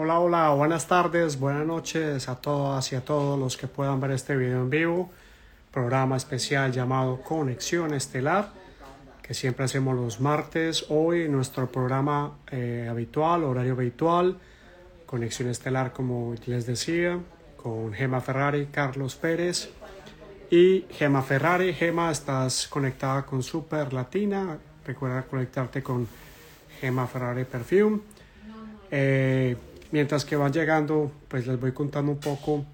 [0.00, 4.12] Hola, hola, buenas tardes, buenas noches a todas y a todos los que puedan ver
[4.12, 5.10] este video en vivo.
[5.72, 8.50] Programa especial llamado Conexión Estelar,
[9.22, 10.86] que siempre hacemos los martes.
[10.88, 14.38] Hoy nuestro programa eh, habitual, horario habitual,
[15.04, 17.18] Conexión Estelar, como les decía,
[17.56, 19.68] con Gema Ferrari, Carlos Pérez
[20.48, 21.74] y Gema Ferrari.
[21.74, 24.58] Gema, estás conectada con Super Latina.
[24.86, 26.06] Recuerda conectarte con
[26.80, 27.98] Gema Ferrari Perfume.
[28.90, 29.56] Eh,
[29.90, 32.64] mientras que van llegando, pues les voy contando un poco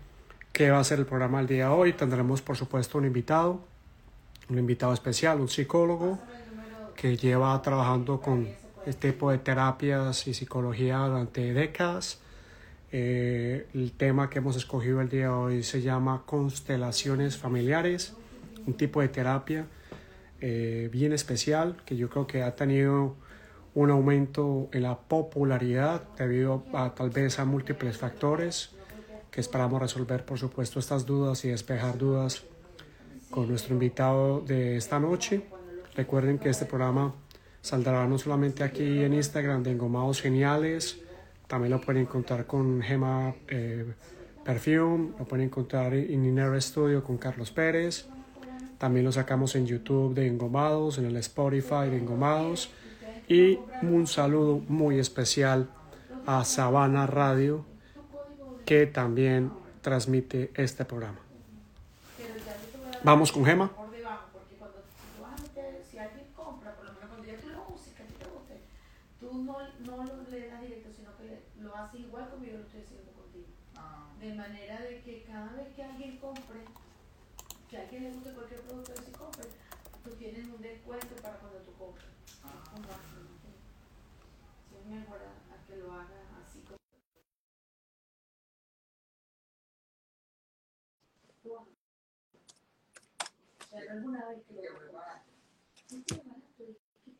[0.52, 1.92] qué va a ser el programa el día de hoy.
[1.92, 3.60] Tendremos, por supuesto, un invitado,
[4.48, 6.18] un invitado especial, un psicólogo
[6.96, 8.48] que lleva trabajando con
[8.86, 12.20] este tipo de terapias y psicología durante décadas.
[12.92, 18.14] Eh, el tema que hemos escogido el día de hoy se llama constelaciones familiares,
[18.66, 19.66] un tipo de terapia
[20.40, 23.16] eh, bien especial que yo creo que ha tenido
[23.74, 28.70] un aumento en la popularidad debido a tal vez a múltiples factores
[29.30, 32.44] que esperamos resolver por supuesto estas dudas y despejar dudas
[33.30, 35.42] con nuestro invitado de esta noche.
[35.96, 37.14] Recuerden que este programa
[37.60, 41.00] saldrá no solamente aquí en Instagram de Engomados Geniales,
[41.48, 43.92] también lo pueden encontrar con Gema eh,
[44.44, 48.06] Perfume, lo pueden encontrar en Inner Studio con Carlos Pérez,
[48.78, 52.70] también lo sacamos en YouTube de Engomados, en el Spotify de Engomados
[53.28, 55.68] y un saludo muy especial
[56.26, 57.64] a Sabana Radio
[58.64, 59.50] que también
[59.82, 61.18] transmite este programa.
[63.02, 63.70] Vamos con Gema.
[74.20, 76.64] De manera de que cada vez que alguien compre,
[77.68, 79.44] que alguien le guste producto de si compre,
[80.02, 82.06] tú tienes un descuento para cuando tú compres.
[84.68, 86.78] Si es mejor a, a que lo haga así como.
[91.44, 91.66] ¿Alguna
[93.72, 93.83] vez que lo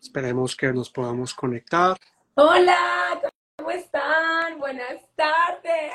[0.01, 1.97] Esperemos que nos podamos conectar.
[2.35, 3.21] Hola,
[3.57, 4.59] ¿cómo están?
[4.59, 5.93] Buenas tardes.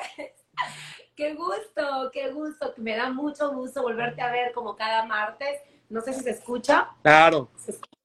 [1.16, 2.74] Qué gusto, qué gusto.
[2.78, 5.62] Me da mucho gusto volverte a ver como cada martes.
[5.90, 6.90] No sé si se escucha.
[7.02, 7.50] Claro.
[7.58, 8.00] ¿Se escucha?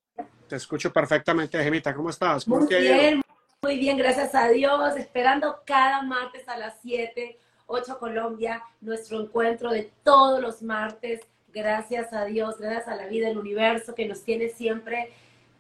[0.49, 1.95] Te escucho perfectamente, Gemita.
[1.95, 2.45] ¿Cómo estás?
[2.45, 3.23] ¿Cómo Muy te bien,
[3.63, 4.97] muy bien, gracias a Dios.
[4.97, 11.21] Esperando cada martes a las 7, 8 Colombia, nuestro encuentro de todos los martes.
[11.55, 15.11] Gracias a Dios, gracias a la vida del universo que nos tiene siempre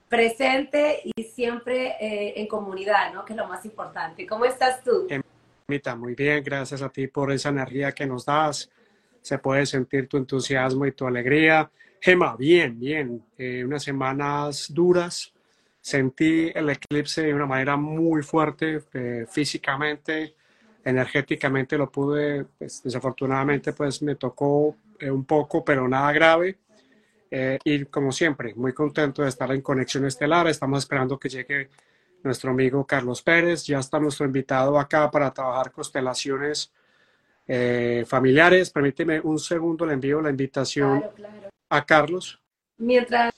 [0.09, 3.25] presente y siempre eh, en comunidad, ¿no?
[3.25, 4.27] Que es lo más importante.
[4.27, 5.07] ¿Cómo estás tú?
[5.69, 6.43] Gemita, muy bien.
[6.43, 8.69] Gracias a ti por esa energía que nos das.
[9.23, 11.71] Se puede sentir tu entusiasmo y tu alegría.
[12.01, 13.25] Gema, bien, bien.
[13.39, 15.33] Eh, unas semanas duras.
[15.81, 20.35] Sentí el eclipse de una manera muy fuerte, eh, físicamente,
[20.85, 26.59] energéticamente lo pude, pues, desafortunadamente pues me tocó eh, un poco, pero nada grave.
[27.31, 30.47] Eh, y como siempre, muy contento de estar en Conexión Estelar.
[30.47, 31.69] Estamos esperando que llegue
[32.23, 33.65] nuestro amigo Carlos Pérez.
[33.65, 36.73] Ya está nuestro invitado acá para trabajar constelaciones
[37.47, 38.71] eh, familiares.
[38.71, 41.49] Permíteme un segundo, le envío la invitación Claro, claro.
[41.69, 42.41] a Carlos.
[42.79, 43.35] Mientras,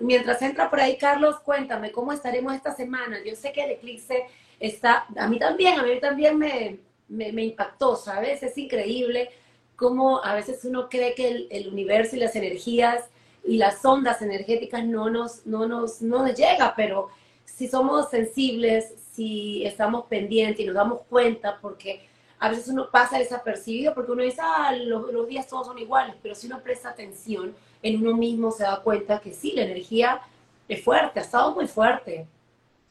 [0.00, 3.18] mientras entra por ahí, Carlos, cuéntame, ¿cómo estaremos esta semana?
[3.24, 4.24] Yo sé que el eclipse
[4.58, 6.78] está, a mí también, a mí también me,
[7.08, 8.42] me, me impactó, ¿sabes?
[8.42, 9.30] Es increíble
[9.78, 13.04] cómo a veces uno cree que el, el universo y las energías
[13.44, 17.10] y las ondas energéticas no nos, no nos, no nos llega, pero
[17.44, 22.02] si somos sensibles, si estamos pendientes y nos damos cuenta, porque
[22.40, 26.16] a veces uno pasa desapercibido, porque uno dice, ah, los, los días todos son iguales,
[26.20, 30.20] pero si uno presta atención en uno mismo, se da cuenta que sí, la energía
[30.68, 32.26] es fuerte, ha estado muy fuerte.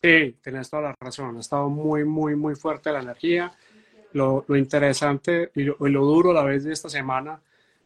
[0.02, 1.36] Sí, tienes toda la razón.
[1.38, 3.52] Ha estado muy, muy, muy fuerte la energía.
[4.14, 7.40] Lo, lo interesante y lo, y lo duro a la vez de esta semana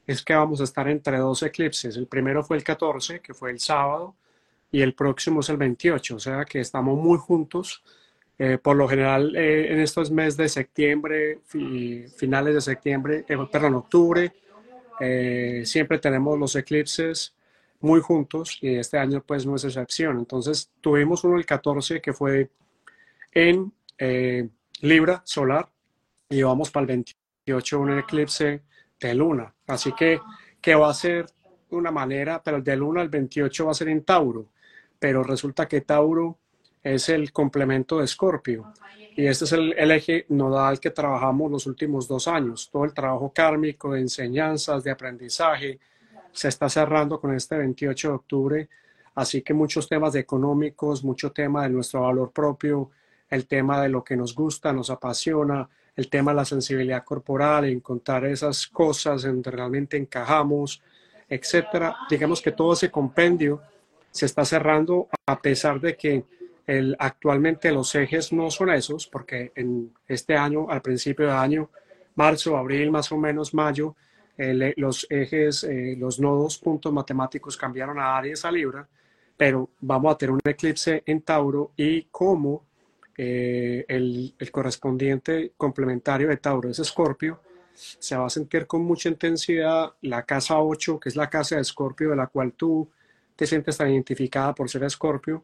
[0.07, 1.95] es que vamos a estar entre dos eclipses.
[1.97, 4.15] El primero fue el 14, que fue el sábado,
[4.71, 7.83] y el próximo es el 28, o sea que estamos muy juntos.
[8.39, 13.37] Eh, por lo general, eh, en estos meses de septiembre, fi- finales de septiembre, eh,
[13.51, 14.31] perdón, octubre,
[14.99, 17.35] eh, siempre tenemos los eclipses
[17.81, 20.17] muy juntos y este año pues no es excepción.
[20.19, 22.49] Entonces tuvimos uno el 14 que fue
[23.31, 24.47] en eh,
[24.81, 25.69] Libra solar
[26.31, 28.63] y vamos para el 28 un eclipse
[28.99, 29.53] de luna.
[29.67, 30.19] Así que,
[30.61, 31.25] que va a ser
[31.69, 34.47] de una manera, pero el de luna al 28 va a ser en Tauro,
[34.97, 36.37] pero resulta que Tauro
[36.81, 38.71] es el complemento de Escorpio.
[39.13, 42.69] Y este es el, el eje nodal que trabajamos los últimos dos años.
[42.71, 45.79] Todo el trabajo kármico de enseñanzas, de aprendizaje,
[46.31, 48.69] se está cerrando con este 28 de octubre.
[49.15, 52.89] Así que muchos temas económicos, mucho tema de nuestro valor propio,
[53.29, 57.65] el tema de lo que nos gusta, nos apasiona, el tema de la sensibilidad corporal,
[57.65, 60.81] encontrar esas cosas en donde realmente encajamos,
[61.27, 61.95] etcétera.
[62.09, 63.61] Digamos que todo ese compendio
[64.09, 66.23] se está cerrando a pesar de que
[66.67, 71.69] el, actualmente los ejes no son esos, porque en este año, al principio de año,
[72.15, 73.95] marzo, abril, más o menos mayo,
[74.77, 78.87] los ejes, eh, los nodos puntos matemáticos cambiaron a Aries a Libra,
[79.37, 82.65] pero vamos a tener un eclipse en Tauro y como
[83.17, 87.41] eh, el, correspondiente complementario de Tauro es Escorpio,
[87.73, 91.61] se va a sentir con mucha intensidad la casa 8, que es la casa de
[91.61, 92.89] Escorpio, de la cual tú
[93.35, 95.43] te sientes tan identificada por ser Escorpio,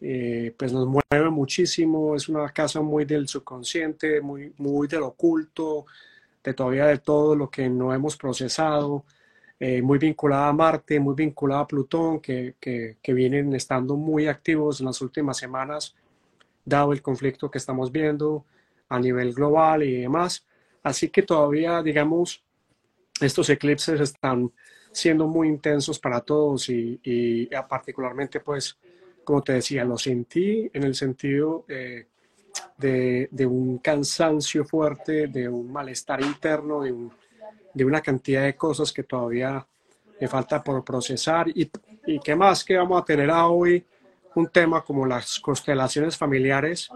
[0.00, 5.86] eh, pues nos mueve muchísimo, es una casa muy del subconsciente, muy, muy del oculto,
[6.42, 9.04] de todavía de todo lo que no hemos procesado,
[9.58, 14.80] eh, muy vinculada a Marte, muy vinculada a Plutón, que, que, vienen estando muy activos
[14.80, 15.94] en las últimas semanas,
[16.66, 18.44] dado el conflicto que estamos viendo
[18.90, 20.44] a nivel global y demás.
[20.82, 22.44] Así que todavía, digamos,
[23.20, 24.52] estos eclipses están
[24.92, 28.76] siendo muy intensos para todos y, y particularmente, pues,
[29.24, 32.06] como te decía, lo sentí en el sentido eh,
[32.78, 39.66] de, un cansancio fuerte, de un malestar interno, de, una cantidad de cosas que todavía
[40.20, 41.48] me falta por procesar.
[41.48, 41.70] Y,
[42.06, 43.84] y qué más que vamos a tener hoy
[44.36, 46.88] un tema como las constelaciones familiares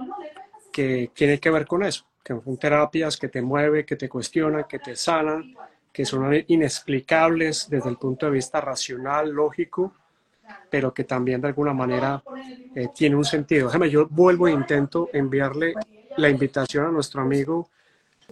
[0.72, 4.64] que tiene que ver con eso que son terapias que te mueven, que te cuestionan,
[4.64, 5.54] que te sanan,
[5.90, 9.94] que son inexplicables desde el punto de vista racional, lógico,
[10.68, 12.22] pero que también de alguna manera
[12.74, 13.68] eh, tiene un sentido.
[13.68, 15.74] Déjame, yo vuelvo e intento enviarle
[16.18, 17.70] la invitación a nuestro amigo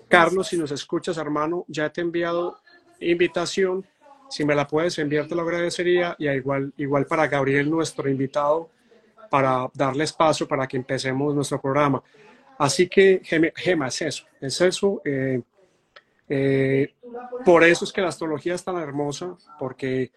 [0.06, 2.58] Carlos, si nos escuchas, hermano, ya te he enviado
[3.00, 3.84] invitación.
[4.30, 6.14] Si me la puedes enviar, te lo agradecería.
[6.18, 8.70] Y igual, igual para Gabriel, nuestro invitado,
[9.30, 12.02] para darle espacio para que empecemos nuestro programa.
[12.58, 15.00] Así que Gema es eso, es eso.
[15.04, 15.40] Eh,
[16.28, 16.94] eh,
[17.44, 20.10] por eso es que la astrología es tan hermosa, porque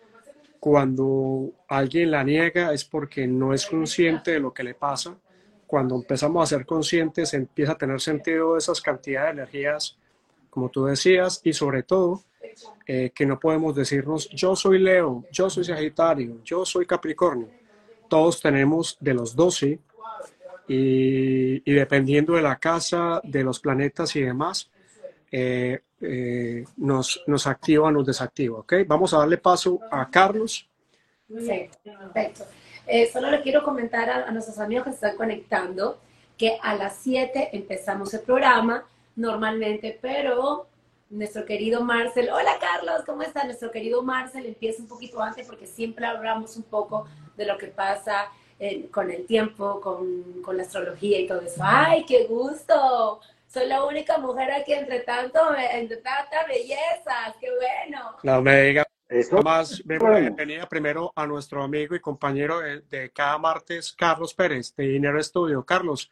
[0.60, 5.16] cuando alguien la niega es porque no es consciente de lo que le pasa.
[5.68, 9.98] Cuando empezamos a ser conscientes, empieza a tener sentido esas cantidades de energías,
[10.50, 12.24] como tú decías, y sobre todo
[12.86, 17.61] eh, que no podemos decirnos yo soy Leo, yo soy Sagitario, yo soy Capricornio.
[18.12, 19.80] Todos tenemos de los 12
[20.68, 24.70] y, dependiendo de la casa, de los planetas y demás,
[25.32, 28.60] eh, eh, nos, nos activa o nos desactiva.
[28.60, 28.74] ¿ok?
[28.86, 30.68] Vamos a darle paso a Carlos.
[31.30, 32.44] Sí, perfecto.
[32.86, 36.02] Eh, solo le quiero comentar a, nuestros amigos que se están conectando
[36.38, 38.84] que a las 7 empezamos el programa
[39.16, 40.68] normalmente, pero
[41.10, 43.46] nuestro querido Marcel, hola Carlos, ¿cómo está?
[43.46, 47.68] Nuestro querido Marcel empieza un poquito antes porque siempre hablamos un poco de lo que
[47.68, 48.32] pasa
[48.92, 51.62] con el tiempo, con, con, la astrología y todo eso.
[51.64, 53.20] ¡Ay, qué gusto!
[53.48, 58.18] Soy la única mujer aquí entre tanto, entre tantas bellezas, qué bueno.
[58.24, 58.86] No me diga.
[59.44, 64.86] Más bienvenida primero a nuestro amigo y compañero de, de, cada martes, Carlos Pérez, de
[64.86, 65.66] Dinero Estudio.
[65.66, 66.10] Carlos,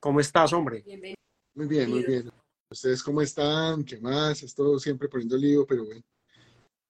[0.00, 0.82] ¿cómo estás, hombre?
[0.84, 1.16] Bienvenido.
[1.54, 2.28] Muy bien, muy bien.
[2.68, 3.84] ¿Ustedes cómo están?
[3.84, 4.42] ¿Qué más?
[4.42, 6.02] Estoy siempre poniendo lío, pero bueno.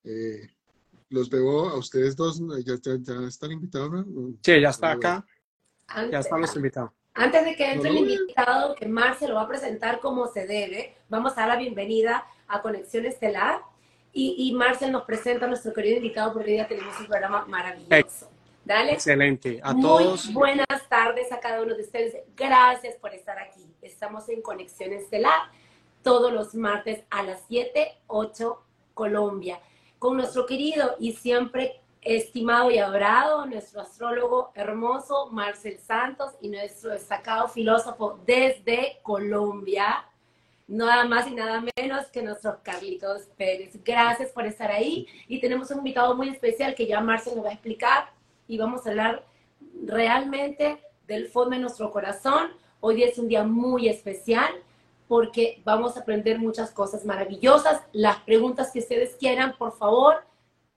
[0.04, 0.48] Eh,
[1.10, 4.30] los veo a ustedes dos, ya, ya, ya están invitados, ¿no?
[4.42, 5.26] Sí, ya está acá.
[5.88, 6.92] Antes, ya están los invitados.
[7.14, 9.98] Antes de que entre no, no, el invitado, que Mar se lo va a presentar
[10.00, 13.60] como se debe, vamos a dar la bienvenida a Conexión Estelar.
[14.12, 17.44] Y, y Marcel nos presenta a nuestro querido invitado porque hoy día tenemos un programa
[17.46, 18.30] maravilloso.
[18.64, 18.92] Dale.
[18.92, 19.60] Excelente.
[19.62, 20.32] A Muy todos.
[20.32, 22.16] Buenas tardes a cada uno de ustedes.
[22.36, 23.64] Gracias por estar aquí.
[23.82, 25.50] Estamos en Conexión Estelar
[26.02, 28.62] todos los martes a las 7, 8
[28.94, 29.60] Colombia
[30.00, 36.92] con nuestro querido y siempre estimado y adorado, nuestro astrólogo hermoso Marcel Santos y nuestro
[36.92, 40.06] destacado filósofo desde Colombia,
[40.66, 43.78] nada más y nada menos que nuestro Carlitos Pérez.
[43.84, 47.50] Gracias por estar ahí y tenemos un invitado muy especial que ya Marcel nos va
[47.50, 48.10] a explicar
[48.48, 49.26] y vamos a hablar
[49.84, 52.52] realmente del fondo de nuestro corazón.
[52.80, 54.50] Hoy es un día muy especial
[55.10, 57.82] porque vamos a aprender muchas cosas maravillosas.
[57.92, 60.22] Las preguntas que ustedes quieran, por favor,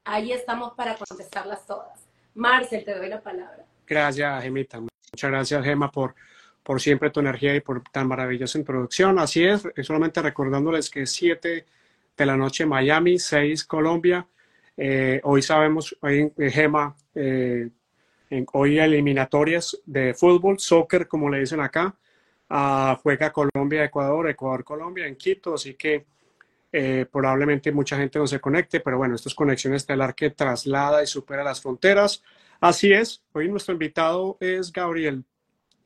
[0.04, 2.08] ahí estamos para contestarlas todas.
[2.34, 3.64] Marcel, te doy la palabra.
[3.86, 4.80] Gracias, Gemita.
[4.80, 6.16] Muchas gracias, Gema, por,
[6.64, 9.20] por siempre tu energía y por tan maravillosa introducción.
[9.20, 11.66] Así es, solamente recordándoles que es 7
[12.18, 14.26] de la noche Miami, 6 Colombia.
[14.76, 17.70] Eh, hoy sabemos, hoy en Gema, eh,
[18.32, 21.96] en, hoy eliminatorias de fútbol, soccer, como le dicen acá.
[22.56, 26.06] Uh, juega Colombia, Ecuador, Ecuador, Colombia en Quito, así que
[26.72, 31.02] eh, probablemente mucha gente no se conecte, pero bueno, esto es conexión estelar que traslada
[31.02, 32.22] y supera las fronteras.
[32.60, 35.24] Así es, hoy nuestro invitado es Gabriel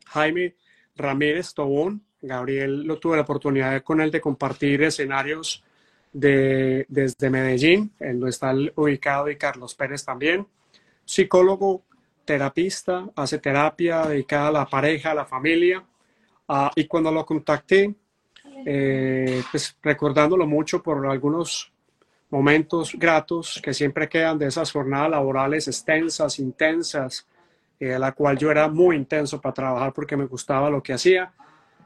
[0.07, 0.55] Jaime
[0.97, 2.03] Ramírez Tobón.
[2.21, 5.63] Gabriel lo tuve la oportunidad con él de compartir escenarios
[6.11, 10.45] de, desde Medellín, él no está ubicado, y Carlos Pérez también.
[11.05, 11.85] Psicólogo,
[12.25, 15.81] terapista, hace terapia dedicada a la pareja, a la familia.
[16.47, 17.93] Ah, y cuando lo contacté,
[18.65, 21.71] eh, pues recordándolo mucho por algunos
[22.29, 27.27] momentos gratos que siempre quedan de esas jornadas laborales extensas, intensas,
[27.79, 31.31] eh, la cual yo era muy intenso para trabajar porque me gustaba lo que hacía.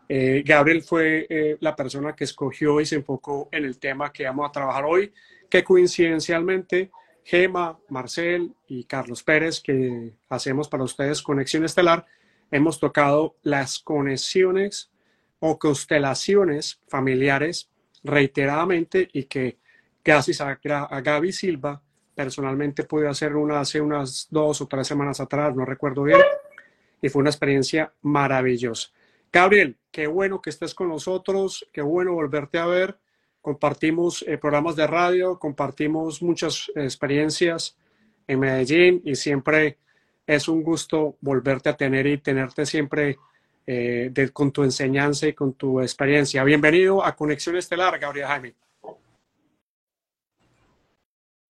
[0.08, 4.26] Eh, Gabriel fue eh, la persona que escogió y se enfocó en el tema que
[4.26, 5.14] vamos a trabajar hoy,
[5.50, 6.92] que coincidencialmente
[7.24, 12.06] Gema, Marcel y Carlos Pérez, que hacemos para ustedes Conexión Estelar,
[12.52, 14.92] hemos tocado las conexiones
[15.40, 17.70] o constelaciones familiares
[18.04, 19.58] reiteradamente y que
[20.04, 21.82] gracias a, a Gaby Silva
[22.14, 26.20] personalmente pude hacer una hace unas dos o tres semanas atrás, no recuerdo bien,
[27.02, 28.90] y fue una experiencia maravillosa.
[29.32, 33.00] Gabriel, qué bueno que estés con nosotros, qué bueno volverte a ver.
[33.42, 37.78] Compartimos eh, programas de radio, compartimos muchas experiencias
[38.28, 39.80] en Medellín y siempre
[40.36, 43.18] es un gusto volverte a tener y tenerte siempre
[43.68, 46.42] eh, con tu enseñanza y con tu experiencia.
[46.46, 48.56] Bienvenido a Conexión Estelar, Gabriel Jaime.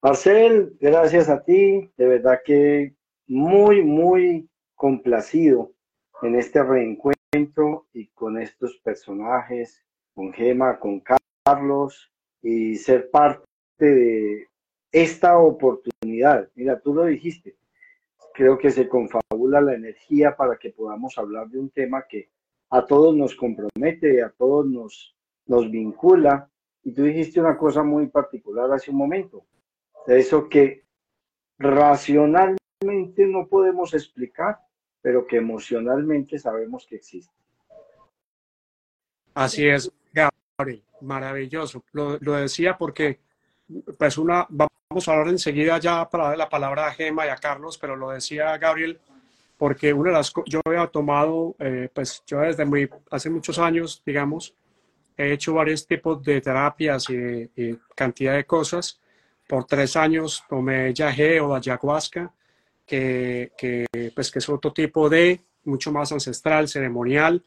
[0.02, 2.96] Marcel, gracias a ti, de verdad que
[3.28, 5.72] muy, muy complacido
[6.24, 9.86] en este reencuentro y con estos personajes,
[10.16, 11.04] con Gema, con
[11.46, 12.12] Carlos,
[12.42, 13.46] y ser parte
[13.80, 14.48] de
[14.92, 16.50] esta oportunidad.
[16.56, 17.56] Mira, tú lo dijiste,
[18.42, 22.32] creo que se confabula la energía para que podamos hablar de un tema que
[22.72, 26.50] a todos nos compromete, a todos nos, nos vincula.
[26.82, 29.46] Y tú dijiste una cosa muy particular hace un momento,
[30.08, 30.86] eso que
[31.60, 34.58] racionalmente no podemos explicar,
[35.04, 37.36] pero que emocionalmente sabemos que existe.
[39.36, 41.84] Así es, Gabriel, maravilloso.
[41.92, 43.20] Lo, decía porque,
[43.98, 47.78] pues una, vamos a hablar enseguida ya para la palabra a Gema y a Carlos,
[47.78, 49.00] pero lo decía Gabriel
[49.62, 54.02] porque una de las yo había tomado, eh, pues yo desde muy, hace muchos años,
[54.04, 54.56] digamos,
[55.16, 59.00] he hecho varios tipos de terapias y, cantidad de cosas
[59.48, 62.34] por tres años tomé yagé o ayahuasca,
[62.88, 63.86] que, que,
[64.16, 67.44] pues, que es otro tipo de, mucho más ancestral, ceremonial.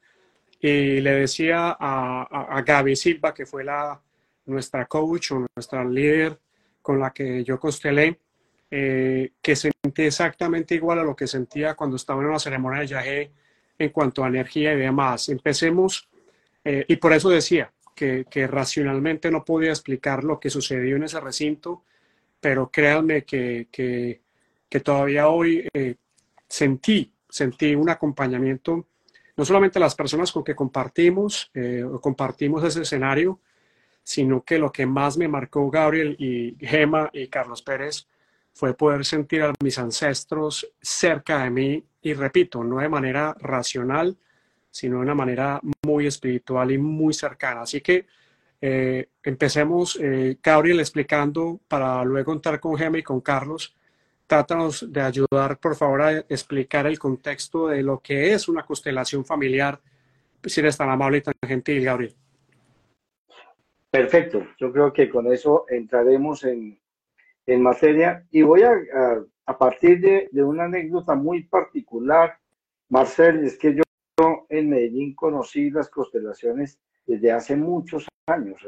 [0.60, 4.00] Y le decía a, a, Gaby Silva, que fue la,
[4.46, 6.38] nuestra coach o nuestra líder
[6.82, 8.20] con la que yo constelé,
[8.70, 12.86] eh, que sentí exactamente igual a lo que sentía cuando estaba en una ceremonia de
[12.86, 13.30] yagé
[13.78, 15.28] en cuanto a energía y demás.
[15.28, 16.08] Empecemos,
[16.64, 21.04] eh, y por eso decía que, que racionalmente no podía explicar lo que sucedió en
[21.04, 21.84] ese recinto,
[22.40, 24.20] pero créanme que, que,
[24.80, 25.94] todavía hoy eh,
[26.48, 28.88] sentí, sentí un acompañamiento,
[29.36, 31.50] no solamente a las personas con que compartimos,
[32.00, 33.38] compartimos ese escenario,
[34.04, 38.06] sino que lo que más me marcó Gabriel y Gema y Carlos Pérez
[38.52, 44.16] fue poder sentir a mis ancestros cerca de mí y repito, no de manera racional,
[44.70, 47.62] sino de una manera muy espiritual y muy cercana.
[47.62, 48.06] Así que
[48.60, 53.74] eh, empecemos, eh, Gabriel, explicando para luego entrar con Gemma y con Carlos.
[54.26, 59.24] Trátanos de ayudar, por favor, a explicar el contexto de lo que es una constelación
[59.24, 59.80] familiar,
[60.44, 62.14] si eres tan amable y tan gentil, Gabriel.
[63.94, 66.80] Perfecto, yo creo que con eso entraremos en,
[67.46, 68.72] en materia y voy a,
[69.46, 72.36] a, partir de, de, una anécdota muy particular,
[72.88, 78.66] Marcel, es que yo en Medellín conocí las constelaciones desde hace muchos años,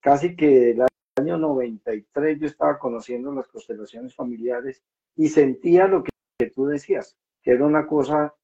[0.00, 0.84] casi que el
[1.16, 4.82] año 93 yo estaba conociendo las constelaciones familiares
[5.14, 8.34] y sentía lo que, tú decías, que era una cosa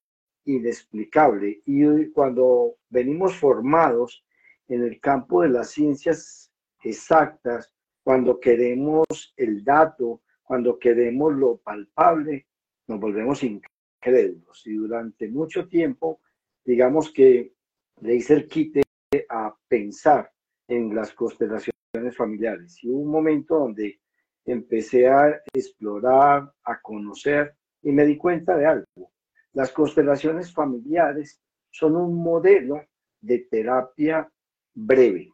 [0.44, 1.62] inexplicable.
[1.66, 4.22] Y cuando venimos formados
[4.68, 6.50] en el campo de las ciencias
[6.82, 9.04] exactas, cuando queremos
[9.36, 12.46] el dato, cuando queremos lo palpable,
[12.86, 14.66] nos volvemos incrédulos.
[14.66, 16.20] Y durante mucho tiempo,
[16.64, 17.54] digamos que
[18.00, 18.82] le hice el quite
[19.28, 20.30] a pensar
[20.68, 21.74] en las constelaciones
[22.16, 22.82] familiares.
[22.82, 24.00] Y hubo un momento donde
[24.44, 29.12] empecé a explorar, a conocer y me di cuenta de algo.
[29.52, 32.82] Las constelaciones familiares son un modelo
[33.20, 34.30] de terapia
[34.76, 35.32] breve.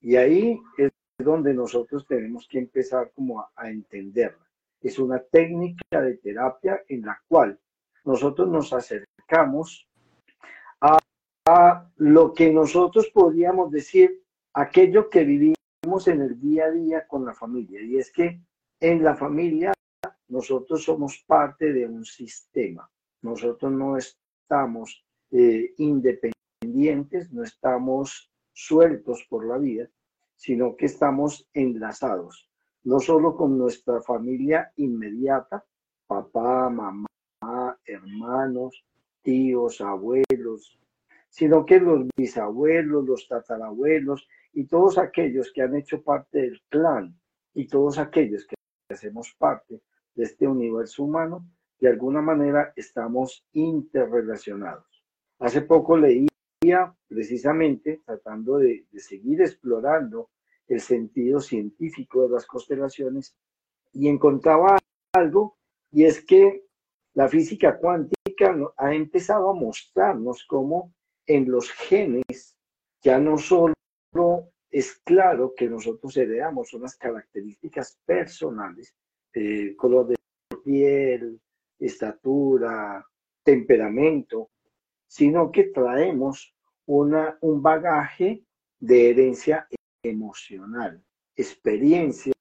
[0.00, 4.46] Y ahí es donde nosotros tenemos que empezar como a, a entenderla.
[4.80, 7.58] Es una técnica de terapia en la cual
[8.04, 9.88] nosotros nos acercamos
[10.80, 10.98] a
[11.96, 14.22] lo que nosotros podríamos decir,
[14.52, 17.80] aquello que vivimos en el día a día con la familia.
[17.80, 18.40] Y es que
[18.80, 19.72] en la familia
[20.28, 22.88] nosotros somos parte de un sistema.
[23.22, 29.88] Nosotros no estamos eh, independientes, no estamos sueltos por la vida,
[30.34, 32.50] sino que estamos enlazados,
[32.82, 35.64] no solo con nuestra familia inmediata,
[36.08, 38.84] papá, mamá, hermanos,
[39.22, 40.76] tíos, abuelos,
[41.28, 47.16] sino que los bisabuelos, los tatarabuelos y todos aquellos que han hecho parte del clan
[47.54, 48.56] y todos aquellos que
[48.90, 49.80] hacemos parte
[50.16, 51.48] de este universo humano,
[51.78, 55.04] de alguna manera estamos interrelacionados.
[55.38, 56.28] Hace poco leía
[57.08, 60.30] precisamente, tratando de, seguir explorando
[60.66, 63.36] el sentido científico de las constelaciones,
[63.92, 64.78] y encontraba
[65.12, 65.56] algo,
[65.90, 66.64] y es que
[67.14, 70.92] la física cuántica ha empezado a mostrarnos cómo
[71.26, 72.56] en los genes
[73.02, 73.74] ya no solo
[74.70, 78.94] es claro que nosotros heredamos unas características personales,
[79.32, 80.16] eh, color de
[80.62, 81.40] piel,
[81.78, 83.04] estatura,
[83.42, 84.50] temperamento,
[85.08, 86.54] sino que traemos
[86.86, 88.44] una, un bagaje
[88.78, 89.66] de herencia
[90.02, 91.02] emocional,
[91.34, 92.34] experiencias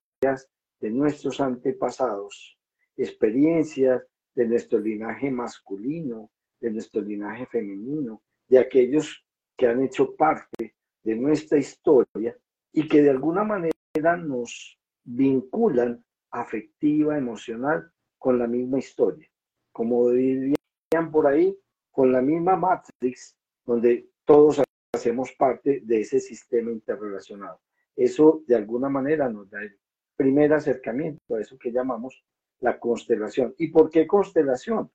[0.79, 2.57] de nuestros antepasados,
[2.95, 4.03] experiencias
[4.35, 11.15] de nuestro linaje masculino, de nuestro linaje femenino, de aquellos que han hecho parte de
[11.15, 12.37] nuestra historia
[12.71, 19.27] y que de alguna manera nos vinculan afectiva, emocional, con la misma historia.
[19.71, 21.57] Como dirían por ahí,
[21.97, 23.35] con la misma matrix,
[23.65, 24.61] donde todos
[24.93, 27.59] hacemos parte de ese sistema interrelacionado.
[27.95, 29.75] Eso de alguna manera nos da el
[30.15, 32.23] primer acercamiento a eso que llamamos
[32.59, 33.55] la constelación.
[33.57, 34.91] ¿Y por qué constelación?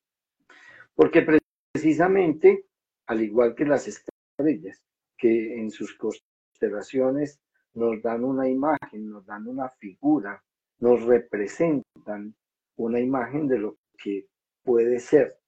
[0.95, 1.27] Porque
[1.75, 2.67] precisamente,
[3.07, 4.81] al igual que las estrellas,
[5.19, 7.41] que en sus constelaciones
[7.75, 10.41] nos dan una imagen, nos dan una figura,
[10.79, 12.37] nos representan
[12.77, 14.29] una imagen de lo que
[14.63, 15.42] puede ser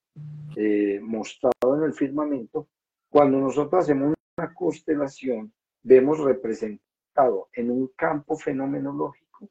[0.56, 2.68] eh, mostrado en el firmamento.
[3.10, 5.52] Cuando nosotros hacemos una constelación,
[5.82, 9.50] vemos representado en un campo fenomenológico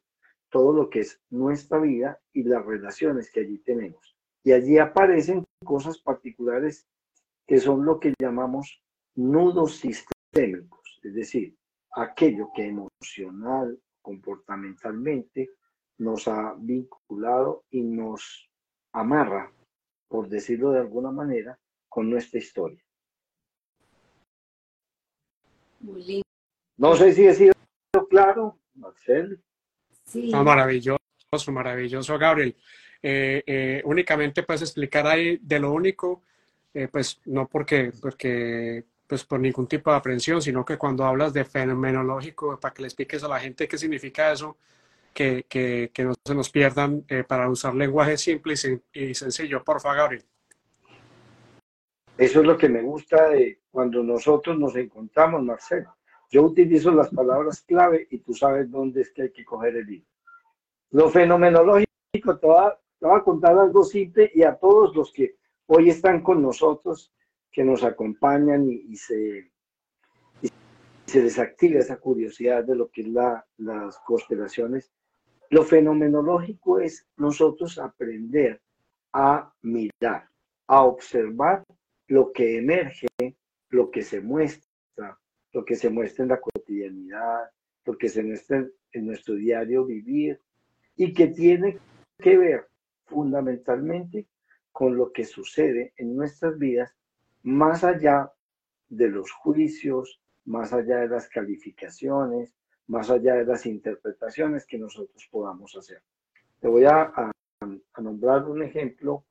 [0.50, 4.16] todo lo que es nuestra vida y las relaciones que allí tenemos.
[4.44, 6.86] Y allí aparecen cosas particulares
[7.48, 8.82] que son lo que llamamos
[9.16, 11.56] nudos sistémicos, es decir,
[11.96, 15.50] aquello que emocional, comportamentalmente
[15.98, 18.50] nos ha vinculado y nos
[18.92, 19.52] amarra,
[20.14, 21.58] por decirlo de alguna manera,
[21.90, 22.80] con nuestra historia.
[25.80, 26.28] Muy lindo.
[26.78, 27.56] No sé si he sido
[28.08, 29.42] claro, Marcel.
[30.06, 30.30] Sí.
[30.30, 31.00] No, maravilloso,
[31.52, 32.56] maravilloso, Gabriel.
[33.02, 36.22] Eh, eh, únicamente puedes explicar ahí de lo único,
[36.76, 41.34] eh, pues no porque, porque pues por ningún tipo de aprensión, sino que cuando hablas
[41.34, 44.58] de fenomenológico, para que le expliques a la gente qué significa eso,
[45.14, 49.14] que, que, que no se nos pierdan eh, para usar lenguaje simple y, sen- y
[49.14, 49.64] sencillo.
[49.64, 50.24] Por favor, Gabriel.
[52.18, 55.86] Eso es lo que me gusta de cuando nosotros nos encontramos, Marcel.
[56.30, 59.90] Yo utilizo las palabras clave y tú sabes dónde es que hay que coger el
[59.90, 60.06] hilo.
[60.92, 65.38] Lo fenomenológico, te va, te va a contar algo simple y a todos los que
[65.68, 67.12] hoy están con nosotros,
[67.52, 69.52] que nos acompañan y, y se,
[70.42, 70.50] y
[71.06, 74.92] se les activa esa curiosidad de lo que es la, las constelaciones.
[75.50, 78.62] Lo fenomenológico es nosotros aprender
[79.14, 80.28] a mirar,
[80.68, 81.64] a observar
[82.08, 83.08] lo que emerge,
[83.70, 85.20] lo que se muestra,
[85.52, 87.50] lo que se muestra en la cotidianidad,
[87.86, 90.40] lo que se muestra en, nuestro diario vivir
[90.96, 91.80] y que tiene
[92.20, 92.68] que ver
[93.06, 94.28] fundamentalmente
[94.72, 96.96] con lo que sucede en nuestras vidas
[97.44, 98.32] más allá
[98.90, 102.56] de los juicios, más allá de las calificaciones,
[102.88, 106.02] más allá de las interpretaciones que nosotros podamos hacer.
[106.60, 107.32] Te voy a, a-
[107.94, 109.24] a nombrar un ejemplo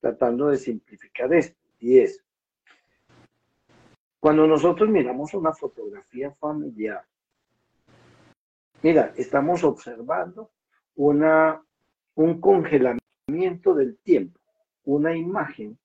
[0.00, 2.22] tratando de simplificar esto, y es,
[4.20, 7.04] cuando nosotros miramos una fotografía familiar,
[8.82, 10.50] mira, estamos observando
[10.96, 11.62] una,
[12.14, 14.38] un congelamiento del tiempo,
[14.84, 15.78] una imagen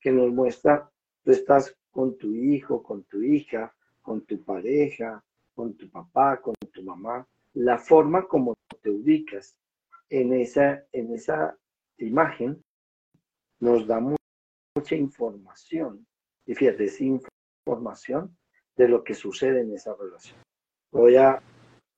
[0.00, 0.90] que nos muestra,
[1.24, 5.22] tú estás con tu hijo, con tu hija, con tu pareja,
[5.54, 9.56] con tu papá, con tu mamá, la forma como te ubicas
[10.08, 11.56] en esa, en esa
[11.98, 12.62] imagen
[13.60, 14.16] nos da mu-
[14.76, 16.06] mucha información.
[16.46, 18.36] Y fíjate, es información
[18.76, 20.38] de lo que sucede en esa relación.
[20.92, 21.40] Voy a,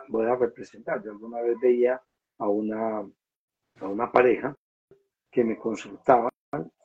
[0.09, 1.03] voy a representar.
[1.03, 2.03] Yo alguna vez veía
[2.39, 2.99] a una,
[3.81, 4.55] a una pareja
[5.31, 6.31] que me consultaban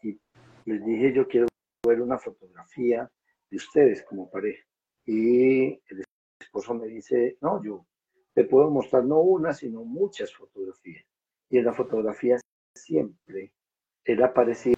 [0.03, 0.19] y
[0.65, 1.47] les dije, yo quiero
[1.85, 3.09] ver una fotografía
[3.49, 4.63] de ustedes como pareja.
[5.05, 6.03] Y el
[6.47, 7.85] esposo me dice, no, yo
[8.33, 11.05] te puedo mostrar no una, sino muchas fotografías.
[11.49, 12.37] Y en la fotografía
[12.75, 13.53] siempre
[14.05, 14.75] él aparecía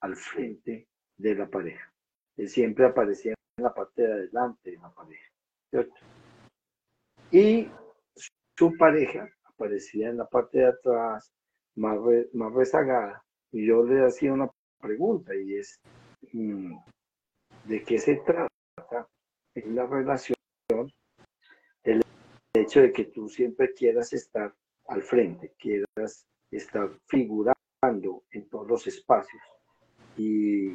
[0.00, 1.92] al frente de la pareja.
[2.36, 5.28] Él siempre aparecía en la parte de adelante de la pareja.
[7.30, 7.68] Y
[8.56, 11.32] su pareja aparecía en la parte de atrás,
[11.76, 11.98] más,
[12.32, 15.80] más rezagada, y yo le hacía una pregunta y es,
[16.32, 16.74] mm,
[17.64, 19.08] ¿de qué se trata
[19.54, 20.39] en la relación
[22.52, 24.54] el hecho de que tú siempre quieras estar
[24.88, 29.42] al frente, quieras estar figurando en todos los espacios?
[30.16, 30.74] Y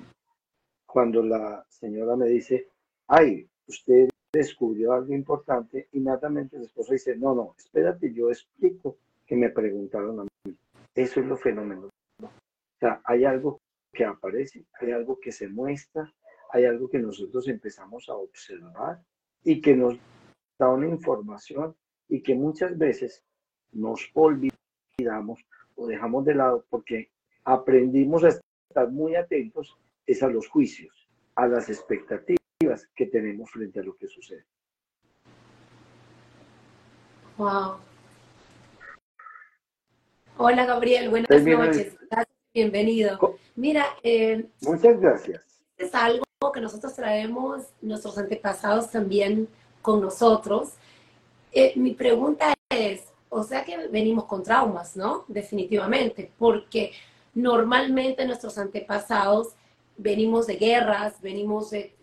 [0.86, 2.70] cuando la señora me dice,
[3.08, 9.36] ay, usted descubrió algo importante, inmediatamente el esposo dice, no, no, espérate, yo explico que
[9.36, 10.58] me preguntaron a mí.
[10.94, 11.90] Eso es lo fenómeno.
[12.22, 12.30] O
[12.80, 13.62] sea, hay algo
[13.92, 16.14] que aparece, hay algo que se muestra,
[16.52, 19.02] hay algo que nosotros empezamos a observar
[19.44, 19.98] y que nos
[20.58, 21.76] da una información
[22.08, 23.24] y que muchas veces
[23.72, 27.12] nos olvidamos o dejamos de lado porque
[27.44, 33.80] aprendimos a estar muy atentos es a los juicios, a las expectativas que tenemos frente
[33.80, 34.46] a lo que sucede.
[37.38, 37.78] Wow.
[40.38, 41.98] Hola Gabriel, buenas noches.
[42.54, 43.38] Bienvenido.
[43.56, 45.42] Mira, eh, muchas gracias.
[45.78, 49.50] Es algo que nosotros traemos, nuestros antepasados también
[49.86, 50.74] con nosotros.
[51.52, 55.26] Eh, mi pregunta es, o sea que venimos con traumas, ¿no?
[55.28, 56.92] Definitivamente, porque
[57.36, 59.50] normalmente nuestros antepasados
[59.96, 61.94] venimos de guerras, venimos de,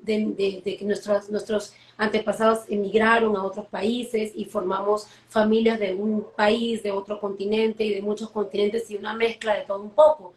[0.00, 6.84] de, que nuestros, nuestros antepasados emigraron a otros países y formamos familias de un país,
[6.84, 10.34] de otro continente y de muchos continentes y una mezcla de todo un poco.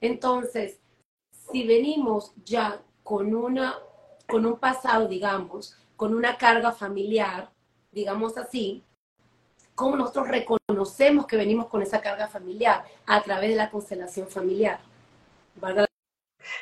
[0.00, 0.78] Entonces,
[1.52, 3.78] si venimos ya con, una,
[4.26, 7.50] con un pasado, digamos, con una carga familiar,
[7.92, 8.82] digamos así,
[9.74, 12.84] ¿cómo nosotros reconocemos que venimos con esa carga familiar?
[13.04, 14.80] A través de la constelación familiar.
[15.56, 15.84] Valga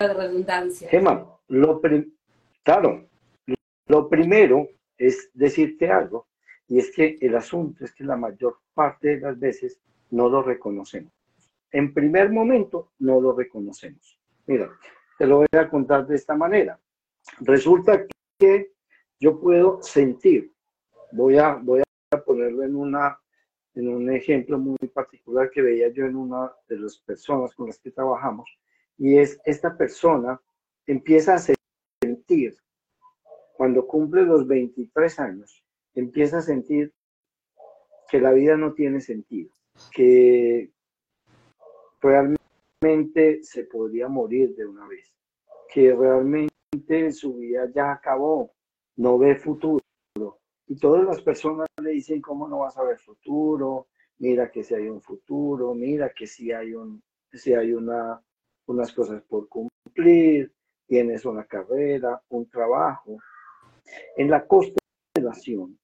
[0.01, 0.89] la redundancia.
[0.89, 1.81] Gemma, lo,
[2.65, 3.09] Claro,
[3.87, 6.27] lo primero es decirte algo,
[6.67, 9.79] y es que el asunto es que la mayor parte de las veces
[10.11, 11.13] no lo reconocemos.
[11.71, 14.19] En primer momento no lo reconocemos.
[14.47, 14.69] Mira,
[15.17, 16.81] te lo voy a contar de esta manera.
[17.39, 18.05] Resulta
[18.37, 18.78] que
[19.21, 20.53] yo puedo sentir,
[21.13, 23.19] voy a, voy a ponerlo en, una,
[23.75, 27.79] en un ejemplo muy particular que veía yo en una de las personas con las
[27.79, 28.49] que trabajamos,
[28.97, 30.41] y es esta persona
[30.87, 31.57] empieza a
[32.03, 32.57] sentir,
[33.57, 36.93] cuando cumple los 23 años, empieza a sentir
[38.09, 39.51] que la vida no tiene sentido,
[39.93, 40.71] que
[42.01, 45.13] realmente se podría morir de una vez,
[45.73, 48.53] que realmente su vida ya acabó,
[48.99, 49.81] no ve futuro.
[50.67, 53.89] Y todas las personas le dicen, ¿cómo no vas a ver futuro?
[54.19, 57.01] Mira que si hay un futuro, mira que si hay, un,
[57.33, 58.21] si hay una,
[58.67, 60.53] unas cosas por cumplir,
[60.87, 63.17] tienes una carrera, un trabajo.
[64.17, 65.79] En la constelación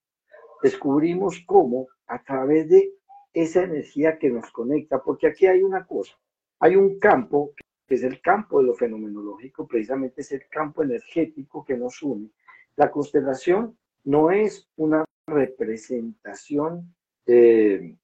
[0.61, 2.93] descubrimos cómo a través de
[3.33, 6.17] esa energía que nos conecta, porque aquí hay una cosa,
[6.59, 7.53] hay un campo
[7.87, 12.29] que es el campo de lo fenomenológico, precisamente es el campo energético que nos une.
[12.77, 16.93] La constelación no es una representación
[17.25, 17.97] de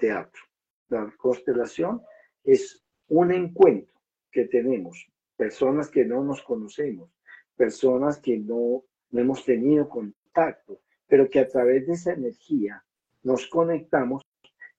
[0.00, 0.42] teatro.
[0.88, 2.02] La constelación
[2.44, 3.94] es un encuentro
[4.30, 7.10] que tenemos personas que no nos conocemos,
[7.56, 12.84] personas que no, hemos tenido contacto, pero que a través de esa energía
[13.22, 14.22] nos conectamos.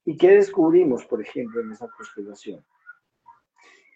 [0.06, 2.65] ¿Y qué descubrimos, por ejemplo, en esa constelación?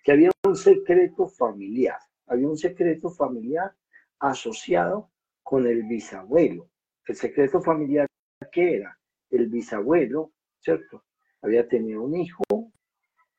[0.03, 3.73] Que había un secreto familiar, había un secreto familiar
[4.19, 5.11] asociado
[5.43, 6.69] con el bisabuelo.
[7.05, 8.07] El secreto familiar,
[8.51, 8.99] ¿qué era?
[9.29, 11.05] El bisabuelo, ¿cierto?
[11.41, 12.43] Había tenido un hijo,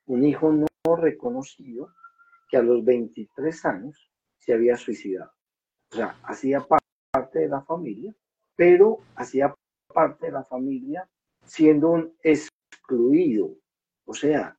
[0.06, 1.92] un hijo no reconocido,
[2.48, 5.32] que a los 23 años se había suicidado.
[5.92, 8.14] O sea, hacía parte de la familia,
[8.56, 9.54] pero hacía
[9.92, 11.08] parte de la familia
[11.44, 13.54] siendo un excluido.
[14.04, 14.56] O sea,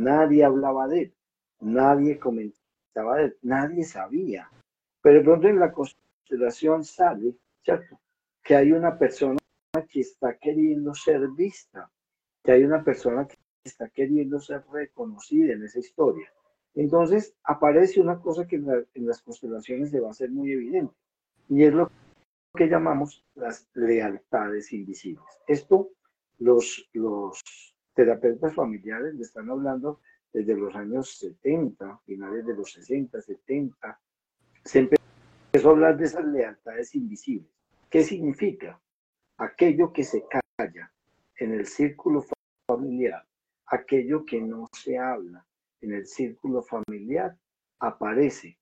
[0.00, 1.14] nadie hablaba de él,
[1.60, 4.50] nadie comentaba de él, nadie sabía.
[5.06, 8.00] Pero de pronto en la constelación sale, ¿cierto?
[8.42, 9.38] Que hay una persona
[9.88, 11.88] que está queriendo ser vista,
[12.42, 16.28] que hay una persona que está queriendo ser reconocida en esa historia.
[16.74, 20.96] Entonces aparece una cosa que en, las constelaciones se va a ser muy evidente
[21.50, 21.88] y es lo
[22.56, 25.22] que llamamos las lealtades invisibles.
[25.46, 25.90] Esto
[26.40, 27.44] los, los
[27.94, 30.00] terapeutas familiares le están hablando
[30.32, 34.00] desde los años 70, finales de los 60, 70.
[34.66, 37.48] Se empezó a hablar de esas lealtades invisibles.
[37.88, 38.80] ¿Qué significa?
[39.38, 40.92] Aquello que se calla
[41.36, 42.24] en el círculo
[42.68, 43.24] familiar,
[43.66, 45.46] aquello que no se habla,
[45.82, 47.36] en el círculo familiar
[47.78, 48.58] aparece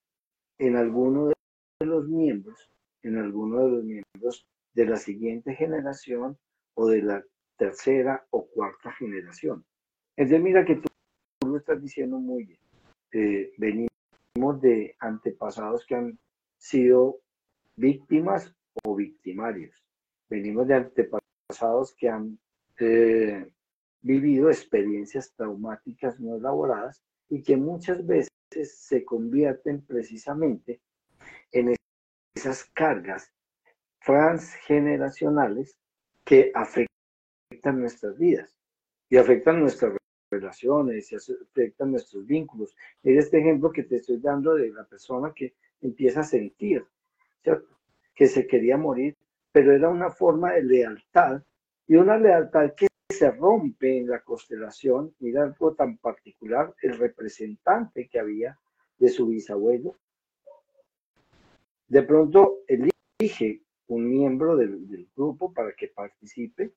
[0.58, 2.70] en alguno de los miembros,
[3.02, 6.36] en alguno de los miembros de la siguiente generación
[6.74, 7.24] o de la
[7.56, 9.64] tercera o cuarta generación.
[10.16, 10.88] Entonces mira que tú,
[11.46, 12.60] lo estás diciendo muy bien.
[13.12, 13.93] Eh, venimos
[14.34, 16.18] de antepasados que han
[16.58, 17.20] sido
[17.76, 19.80] víctimas o victimarios.
[20.28, 22.38] Venimos de antepasados que han
[22.80, 23.48] eh,
[24.02, 28.28] vivido experiencias traumáticas no elaboradas y que muchas veces
[28.76, 30.80] se convierten precisamente
[31.52, 31.76] en
[32.34, 33.32] esas cargas
[34.04, 35.76] transgeneracionales
[36.24, 38.52] que afectan nuestras vidas
[39.08, 39.94] y afectan nuestras
[40.34, 42.76] relaciones y afectan nuestros vínculos.
[43.02, 46.84] Es este ejemplo que te estoy dando de la persona que empieza a sentir,
[48.14, 49.16] Que se quería morir,
[49.52, 51.42] pero era una forma de lealtad
[51.86, 55.14] y una lealtad que se rompe en la constelación.
[55.18, 58.58] Mira algo tan particular, el representante que había
[58.98, 59.96] de su bisabuelo.
[61.88, 66.72] De pronto elige un miembro del, del grupo para que participe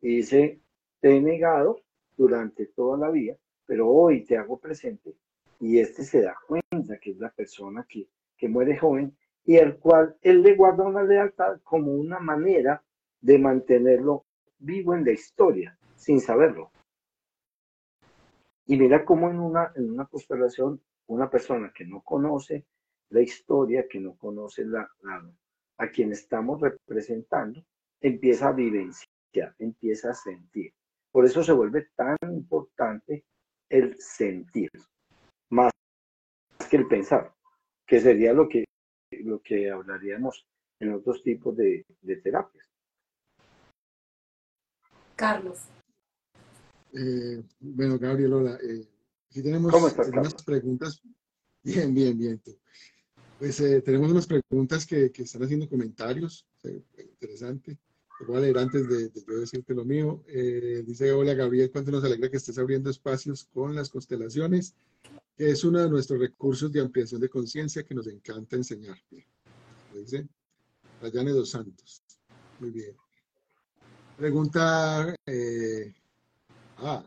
[0.00, 0.60] y dice,
[1.00, 1.80] te he negado
[2.22, 5.16] durante toda la vida, pero hoy te hago presente
[5.58, 9.76] y este se da cuenta que es la persona que, que muere joven y al
[9.78, 12.80] cual él le guarda una lealtad como una manera
[13.20, 14.24] de mantenerlo
[14.58, 16.70] vivo en la historia, sin saberlo.
[18.66, 22.64] Y mira cómo en una, en una constelación, una persona que no conoce
[23.10, 24.88] la historia, que no conoce la,
[25.78, 27.64] a quien estamos representando,
[28.00, 30.72] empieza a vivenciar, empieza a sentir.
[31.12, 33.26] Por eso se vuelve tan importante
[33.68, 34.70] el sentir,
[35.50, 35.70] más
[36.70, 37.34] que el pensar,
[37.86, 38.64] que sería lo que,
[39.20, 40.46] lo que hablaríamos
[40.80, 41.84] en otros tipos de,
[42.22, 42.66] terapias.
[45.14, 45.68] Carlos.
[46.94, 48.58] Eh, bueno, Gabriel, hola.
[48.62, 48.88] Eh,
[49.30, 51.02] aquí tenemos unas preguntas.
[51.62, 52.42] Bien, bien, bien.
[53.38, 56.48] Pues eh, tenemos unas preguntas que, que, están haciendo comentarios.
[56.98, 57.78] interesante.
[58.26, 60.22] Voy a leer antes de, yo decirte lo mío.
[60.28, 64.74] Eh, dice, hola Gabriel, cuánto nos alegra que estés abriendo espacios con las constelaciones,
[65.36, 68.96] que es uno de nuestros recursos de ampliación de conciencia que nos encanta enseñar.
[69.94, 70.28] Dice
[71.00, 72.02] Rayane Dos Santos.
[72.60, 72.96] Muy bien.
[74.16, 75.92] Pregunta, eh,
[76.76, 77.04] ah,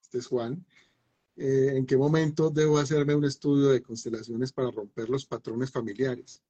[0.00, 0.64] este es Juan.
[1.36, 6.42] Eh, ¿En qué momento debo hacerme un estudio de constelaciones para romper los patrones familiares?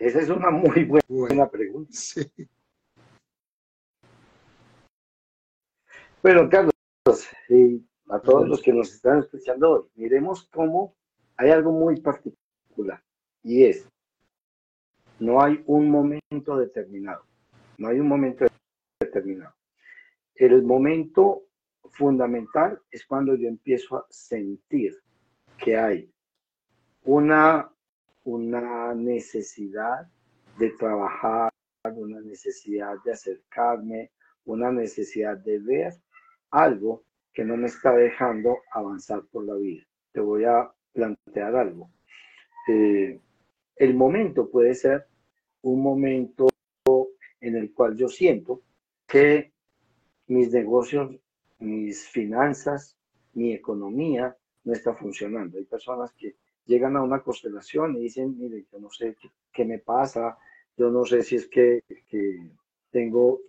[0.00, 1.92] Esa es una muy buena, pregunta.
[6.22, 6.72] Bueno, Carlos,
[7.50, 10.96] y a todos los que nos están escuchando hoy, miremos cómo
[11.36, 13.02] hay algo muy particular
[13.42, 13.86] y es,
[15.18, 17.26] no hay un momento determinado,
[17.76, 18.46] no hay un momento
[19.00, 19.54] determinado.
[20.34, 21.42] El momento
[21.90, 24.98] fundamental es cuando yo empiezo a sentir
[25.58, 26.10] que hay
[27.02, 27.70] una
[28.24, 30.08] una necesidad
[30.58, 31.52] de trabajar,
[31.84, 34.10] una necesidad de acercarme,
[34.44, 35.94] una necesidad de ver
[36.50, 39.82] algo que no me está dejando avanzar por la vida.
[40.12, 41.90] Te voy a plantear algo.
[42.68, 43.20] Eh,
[43.76, 45.06] el momento puede ser
[45.62, 46.48] un momento
[47.40, 48.62] en el cual yo siento
[49.06, 49.52] que
[50.26, 51.16] mis negocios,
[51.58, 52.96] mis finanzas,
[53.32, 55.58] mi economía no está funcionando.
[55.58, 56.36] Hay personas que
[56.70, 59.16] llegan a una constelación y dicen, mire, yo no sé
[59.52, 60.38] qué, me pasa,
[60.76, 61.82] yo no sé si es que,
[62.92, 63.40] tengo,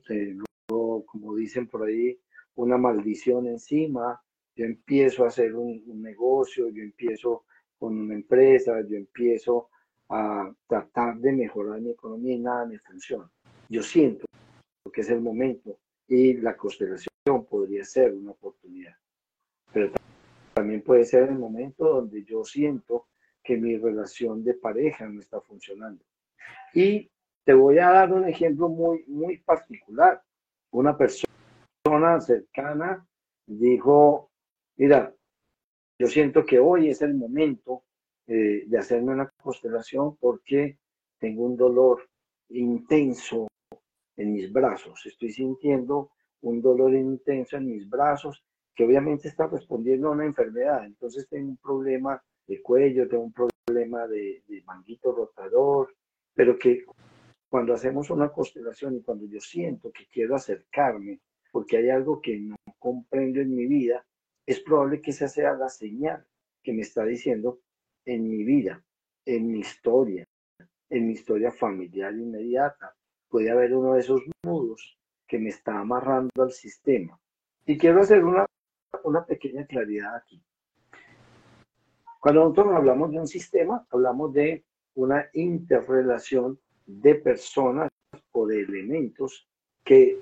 [0.68, 2.20] como dicen por ahí,
[2.56, 4.20] una maldición encima,
[4.56, 7.46] yo empiezo a hacer un, negocio, yo empiezo
[7.78, 9.70] con una empresa, yo empiezo
[10.10, 13.32] a tratar de mejorar mi economía y nada me funciona.
[13.70, 14.26] Yo siento
[14.92, 18.96] que es el momento y la constelación podría ser una oportunidad.
[19.72, 19.92] Pero
[20.54, 23.08] también puede ser el momento donde yo siento
[23.44, 26.04] que mi relación de pareja no está funcionando.
[26.74, 27.10] Y
[27.44, 30.22] te voy a dar un ejemplo muy, muy particular.
[30.72, 33.06] Una persona cercana
[33.46, 34.32] dijo,
[34.78, 35.14] mira,
[36.00, 37.84] yo siento que hoy es el momento
[38.28, 40.78] eh, de hacerme una constelación porque
[41.20, 42.08] tengo un dolor
[42.50, 43.48] intenso
[44.18, 45.06] en mis brazos.
[45.06, 48.44] Estoy sintiendo un dolor intenso en mis brazos
[48.76, 50.86] que obviamente está respondiendo a una enfermedad.
[50.86, 55.96] Entonces tengo un problema de cuello, tengo un problema de, manguito rotador,
[56.34, 56.84] pero que
[57.50, 62.38] cuando hacemos una constelación y cuando yo siento que quiero acercarme porque hay algo que
[62.38, 64.06] no comprendo en mi vida,
[64.46, 66.26] es probable que esa sea la señal
[66.62, 67.62] que me está diciendo
[68.06, 68.84] en mi vida,
[69.26, 70.26] en mi historia,
[70.90, 72.94] en mi historia familiar inmediata.
[73.30, 77.18] Puede haber uno de esos nudos que me está amarrando al sistema.
[77.66, 78.46] Y quiero hacer una,
[79.06, 80.44] una pequeña claridad aquí
[82.22, 87.90] Cuando nosotros hablamos de un sistema, hablamos de una interrelación de personas
[88.32, 89.50] o de elementos
[89.84, 90.20] que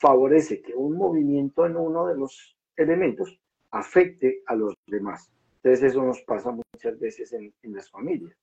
[0.00, 3.38] favorece que un movimiento en uno de los elementos
[3.70, 5.30] afecte a los demás.
[5.62, 8.36] Entonces eso nos pasa muchas veces en, las familias.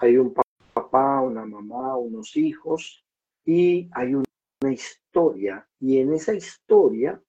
[0.00, 0.34] Hay un
[0.74, 3.04] papá, una mamá, unos hijos
[3.44, 7.22] y hay una historia y en esa historia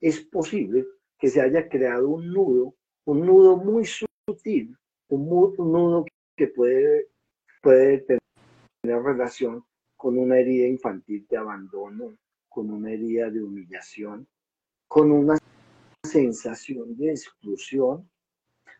[0.00, 0.86] es posible
[1.20, 4.76] que se haya creado un nudo, un nudo muy sutil,
[5.08, 6.04] un, nudo
[6.36, 7.08] que puede,
[7.62, 9.64] puede tener relación
[9.96, 12.16] con una herida infantil de abandono,
[12.48, 14.26] con una herida de humillación,
[14.88, 15.38] con una
[16.04, 18.08] sensación de exclusión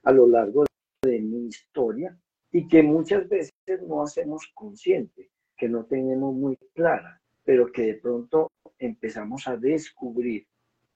[0.02, 0.64] a lo largo
[1.02, 2.18] de mi historia
[2.50, 3.52] y que muchas veces
[3.86, 10.46] no hacemos consciente, que no tenemos muy clara, pero que de pronto empezamos a descubrir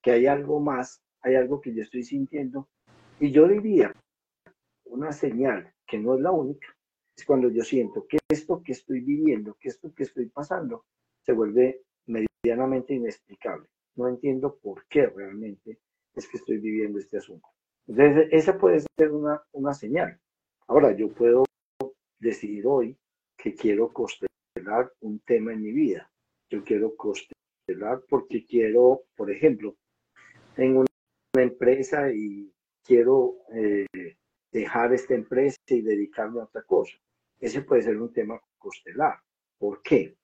[0.02, 2.68] que hay algo más, hay algo que yo estoy sintiendo.
[3.18, 3.94] Y yo diría,
[4.84, 6.68] una señal que no es la única,
[7.16, 10.84] es cuando yo siento que esto que estoy viviendo, que esto que estoy pasando,
[11.22, 13.68] se vuelve medianamente inexplicable.
[13.94, 15.78] No entiendo por qué realmente
[16.14, 17.48] es que estoy viviendo este asunto.
[17.86, 20.20] Entonces, esa puede ser una, una señal.
[20.66, 21.44] Ahora, yo puedo
[22.20, 22.98] decidir hoy
[23.38, 26.10] que quiero constelar un tema en mi vida.
[26.50, 29.74] Yo quiero constelar porque quiero, por ejemplo,
[30.54, 30.84] tengo
[31.34, 32.52] una empresa y
[32.86, 33.86] quiero eh,
[34.52, 36.96] dejar esta empresa y dedicarme a otra cosa.
[37.40, 39.18] Ese puede ser un tema constelar.
[39.58, 40.16] ¿Por qué?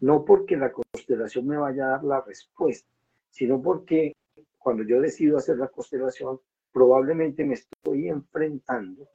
[0.00, 2.88] No porque la constelación me vaya a dar la respuesta,
[3.30, 4.12] sino porque
[4.58, 6.40] cuando yo decido hacer la constelación,
[6.72, 9.08] probablemente me estoy enfrentando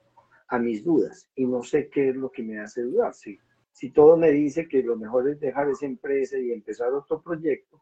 [0.47, 3.13] a mis dudas y no sé qué es lo que me hace dudar.
[3.13, 7.81] Si todo me dice que lo mejor es dejar esa empresa y empezar otro proyecto,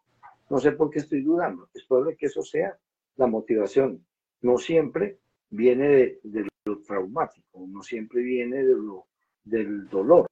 [0.50, 1.70] no sé por qué estoy dudando.
[1.74, 2.78] Es probable que eso sea
[3.16, 4.06] la motivación.
[4.42, 5.20] No siempre
[5.50, 9.08] viene de, lo traumático, no siempre viene de lo,
[9.44, 10.28] del dolor,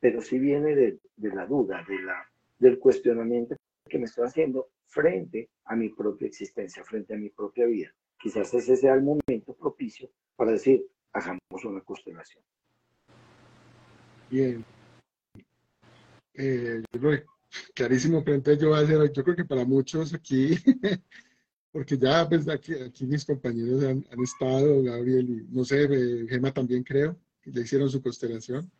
[0.00, 2.24] pero sí viene de, de la duda, de la,
[2.58, 3.56] del cuestionamiento
[3.88, 7.92] que me estoy haciendo frente a mi propia existencia, frente a mi propia vida.
[8.18, 12.42] Quizás ese sea el momento propicio para decir, hagamos una constelación.
[14.30, 14.64] Bien.
[16.34, 16.82] Eh,
[17.74, 20.50] clarísimo, entonces yo voy a hacer, yo creo que para muchos aquí,
[21.72, 26.52] porque ya pues aquí, aquí mis compañeros han, estado, Gabriel y no sé, eh, Gema
[26.52, 28.70] también creo, que hicieron su constelación,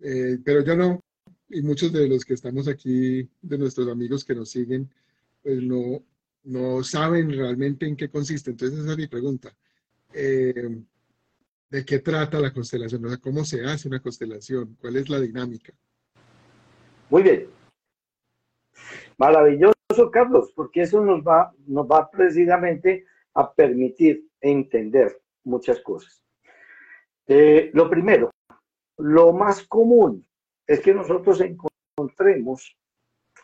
[0.00, 1.00] eh, pero yo no,
[1.48, 4.90] y muchos de los que estamos aquí, de nuestros amigos que nos siguen,
[5.42, 6.02] pues no,
[6.44, 8.50] no saben realmente en qué consiste.
[8.50, 9.54] Entonces esa es mi pregunta.
[10.12, 10.82] Eh,
[11.70, 13.04] ¿De qué trata la constelación?
[13.04, 14.76] O sea, ¿cómo se hace una constelación?
[14.80, 15.72] ¿Cuál es la dinámica?
[17.10, 17.48] Muy bien.
[19.18, 19.75] Maravilloso,
[20.10, 23.04] Carlos, porque eso nos va, nos va precisamente
[23.34, 26.22] a permitir entender muchas cosas.
[27.26, 28.30] Eh, lo primero,
[28.98, 30.26] lo más común
[30.66, 32.76] es que nosotros encontremos,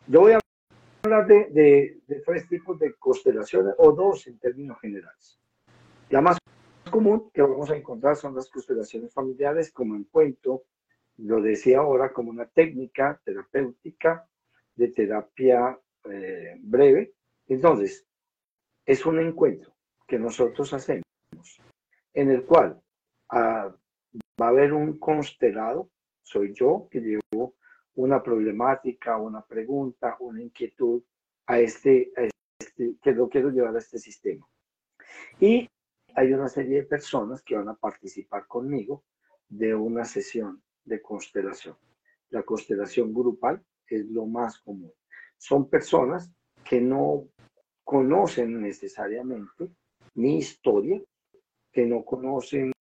[0.07, 0.41] yo voy a
[1.03, 5.39] hablar de, tres tipos de constelaciones o dos en términos generales.
[6.11, 6.39] La más
[6.91, 10.65] común que vamos a encontrar son las constelaciones familiares como encuentro,
[11.19, 14.27] lo decía ahora, como una técnica terapéutica
[14.75, 15.79] de terapia
[16.11, 17.15] eh, breve.
[17.49, 18.07] Entonces,
[18.85, 19.75] es un encuentro
[20.07, 21.05] que nosotros hacemos
[22.15, 22.81] en el cual
[23.31, 23.75] ah,
[24.41, 25.91] va a haber un constelado,
[26.23, 27.55] soy yo que llevo
[27.95, 31.03] una problemática, una pregunta, una inquietud
[31.47, 34.47] a este, a este, que lo quiero llevar a este sistema.
[35.41, 35.69] Y
[36.15, 39.05] hay una serie de personas que van a participar conmigo
[39.49, 41.77] de una sesión de constelación.
[42.31, 44.93] La constelación grupal es lo más común.
[45.43, 46.31] Son personas
[46.65, 47.29] que no
[47.85, 49.71] conocen necesariamente
[50.15, 51.03] mi historia,
[51.73, 52.73] que no conocen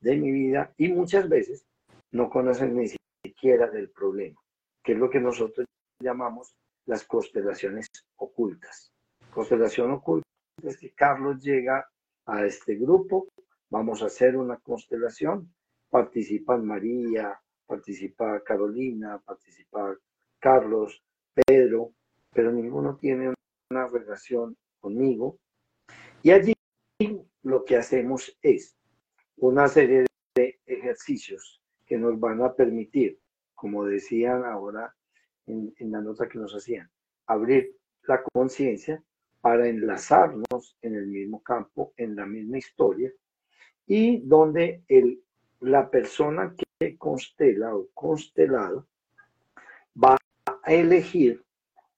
[0.00, 1.66] de mi vida y muchas veces
[2.12, 2.88] no conocen ni
[3.24, 4.40] siquiera del problema
[4.86, 5.66] que es lo que nosotros
[6.00, 6.54] llamamos
[6.86, 8.92] las constelaciones ocultas.
[9.34, 10.24] Constelación oculta
[10.62, 11.90] es que Carlos llega
[12.26, 13.26] a este grupo,
[13.68, 15.52] vamos a hacer una constelación,
[15.90, 17.36] participan María,
[17.66, 19.96] participa Carolina, participa
[20.38, 21.02] Carlos,
[21.46, 21.92] Pedro,
[22.32, 23.34] pero ninguno tiene
[23.70, 25.38] una relación conmigo.
[26.22, 26.54] Y allí
[27.42, 28.76] lo que hacemos es
[29.36, 33.20] una serie de ejercicios que nos van a permitir
[33.56, 34.94] como decían ahora
[35.46, 36.88] en, la nota que nos hacían,
[37.26, 37.74] abrir
[38.04, 39.02] la conciencia
[39.40, 43.10] para enlazarnos en el mismo campo, en la misma historia,
[43.86, 45.20] y donde el,
[45.60, 48.86] la persona que constela o constelado
[50.66, 51.42] a elegir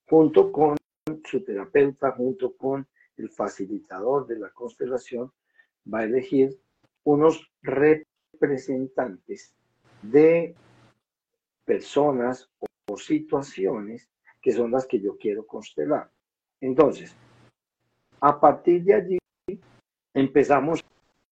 [0.08, 0.76] junto con
[1.24, 5.32] su terapeuta, junto con el facilitador de la constelación,
[5.92, 6.60] va a elegir
[7.04, 9.54] unos representantes
[10.02, 10.54] de
[11.64, 12.50] personas
[12.88, 14.08] o situaciones
[14.40, 16.10] que son las que yo quiero constelar.
[16.60, 17.16] Entonces,
[18.20, 19.18] a partir de allí
[20.12, 20.84] empezamos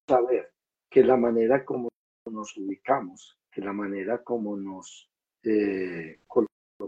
[0.08, 0.52] a ver
[0.88, 1.90] que la manera como
[2.30, 5.10] nos ubicamos, que la manera como nos
[5.42, 6.20] eh,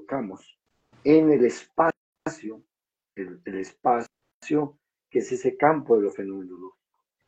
[0.09, 0.59] colocamos
[1.04, 2.62] en el espacio,
[3.14, 4.78] el, el, espacio
[5.11, 6.78] que es ese campo de lo fenomenológico,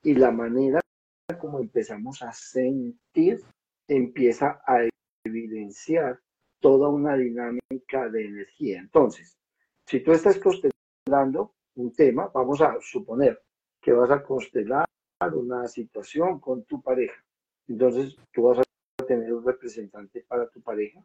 [0.02, 0.80] y la manera
[1.38, 3.40] como empezamos a sentir
[3.86, 4.88] empieza a
[5.24, 6.20] evidenciar
[6.60, 8.80] toda una dinámica de energía.
[8.80, 9.36] Entonces,
[9.86, 13.40] si tú estás constelando un tema, vamos a suponer
[13.80, 14.86] que vas a constelar
[15.32, 17.22] una situación con tu pareja.
[17.68, 21.00] Entonces, tú vas a tener un representante para tu pareja,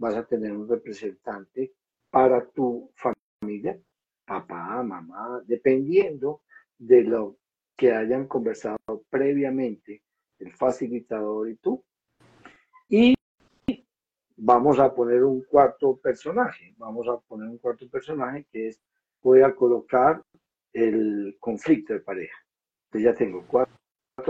[0.00, 1.74] vas a tener un representante
[2.10, 3.78] para tu familia,
[4.24, 6.40] papá, mamá, dependiendo
[6.78, 7.36] de lo
[7.76, 8.78] que hayan conversado
[9.10, 10.02] previamente
[10.38, 11.84] el facilitador y tú.
[12.88, 13.14] Y
[14.38, 18.80] vamos a poner un cuarto personaje, vamos a poner un cuarto personaje que es,
[19.22, 20.22] voy a colocar
[20.72, 22.38] el conflicto de pareja.
[22.86, 23.76] Entonces ya tengo cuatro,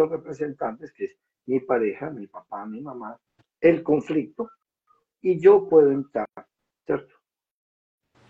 [0.08, 1.16] representantes, que es
[1.46, 3.16] mi pareja, mi papá, mi mamá,
[3.60, 4.50] el conflicto,
[5.20, 6.26] y yo puedo entrar,
[6.86, 7.14] ¿cierto?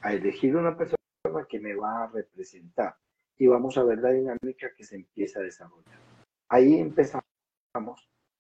[0.03, 0.97] A elegir una persona
[1.49, 2.97] que me va a representar
[3.36, 5.99] y vamos a ver la dinámica que se empieza a desarrollar.
[6.49, 7.24] Ahí empezamos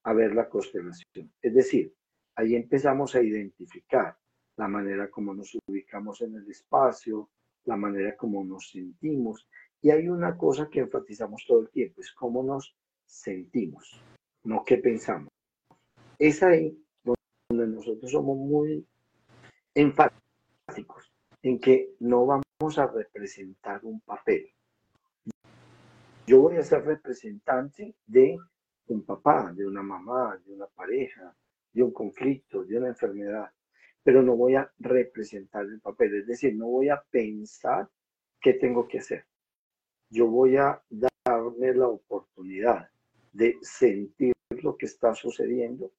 [0.04, 1.94] a ver la constelación, es decir,
[2.36, 4.18] ahí empezamos a identificar
[4.56, 7.30] la manera como nos ubicamos en el espacio,
[7.64, 9.46] la manera como nos sentimos.
[9.80, 12.76] Y hay una cosa que enfatizamos todo el tiempo, es cómo nos
[13.06, 14.02] sentimos,
[14.44, 15.28] no qué pensamos.
[16.18, 16.78] Es ahí
[17.74, 18.86] nosotros somos muy
[19.74, 21.12] enfáticos
[21.42, 24.50] en que no vamos a representar un papel.
[26.26, 28.38] Yo voy a ser representante de
[28.88, 31.34] un papá, de una mamá, de una pareja,
[31.72, 33.50] de un conflicto, de una enfermedad,
[34.02, 37.88] pero no voy a representar el papel, es decir, no voy a pensar
[38.40, 39.26] qué tengo que hacer.
[40.08, 42.88] Yo voy a darme la oportunidad
[43.32, 45.92] de sentir lo que está sucediendo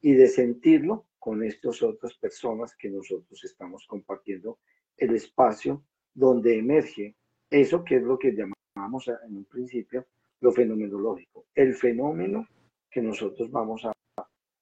[0.00, 4.60] y de sentirlo con estas otras personas que nosotros estamos compartiendo
[4.96, 7.16] el espacio donde emerge
[7.50, 10.06] eso que es lo que llamamos en un principio
[10.40, 12.46] lo fenomenológico, el fenómeno
[12.90, 13.92] que nosotros vamos a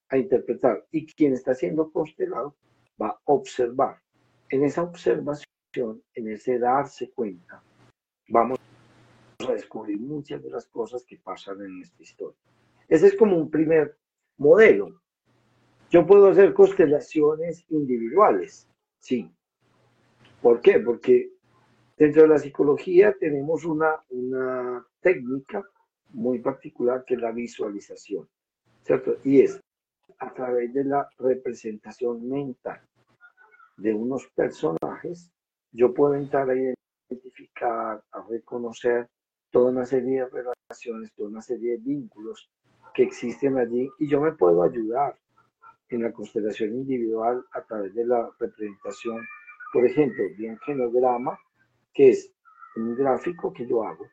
[0.08, 2.56] a interpretar y quien está siendo constelado
[3.00, 4.00] va a observar.
[4.48, 7.62] En esa observación, en ese darse cuenta,
[8.28, 8.58] vamos
[9.46, 12.38] a descubrir muchas de las cosas que pasan en nuestra historia.
[12.88, 13.96] Ese es como un primer
[14.36, 15.00] modelo.
[15.91, 18.68] Yo puedo hacer constelaciones individuales,
[18.99, 19.30] sí.
[20.43, 20.80] ¿Por qué?
[20.80, 21.30] Porque
[21.97, 25.64] dentro de la psicología tenemos una, una técnica
[26.11, 28.28] muy particular que es la visualización,
[28.82, 29.18] ¿cierto?
[29.22, 29.61] Y es
[30.18, 32.80] a través de la representación mental
[33.76, 35.30] de unos personajes,
[35.72, 39.09] yo puedo entrar a identificar, a reconocer
[39.51, 42.51] toda una serie de relaciones, toda una serie de vínculos
[42.95, 45.18] que existen allí y yo me puedo ayudar
[45.89, 49.24] en la constelación individual a través de la representación,
[49.72, 51.39] por ejemplo, de un genograma,
[51.93, 52.32] que es
[52.76, 54.07] un gráfico que yo hago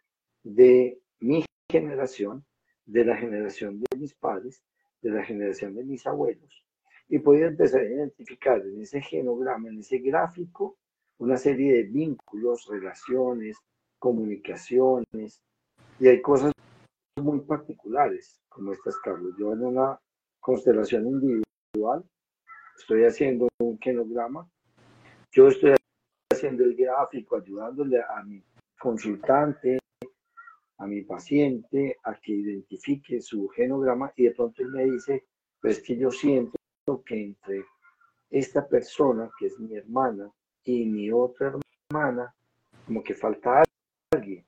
[0.44, 2.46] de mi generación,
[2.86, 4.62] de la generación de mis padres
[5.04, 6.66] de la generación de mis abuelos.
[7.10, 10.78] Y podía empezar a identificar en ese genograma, en ese gráfico,
[11.18, 13.58] una serie de vínculos, relaciones,
[14.00, 15.42] comunicaciones,
[16.00, 16.54] y hay cosas
[17.22, 19.34] muy particulares, como estas, Carlos.
[19.38, 20.00] Yo en una
[20.40, 21.44] constelación individual
[22.78, 24.48] estoy haciendo un genograma,
[25.32, 25.76] yo estoy
[26.32, 28.44] haciendo el gráfico, ayudándole a mi
[28.78, 29.80] consultante,
[30.78, 35.26] a mi paciente a que identifique su genograma y de pronto él me dice,
[35.60, 36.58] pues que yo siento
[37.06, 37.66] que entre
[38.30, 40.32] esta persona, que es mi hermana,
[40.66, 41.54] y mi otra
[41.90, 42.36] hermana,
[42.86, 43.64] como que falta
[44.12, 44.46] alguien.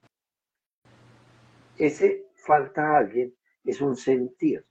[1.78, 4.66] Ese falta alguien es un sentir.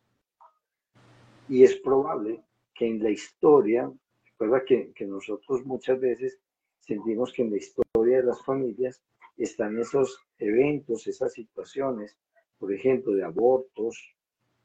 [1.48, 2.43] Y es probable
[2.74, 3.90] que en la historia,
[4.24, 6.38] recuerda que, que nosotros muchas veces
[6.80, 9.02] sentimos que en la historia de las familias
[9.36, 12.16] están esos eventos, esas situaciones,
[12.58, 14.14] por ejemplo, de abortos,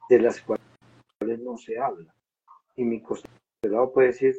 [0.10, 2.14] de las cuales no se habla.
[2.76, 4.36] Y mi constelado puede decir,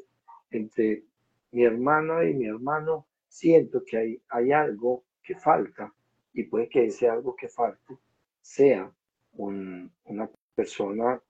[0.50, 1.04] entre
[1.52, 5.92] mi hermana y mi hermano, siento que hay, hay algo que falta
[6.32, 7.96] y puede que ese algo que falte
[8.40, 8.92] sea
[9.32, 11.20] una persona,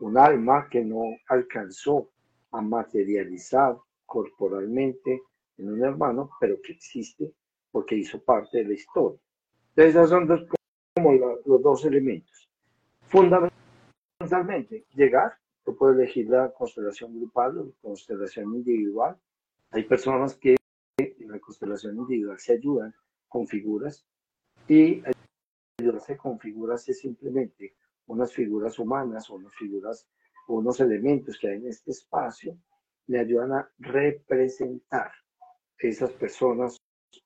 [0.00, 2.10] un alma que no alcanzó
[2.52, 3.76] a materializar
[4.06, 5.22] corporalmente
[5.58, 7.32] en un hermano, pero que existe
[7.70, 9.18] porque hizo parte de la historia.
[9.70, 10.46] Entonces, esos son dos,
[10.94, 12.48] como los dos elementos.
[13.02, 15.34] Fundamentalmente, llegar,
[15.64, 19.16] tú puedes elegir la constelación grupal o la constelación individual.
[19.70, 20.56] Hay personas que
[20.98, 22.94] en la constelación individual se ayudan
[23.28, 24.06] con figuras
[24.66, 25.02] y
[25.78, 27.74] ayudarse con figuras es simplemente
[28.08, 30.06] unas figuras humanas unas figuras
[30.48, 32.58] unos elementos que hay en este espacio
[33.06, 35.12] le ayudan a representar
[35.78, 36.76] esas personas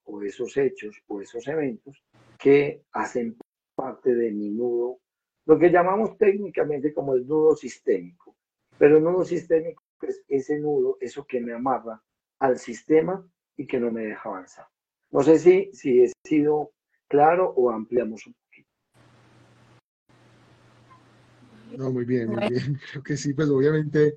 [0.05, 2.03] o esos hechos o esos eventos
[2.39, 3.37] que hacen
[3.75, 5.01] parte de mi nudo,
[5.47, 8.37] lo que llamamos técnicamente como el nudo sistémico.
[8.79, 12.03] Pero el nudo sistémico es ese nudo, eso que me amarra
[12.39, 13.25] al sistema
[13.57, 14.67] y que no me deja avanzar.
[15.11, 16.73] No sé si, si he sido
[17.09, 18.69] claro o ampliamos un poquito.
[21.77, 22.81] No, muy bien, muy bien.
[22.93, 24.15] Creo que sí, pues obviamente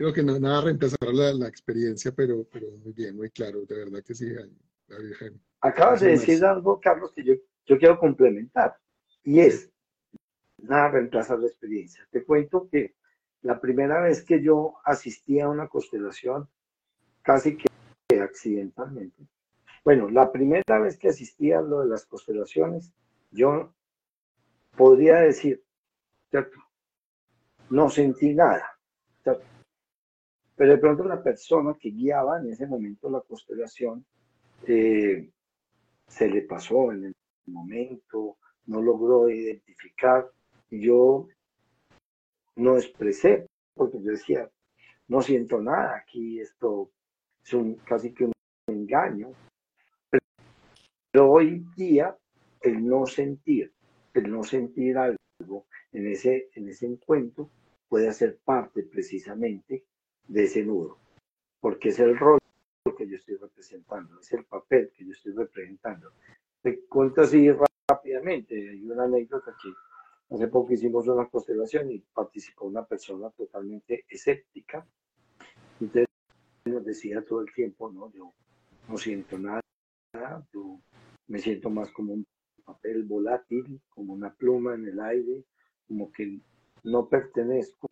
[0.00, 3.84] creo que no, nada reemplazará la, la, experiencia, pero, pero muy bien, muy claro, de
[3.84, 4.30] verdad que sí,
[4.88, 5.38] la Virgen.
[5.60, 7.34] Acabas de decir algo, Carlos, que yo,
[7.66, 8.78] yo quiero complementar,
[9.22, 9.70] y es,
[10.56, 12.08] nada reemplaza la experiencia.
[12.10, 12.94] Te cuento que
[13.42, 16.48] la primera vez que yo asistí a una constelación,
[17.20, 19.28] casi que accidentalmente,
[19.84, 22.90] bueno, la primera vez que asistí a lo de las constelaciones,
[23.30, 23.74] yo
[24.78, 25.62] podría decir,
[26.30, 26.58] ¿cierto?
[27.70, 28.78] No sentí nada.
[29.22, 34.04] Pero de pronto la persona que guiaba en ese momento la constelación
[34.66, 35.30] eh,
[36.06, 37.14] se le pasó en el
[37.46, 40.28] momento, no logró identificar.
[40.70, 41.28] Yo
[42.56, 44.50] no expresé, porque yo decía,
[45.08, 46.90] no siento nada aquí, esto
[47.42, 48.32] es un, casi que un
[48.66, 49.32] engaño.
[51.10, 52.16] Pero hoy día,
[52.60, 53.72] el no sentir,
[54.12, 57.48] el no sentir algo en ese, en ese encuentro
[57.90, 59.84] puede hacer parte precisamente
[60.28, 60.96] de ese nudo,
[61.60, 62.38] porque es el rol
[62.96, 66.12] que yo estoy representando, es el papel que yo estoy representando.
[66.62, 67.50] Te cuento así
[67.88, 69.70] rápidamente, hay una anécdota que
[70.34, 74.86] hace poco hicimos una constelación y participó una persona totalmente escéptica,
[75.80, 76.06] entonces
[76.66, 78.32] nos decía todo el tiempo, no, yo
[78.88, 79.60] no siento nada,
[80.52, 80.80] yo
[81.26, 82.26] me siento más como un
[82.64, 85.44] papel volátil, como una pluma en el aire,
[85.88, 86.38] como que
[86.84, 87.88] no pertenezco.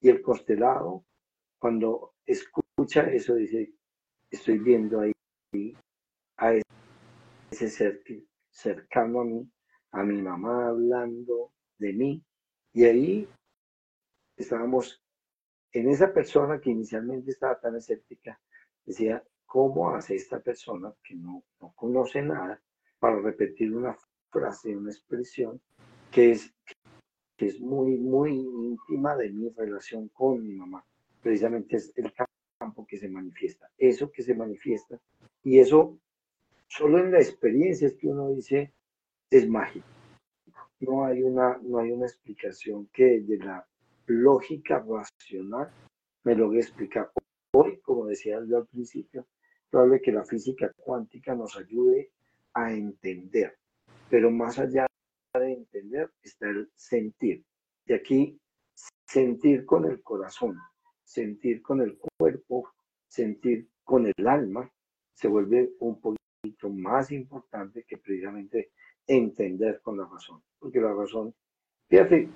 [0.00, 1.04] Y el constelado
[1.60, 3.74] cuando escucha eso, dice,
[4.30, 5.12] estoy viendo ahí
[6.38, 6.54] a
[7.50, 8.02] ese ser
[8.50, 9.52] cercano a mí,
[9.92, 12.24] a mi mamá hablando de mí,
[12.72, 13.28] y ahí
[14.36, 15.04] estábamos
[15.72, 18.40] en esa persona que inicialmente estaba tan escéptica,
[18.84, 22.60] decía, ¿cómo hace esta persona que no, no conoce nada
[22.98, 23.96] para repetir una
[24.30, 25.60] frase, una expresión
[26.10, 26.54] que es,
[27.40, 30.84] que es muy, muy íntima de mi relación con mi mamá?
[31.22, 32.12] precisamente es el
[32.58, 35.00] campo que se manifiesta, eso que se manifiesta,
[35.42, 35.98] y eso
[36.68, 38.74] solo en la experiencia es que uno dice
[39.30, 39.86] es mágico.
[40.80, 43.66] No hay una, no hay una explicación que de la
[44.06, 45.70] lógica racional
[46.24, 47.10] me logre explicar.
[47.52, 49.26] Hoy, como decía yo al principio,
[49.70, 52.10] probable que la física cuántica nos ayude
[52.52, 53.56] a entender,
[54.10, 54.86] pero más allá
[55.38, 57.44] de entender está el sentir.
[57.86, 58.40] Y aquí
[59.06, 60.56] sentir con el corazón,
[61.04, 62.72] sentir con el cuerpo,
[63.06, 64.70] sentir con el alma,
[65.14, 68.72] se vuelve un poquito más importante que precisamente
[69.06, 70.42] entender con la razón.
[70.58, 71.34] Porque la razón,
[71.88, 72.28] fíjate,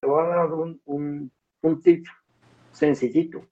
[0.00, 1.30] te voy a dar un, un,
[1.62, 2.06] un tip
[2.72, 3.46] sencillito.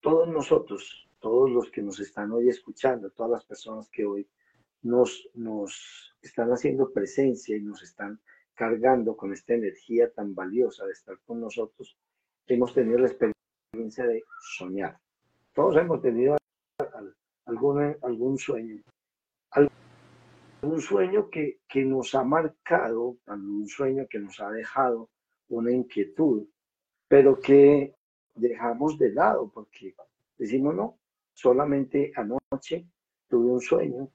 [0.00, 4.28] Todos nosotros, todos los que nos están hoy escuchando, todas las personas que hoy
[4.86, 8.20] nos, están haciendo presencia y nos están
[8.54, 11.98] cargando con esta energía tan valiosa de estar con nosotros,
[12.46, 14.22] hemos tenido la experiencia de
[14.56, 14.98] soñar.
[15.52, 16.36] Todos hemos tenido
[17.44, 18.82] algún, algún sueño.
[19.50, 25.10] Algún sueño que, que nos ha marcado, algún sueño que nos ha dejado
[25.48, 26.48] una inquietud,
[27.08, 27.94] pero que
[28.34, 29.94] dejamos de lado porque
[30.38, 30.98] decimos no,
[31.34, 32.86] solamente anoche
[33.28, 34.10] tuve un sueño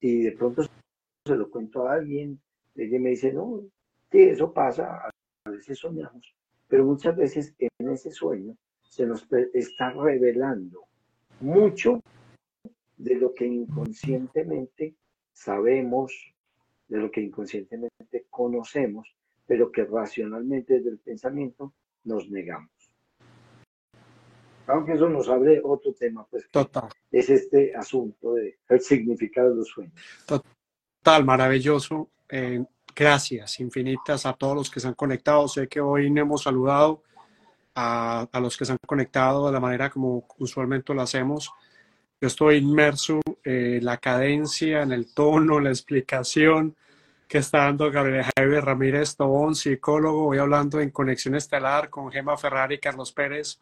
[0.00, 2.40] y de pronto se lo cuento a alguien,
[2.76, 3.62] alguien me dice, no,
[4.10, 5.10] sí, eso pasa,
[5.44, 6.34] a veces soñamos,
[6.68, 10.84] pero muchas veces en ese sueño se nos está revelando
[11.40, 12.00] mucho
[12.96, 14.96] de lo que inconscientemente
[15.32, 16.12] sabemos,
[16.88, 19.14] de lo que inconscientemente conocemos,
[19.46, 21.72] pero que racionalmente desde el pensamiento
[22.04, 22.70] nos negamos.
[24.68, 26.88] Aunque eso nos abre otro tema, pues Total.
[27.10, 29.94] es este asunto del significado de los sueños.
[30.26, 32.10] Total, maravilloso.
[32.28, 32.62] Eh,
[32.94, 35.48] gracias infinitas a todos los que se han conectado.
[35.48, 37.02] Sé que hoy no hemos saludado
[37.74, 41.50] a, a, los que se han conectado de la manera como usualmente lo hacemos.
[42.20, 46.76] Yo estoy inmerso en la cadencia, en el tono, la explicación,
[47.28, 50.24] que está dando Gabriel Javier Ramírez Tobón, psicólogo.
[50.24, 53.58] Voy hablando en Conexión Estelar con Gema Ferrari, Carlos Pérez,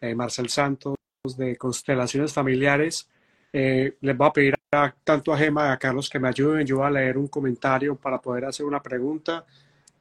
[0.00, 0.96] eh, Marcel Santos
[1.36, 3.08] de Constelaciones Familiares.
[3.52, 6.66] Eh, les voy a pedir a, tanto a Gema y a Carlos que me ayuden.
[6.66, 9.44] Yo voy a leer un comentario para poder hacer una pregunta.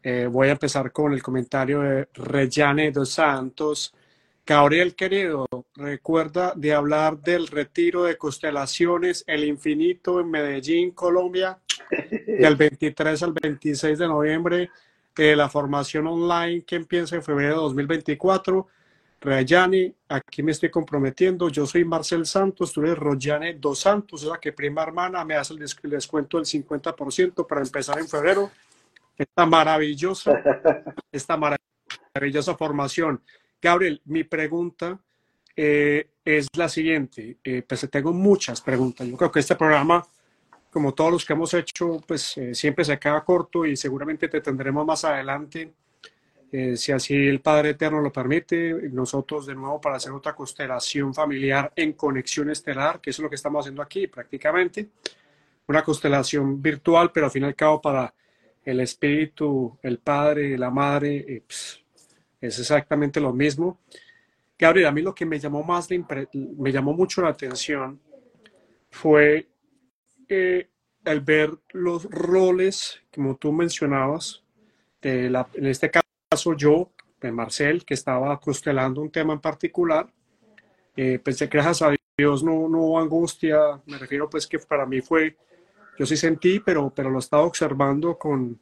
[0.04, 3.93] Eh, voy a empezar con el comentario de Reyane dos Santos.
[4.46, 11.58] Gabriel querido, recuerda de hablar del retiro de constelaciones El Infinito en Medellín, Colombia,
[12.28, 14.70] del 23 al 26 de noviembre,
[15.16, 18.68] de la formación online que empieza en febrero de 2024.
[19.26, 21.49] Rayani, aquí me estoy comprometiendo.
[21.49, 25.34] Yo soy Marcel Santos, tú eres Royane Dos Santos, es la que prima hermana me
[25.34, 28.51] hace el descuento del 50% para empezar en febrero.
[29.17, 30.32] Esta maravillosa,
[31.11, 33.19] esta maravillosa formación.
[33.59, 34.99] Gabriel, mi pregunta
[35.55, 37.39] eh, es la siguiente.
[37.43, 39.07] Eh, pues tengo muchas preguntas.
[39.07, 40.05] Yo creo que este programa,
[40.69, 44.41] como todos los que hemos hecho, pues eh, siempre se queda corto y seguramente te
[44.41, 45.73] tendremos más adelante,
[46.76, 51.72] si así el Padre Eterno lo permite, nosotros de nuevo para hacer otra constelación familiar
[51.76, 54.89] en conexión estelar, que es lo que estamos haciendo aquí prácticamente.
[55.68, 58.14] Una constelación virtual, pero al fin y al cabo para
[58.64, 61.84] el espíritu, el Padre, la Madre, pues,
[62.39, 63.80] es exactamente lo mismo.
[64.58, 65.89] Gabriel, a mí lo que me llamó más,
[66.34, 67.99] me llamó mucho la atención
[68.89, 69.49] fue
[70.30, 70.70] eh,
[71.03, 74.43] el ver los roles, como tú mencionabas,
[75.01, 76.05] en este caso
[76.36, 80.08] yo, de Marcel, que estaba constelando un tema en particular.
[80.96, 85.36] Eh, gracias a Dios no, no hubo angustia, me refiero pues que para mí fue,
[85.98, 88.58] yo sí sentí, pero, pero lo estaba observando con,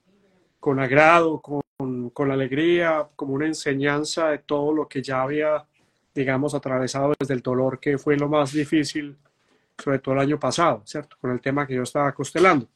[0.59, 1.61] con agrado, con,
[2.09, 5.65] con, alegría, como una enseñanza de todo lo que ya había,
[6.15, 9.17] digamos, atravesado desde el dolor, que fue lo más difícil,
[9.77, 11.15] sobre todo el año pasado, ¿cierto?
[11.21, 12.67] Con el tema que yo estaba costelando.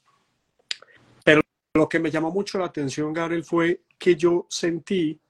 [1.78, 5.22] Lo que me llamó mucho la atención, Gabriel, fue que yo sentí,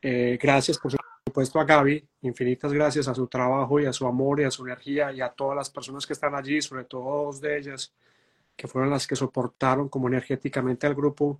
[0.00, 0.92] eh, gracias por
[1.26, 4.64] supuesto a Gaby, infinitas gracias a su trabajo y a su amor y a su
[4.64, 7.92] energía y a todas las personas que están allí, sobre todo dos de ellas,
[8.56, 11.38] que fueron las que soportaron como energéticamente al grupo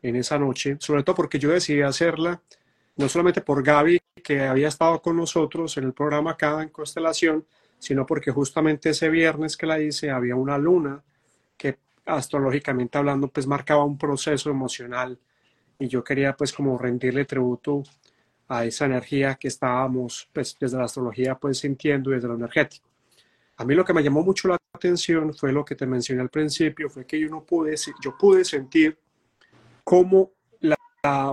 [0.00, 2.40] en esa noche, sobre todo porque yo decidí hacerla,
[2.96, 7.44] no solamente por Gaby, que había estado con nosotros en el programa acá en Constelación,
[7.78, 11.04] sino porque justamente ese viernes que la hice había una luna
[11.58, 11.76] que
[12.08, 15.18] astrológicamente hablando pues marcaba un proceso emocional
[15.78, 17.82] y yo quería pues como rendirle tributo
[18.48, 22.88] a esa energía que estábamos pues desde la astrología pues sintiendo desde lo energético.
[23.58, 26.30] A mí lo que me llamó mucho la atención fue lo que te mencioné al
[26.30, 28.98] principio, fue que yo no pude, yo pude sentir
[29.84, 30.30] cómo
[30.60, 30.76] la,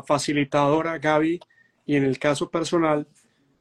[0.05, 1.39] facilitadora Gaby,
[1.86, 3.07] y en el caso personal,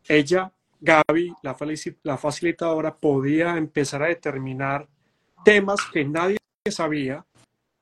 [0.09, 1.57] ella, Gaby, la,
[2.03, 4.89] la facilitadora, podía empezar a determinar
[5.45, 6.39] temas que nadie
[6.71, 7.27] sabía,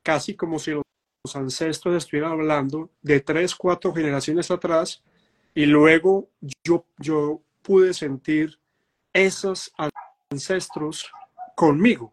[0.03, 5.03] casi como si los ancestros estuvieran hablando de tres, cuatro generaciones atrás,
[5.55, 6.31] y luego
[6.65, 8.59] yo, yo pude sentir
[9.13, 9.73] esos
[10.31, 11.13] ancestros
[11.55, 12.13] conmigo.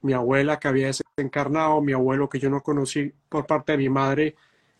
[0.00, 3.88] Mi abuela que había desencarnado, mi abuelo que yo no conocí por parte de mi
[3.90, 4.36] madre,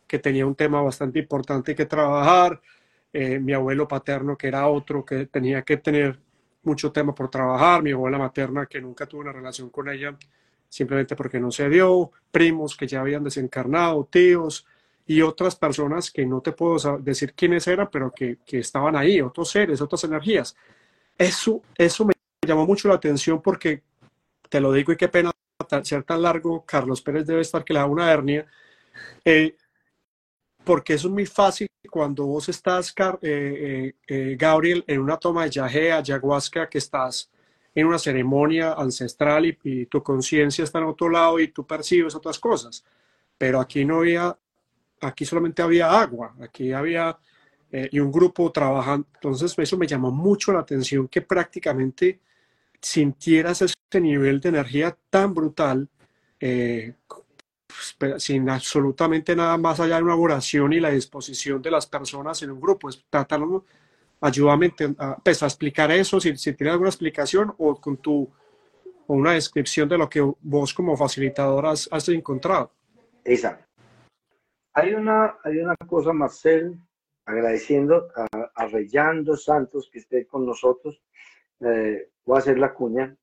[0.07, 2.62] que tenía un tema bastante importante que trabajar,
[3.12, 6.18] eh, mi abuelo paterno que era otro que tenía que tener
[6.62, 10.16] mucho tema por trabajar, mi abuela materna que nunca tuvo una relación con ella
[10.69, 14.67] simplemente porque no se dio, primos que ya habían desencarnado, tíos
[15.07, 19.21] y otras personas que no te puedo decir quiénes eran, pero que, que estaban ahí,
[19.21, 20.57] otros seres, otras energías.
[21.17, 22.14] Eso, eso me
[22.47, 23.83] llamó mucho la atención porque
[24.49, 25.31] te lo digo y qué pena
[25.83, 28.47] ser tan largo, Carlos Pérez debe estar que le da una hernia,
[29.25, 29.57] eh,
[30.64, 35.51] porque eso es muy fácil cuando vos estás, eh, eh, Gabriel, en una toma de
[35.51, 37.31] yagé, ayahuasca, que estás
[37.77, 42.16] en una ceremonia ancestral y, y tu conciencia está en otro lado y tú percibes
[42.16, 42.85] otras cosas.
[43.39, 44.37] Pero aquí no había,
[45.01, 47.16] aquí solamente había agua, aquí había
[47.91, 49.07] y un grupo trabajando.
[49.14, 52.20] Entonces eso me llamó mucho la atención que prácticamente
[52.81, 55.89] sintieras ese nivel de energía tan brutal,
[56.41, 56.95] eh,
[57.99, 62.43] pues, sin absolutamente nada más allá de una oración y la disposición de las personas
[62.43, 62.89] en un grupo.
[62.89, 62.97] Es
[64.21, 68.29] ayúdame a, pues, a explicar eso, si, si tienes alguna explicación o con tu
[69.09, 72.73] o una descripción de lo que vos como facilitador has, encontrado.
[73.25, 73.64] Exacto.
[74.75, 76.77] Hay una, hay una cosa, Marcel,
[77.25, 81.01] agradeciendo a, a Santos que esté con nosotros.
[81.61, 83.17] Eh, voy a hacer la cuña.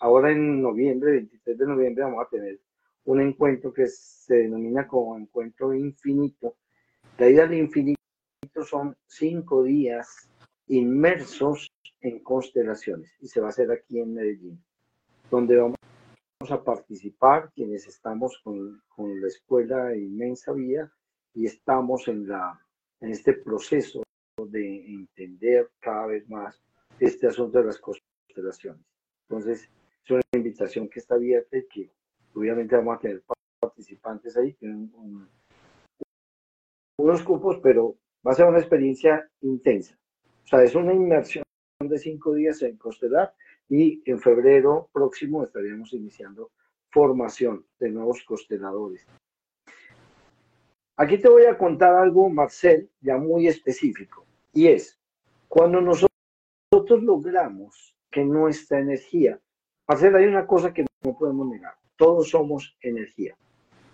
[0.00, 2.58] ahora en noviembre, 23 de noviembre, vamos a tener
[3.04, 6.56] un encuentro que se denomina como encuentro infinito.
[7.18, 7.97] La ida al infinito
[8.64, 10.28] son cinco días
[10.68, 11.70] inmersos
[12.00, 14.64] en constelaciones y se va a hacer aquí en Medellín,
[15.30, 15.76] donde vamos
[16.50, 20.90] a participar, quienes estamos con, con, la escuela Inmensa Vía
[21.34, 22.60] y estamos en, la,
[23.00, 24.02] en este proceso
[24.36, 26.62] de entender cada vez más
[27.00, 28.84] este asunto de las constelaciones.
[29.28, 29.68] Entonces,
[30.04, 31.90] es una invitación que está abierta y que
[32.34, 33.22] obviamente vamos a tener
[33.60, 34.92] participantes ahí, tienen
[36.96, 37.96] unos cupos, pero
[38.26, 39.98] va a ser una experiencia intensa.
[40.44, 41.44] O sea, es una inmersión
[41.80, 43.34] de cinco días en Costelar
[43.68, 46.50] y en febrero próximo estaríamos iniciando
[46.90, 49.06] formación de nuevos consteladores.
[50.96, 54.98] Aquí te voy a contar algo, Marcel, ya muy específico, y es,
[55.46, 59.38] cuando nosotros logramos que nuestra energía,
[59.86, 63.36] Marcel, hay una cosa que no podemos negar, todos somos energía.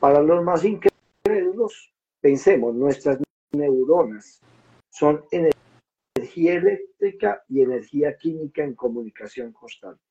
[0.01, 3.19] Para los más incrédulos, pensemos, nuestras
[3.55, 4.41] neuronas
[4.91, 10.03] son energía eléctrica y energía química en comunicación constante.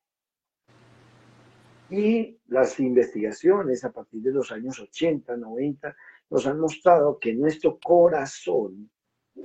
[1.90, 5.96] Y las investigaciones a partir de los años 80, 90
[6.30, 8.90] nos han mostrado que nuestro corazón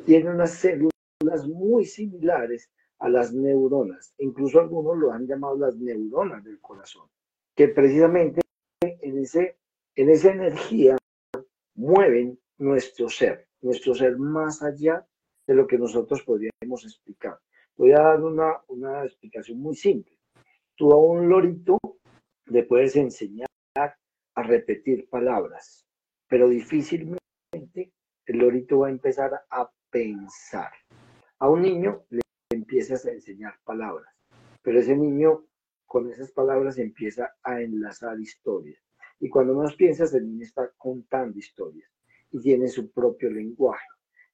[0.05, 2.69] tiene unas células muy similares
[2.99, 4.13] a las neuronas.
[4.17, 7.07] Incluso algunos lo han llamado las neuronas del corazón,
[7.55, 8.41] que precisamente
[8.81, 9.57] en, ese,
[9.95, 10.97] en esa energía
[11.75, 15.05] mueven nuestro ser, nuestro ser más allá
[15.47, 17.39] de lo que nosotros podríamos explicar.
[17.75, 20.17] Voy a dar una, una explicación muy simple.
[20.75, 21.77] Tú a un lorito
[22.45, 25.85] le puedes enseñar a repetir palabras,
[26.27, 27.19] pero difícilmente
[28.25, 30.71] el lorito va a empezar a pensar.
[31.39, 34.13] A un niño le empiezas a enseñar palabras,
[34.61, 35.45] pero ese niño
[35.85, 38.79] con esas palabras empieza a enlazar historias.
[39.19, 41.89] Y cuando más piensas, el niño está contando historias
[42.31, 43.85] y tiene su propio lenguaje.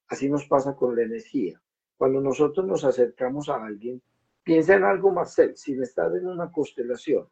[0.08, 1.60] Así nos pasa con la energía.
[1.96, 4.00] Cuando nosotros nos acercamos a alguien,
[4.44, 7.26] piensa en algo, Marcel, sin estar en una constelación.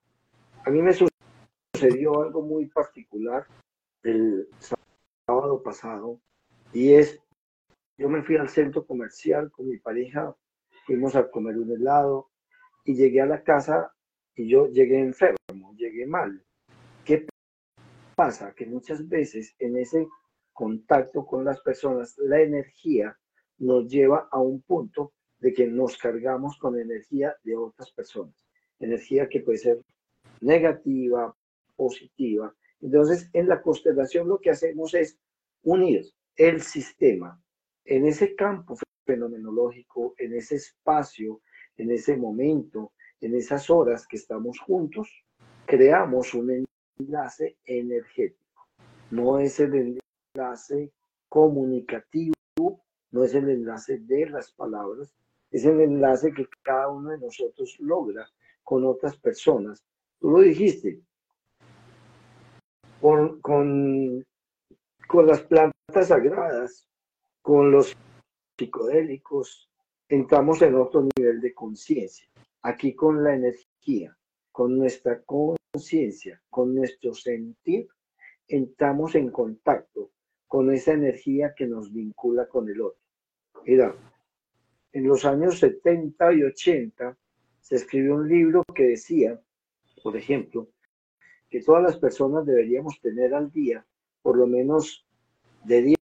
[0.65, 3.47] A mí me sucedió algo muy particular
[4.03, 4.49] el
[5.27, 6.21] sábado pasado
[6.73, 7.21] y es,
[7.99, 10.35] yo me fui al centro comercial con mi pareja,
[10.87, 12.31] fuimos a comer un helado
[12.85, 13.93] y llegué a la casa
[14.35, 16.45] y yo llegué enfermo, llegué mal.
[17.05, 17.27] ¿Qué
[18.17, 18.55] pasa?
[18.55, 20.09] Que muchas veces en ese
[20.55, 23.19] contacto con las personas, la energía
[23.59, 28.35] nos lleva a un punto de que nos cargamos con energía de otras personas.
[28.79, 29.83] Energía que puede ser
[30.41, 31.37] negativa,
[31.77, 32.55] positiva.
[32.81, 35.19] Entonces, en la constelación lo que hacemos es
[35.63, 37.41] unir el sistema
[37.85, 41.43] en ese campo fenomenológico, en ese espacio,
[41.77, 45.09] en ese momento, en esas horas que estamos juntos,
[45.67, 46.67] creamos un
[46.99, 48.69] enlace energético.
[49.11, 49.99] No es el
[50.35, 50.93] enlace
[51.29, 52.35] comunicativo,
[53.13, 55.15] no es el enlace de las palabras,
[55.51, 58.29] es el enlace que cada uno de nosotros logra
[58.65, 59.85] con otras personas.
[60.19, 61.01] Tú lo dijiste,
[63.01, 64.25] con, con,
[65.07, 66.89] con las plantas sagradas,
[67.41, 67.95] con los
[68.59, 69.71] psicodélicos,
[70.09, 72.27] entramos en otro nivel de conciencia.
[72.63, 74.17] Aquí con la energía,
[74.51, 77.87] con nuestra conciencia, con nuestro sentir,
[78.49, 80.11] entramos en contacto
[80.55, 83.01] con esa energía que nos vincula con el otro.
[83.67, 83.93] Mira,
[84.93, 87.19] en los años 70 y 80
[87.61, 89.41] se escribió un libro que decía,
[90.01, 90.69] por ejemplo,
[91.51, 93.85] que todas las personas deberíamos tener al día
[94.23, 95.05] por lo menos
[95.65, 95.97] de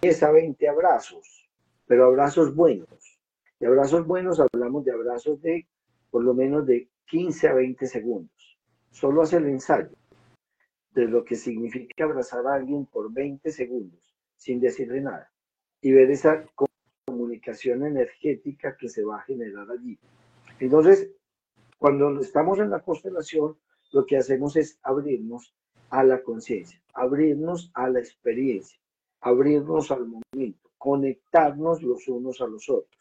[0.00, 1.46] 10 a 20 abrazos,
[1.84, 3.20] pero abrazos buenos.
[3.60, 5.68] Y abrazos buenos hablamos de abrazos de
[6.10, 8.58] por lo menos de 15 a 20 segundos.
[8.92, 9.94] Solo hace el ensayo
[10.94, 15.30] de lo que significa abrazar a alguien por 20 segundos sin decirle nada
[15.80, 16.46] y ver esa
[17.06, 19.98] comunicación energética que se va a generar allí.
[20.60, 21.10] Entonces,
[21.78, 23.58] cuando estamos en la constelación,
[23.92, 25.54] lo que hacemos es abrirnos
[25.90, 28.78] a la conciencia, abrirnos a la experiencia,
[29.20, 32.98] abrirnos al momento, conectarnos los unos a los otros.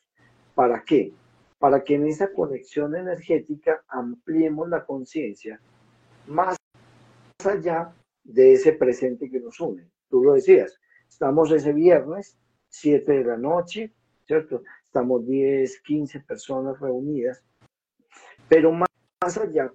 [0.55, 1.13] ¿Para qué?
[1.59, 5.61] Para que en esa conexión energética ampliemos la conciencia
[6.27, 6.57] más
[7.45, 9.89] allá de ese presente que nos une.
[10.09, 10.79] Tú lo decías,
[11.09, 12.37] estamos ese viernes,
[12.69, 13.93] 7 de la noche,
[14.25, 14.63] ¿cierto?
[14.85, 17.43] Estamos 10, 15 personas reunidas,
[18.47, 18.87] pero más,
[19.37, 19.73] allá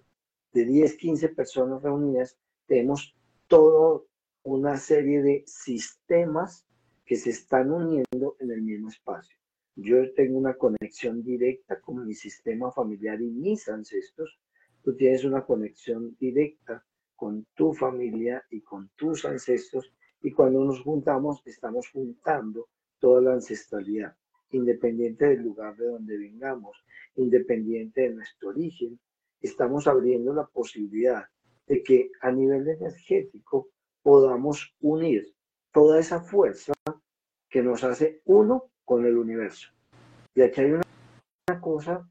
[0.52, 3.16] de 10, 15 personas reunidas, tenemos
[3.46, 4.02] toda
[4.42, 6.66] una serie de sistemas
[7.04, 9.36] que se están uniendo en el mismo espacio.
[9.74, 14.38] Yo tengo una conexión directa con mi sistema familiar y mis ancestros.
[14.82, 16.84] Tú tienes una conexión directa
[17.18, 19.92] con tu familia y con tus ancestros.
[20.22, 22.68] Y cuando nos juntamos, estamos juntando
[23.00, 24.16] toda la ancestralidad,
[24.50, 26.76] independiente del lugar de donde vengamos,
[27.16, 29.00] independiente de nuestro origen.
[29.40, 31.24] Estamos abriendo la posibilidad
[31.66, 33.68] de que a nivel energético
[34.00, 35.34] podamos unir
[35.72, 36.72] toda esa fuerza
[37.50, 39.70] que nos hace uno con el universo.
[40.36, 40.84] Y aquí hay una,
[41.60, 42.08] cosa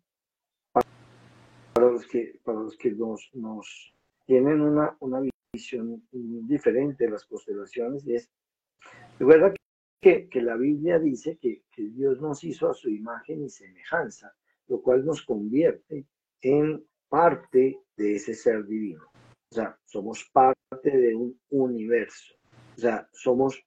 [0.73, 3.96] para los que, para los que nos, nos
[4.27, 5.21] tienen una, una
[5.53, 8.29] visión diferente de las constelaciones y es,
[9.17, 9.53] recuerda
[10.01, 14.35] que, que la Biblia dice que, que Dios nos hizo a su imagen y semejanza,
[14.67, 16.05] lo cual nos convierte
[16.41, 19.03] en parte de ese ser divino.
[19.49, 22.35] O sea, somos parte de un universo.
[22.75, 23.63] O sea, somos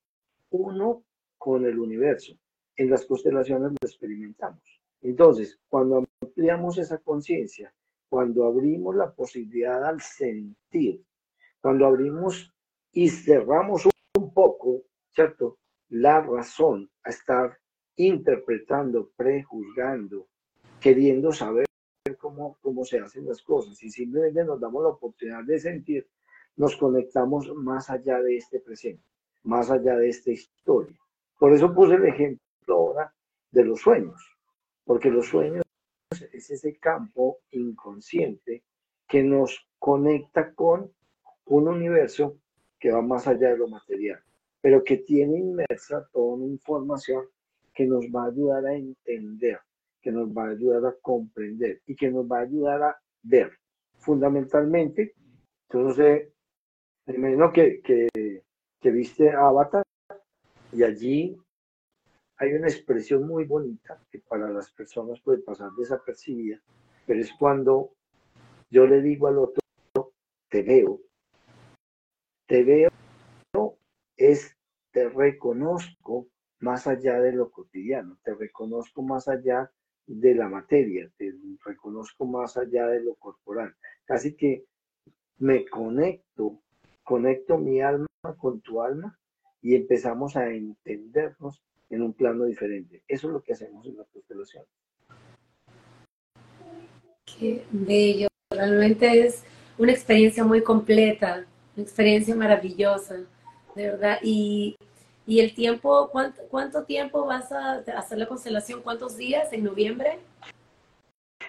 [0.51, 1.05] uno
[1.39, 2.35] con el universo.
[2.77, 4.63] En las constelaciones lo experimentamos.
[5.01, 7.73] Entonces, cuando ampliamos esa conciencia,
[8.11, 11.03] cuando abrimos la posibilidad al sentir,
[11.61, 12.53] cuando abrimos
[12.93, 13.87] y cerramos
[14.19, 15.59] un poco, ¿cierto?
[15.91, 17.57] La razón a estar
[17.97, 20.27] interpretando, prejuzgando,
[20.81, 21.67] queriendo saber
[22.19, 26.09] cómo, cómo se hacen las cosas y simplemente nos damos la oportunidad de sentir,
[26.57, 29.05] nos conectamos más allá de este presente,
[29.45, 30.99] más allá de esta historia.
[31.39, 32.41] Por eso puse el ejemplo
[32.75, 33.15] ahora
[33.53, 34.21] de los sueños,
[34.85, 35.63] porque los sueños
[36.33, 38.64] es ese campo inconsciente
[39.07, 40.93] que nos conecta con
[41.47, 42.39] un universo
[42.79, 44.21] que va más allá de lo material,
[44.61, 47.25] pero que tiene inmersa toda una información
[47.75, 49.59] que nos va a ayudar a entender
[50.01, 53.53] que nos va a ayudar a comprender y que nos va a ayudar a ver.
[53.99, 55.14] Fundamentalmente,
[55.68, 56.29] entonces,
[57.07, 58.09] me imagino que, que,
[58.81, 59.85] que viste Avatar
[60.73, 61.37] y allí
[62.41, 66.59] hay una expresión muy bonita que para las personas puede pasar desapercibida,
[67.07, 67.91] pero es cuando
[68.70, 69.61] yo le digo al otro,
[70.49, 71.01] te veo,
[72.47, 72.91] te veo
[74.16, 74.57] es
[74.91, 76.28] te reconozco
[76.61, 79.70] más allá de lo cotidiano, te reconozco más allá
[80.07, 81.34] de la materia, te
[81.64, 83.76] reconozco más allá de lo corporal.
[84.05, 84.64] Casi que
[85.38, 86.62] me conecto,
[87.05, 88.07] conecto mi alma
[88.38, 89.18] con tu alma
[89.61, 93.03] y empezamos a entendernos en un plano diferente.
[93.07, 94.64] Eso es lo que hacemos en la constelación.
[97.38, 99.45] Qué bello, realmente es
[99.76, 103.16] una experiencia muy completa, una experiencia maravillosa,
[103.74, 104.18] de verdad.
[104.22, 104.76] Y
[105.30, 108.82] ¿Y el tiempo, cuánto, cuánto tiempo vas a hacer la constelación?
[108.82, 110.18] ¿Cuántos días en noviembre?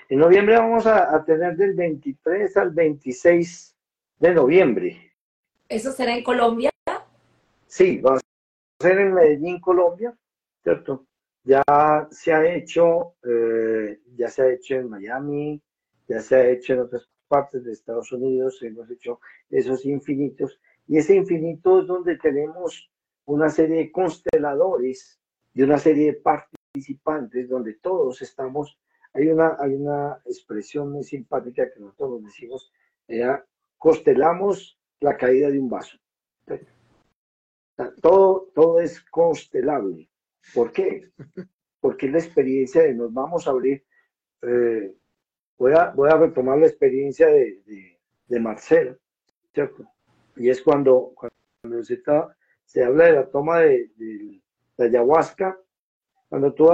[0.07, 3.75] En noviembre vamos a, tener del 23 al 26
[4.19, 5.13] de noviembre.
[5.67, 6.69] ¿Eso será en Colombia?
[7.65, 8.19] Sí, va a
[8.79, 10.15] ser en Medellín, Colombia,
[10.63, 11.07] ¿cierto?
[11.43, 11.63] Ya
[12.11, 15.61] se ha hecho, eh, ya se ha hecho en Miami,
[16.07, 20.97] ya se ha hecho en otras partes de Estados Unidos, hemos hecho esos infinitos, y
[20.97, 22.91] ese infinito es donde tenemos
[23.25, 25.19] una serie de consteladores
[25.53, 28.77] y una serie de participantes donde todos estamos.
[29.13, 32.71] Hay una, hay una expresión muy simpática que nosotros decimos,
[33.07, 33.43] ya
[33.77, 35.97] constelamos la caída de un vaso.
[38.01, 40.10] Todo, todo es constelable.
[40.53, 41.09] ¿Por qué?
[41.79, 43.83] Porque es la experiencia de nos vamos a abrir.
[44.41, 44.93] Eh,
[45.57, 48.97] voy, a, voy a retomar la experiencia de, de, de Marcel,
[49.53, 49.85] ¿cierto?
[50.35, 52.35] Y es cuando, cuando se está
[52.71, 53.91] se habla de la toma de,
[54.77, 55.59] la ayahuasca,
[56.29, 56.69] cuando tú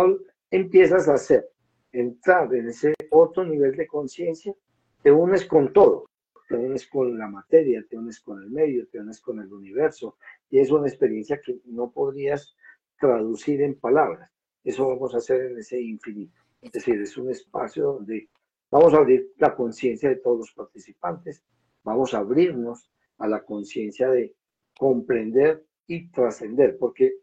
[0.51, 1.49] empiezas a hacer,
[1.91, 4.53] entrar en ese otro nivel de conciencia,
[5.01, 6.05] te unes con todo,
[6.47, 10.18] te unes con la materia, te unes con el medio, te unes con el universo,
[10.51, 12.55] y es una experiencia que no podrías
[13.00, 14.32] traducir en palabras.
[14.64, 16.39] Eso vamos a hacer en ese infinito.
[16.62, 18.30] Es decir, es un espacio donde
[18.70, 21.43] vamos a abrir la conciencia de todos los participantes,
[21.84, 24.36] vamos a abrirnos a la conciencia de
[24.78, 27.14] comprender y trascender, porque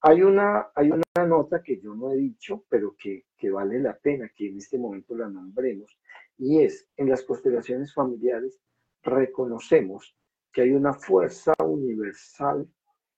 [0.00, 3.96] hay una, hay una nota que yo no he dicho, pero que, que vale la
[3.98, 5.98] pena que en este momento la nombremos,
[6.38, 8.58] y es, en las constelaciones familiares
[9.02, 10.16] reconocemos
[10.52, 12.68] que hay una fuerza universal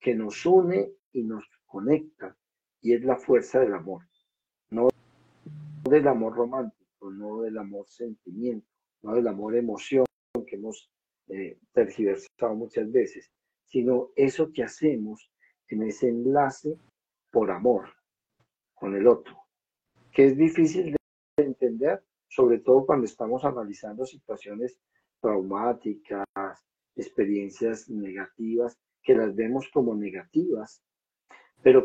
[0.01, 2.37] que nos une y nos conecta,
[2.81, 4.03] y es la fuerza del amor,
[4.71, 4.89] no
[5.85, 8.67] del amor romántico, no del amor sentimiento,
[9.03, 10.05] no del amor emoción
[10.47, 10.91] que hemos
[11.29, 13.31] eh, tergiversado muchas veces,
[13.65, 15.31] sino eso que hacemos
[15.69, 16.79] en ese enlace
[17.31, 17.91] por amor
[18.75, 19.37] con el otro,
[20.11, 20.97] que es difícil
[21.37, 24.79] de entender, sobre todo cuando estamos analizando situaciones
[25.21, 26.27] traumáticas,
[26.97, 30.83] experiencias negativas, que las vemos como negativas,
[31.63, 31.85] pero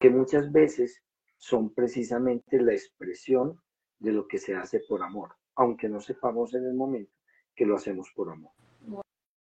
[0.00, 1.02] que muchas veces
[1.38, 3.60] son precisamente la expresión
[3.98, 7.12] de lo que se hace por amor, aunque no sepamos en el momento
[7.54, 8.52] que lo hacemos por amor.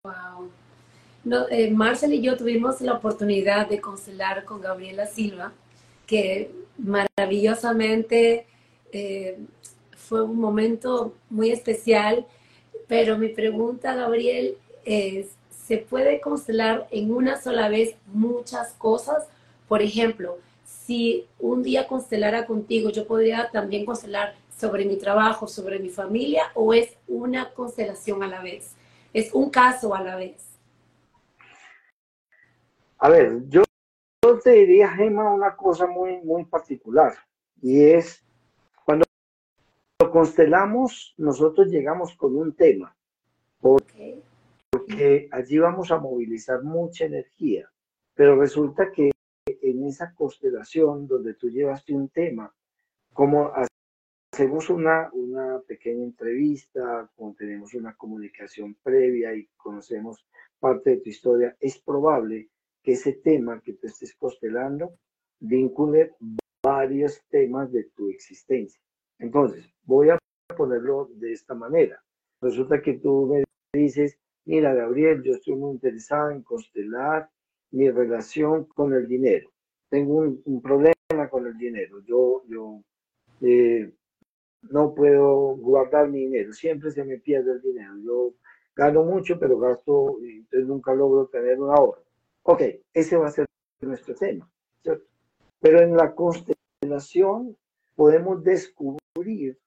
[0.03, 0.51] Wow.
[1.49, 5.51] Eh, Marcel y yo tuvimos la oportunidad de constelar con Gabriela Silva,
[6.05, 8.45] que maravillosamente
[8.91, 9.37] eh,
[9.97, 12.25] fue un momento muy especial.
[12.87, 19.27] Pero mi pregunta, Gabriel, es, ¿se puede constelar en una sola vez muchas cosas?
[19.67, 25.79] Por ejemplo, si un día constelara contigo, yo podría también constelar sobre mi trabajo, sobre
[25.79, 28.75] mi familia, o es una constelación a la vez?
[29.13, 30.57] Es un caso a la vez.
[32.97, 33.63] A ver, yo,
[34.43, 37.13] te diría, Gemma, una cosa muy, muy particular,
[37.61, 38.23] y es
[38.83, 39.05] cuando
[40.01, 42.95] lo constelamos, nosotros llegamos con un tema,
[43.59, 44.23] porque,
[44.71, 47.69] porque allí vamos a movilizar mucha energía,
[48.15, 49.11] pero resulta que
[49.77, 52.53] en esa constelación donde tú llevaste un tema,
[53.13, 53.51] como
[54.33, 60.25] hacemos una, una pequeña entrevista, como tenemos una comunicación previa y conocemos
[60.59, 62.49] parte de tu historia, es probable
[62.83, 64.97] que ese tema que tú estés constelando
[65.39, 66.13] vincule
[66.63, 68.81] varios temas de tu existencia.
[69.19, 70.17] Entonces, voy a
[70.55, 72.03] ponerlo de esta manera.
[72.41, 77.29] Resulta que tú me dices, mira, Gabriel, yo estoy muy interesado en constelar
[77.71, 79.51] mi relación con el dinero.
[79.89, 80.15] Tengo
[80.45, 82.01] un, problema con el dinero.
[82.05, 82.81] Yo, yo
[83.41, 83.91] eh,
[84.63, 86.53] no puedo guardar mi dinero.
[86.53, 87.93] Siempre se me pierde el dinero.
[88.03, 88.33] Yo
[88.75, 92.03] gano mucho, pero gasto y entonces nunca logro tener un ahorro.
[92.43, 92.61] Ok,
[92.93, 93.45] ese va a ser
[93.81, 94.49] nuestro tema.
[95.59, 97.57] Pero en la constelación
[97.95, 99.57] podemos descubrir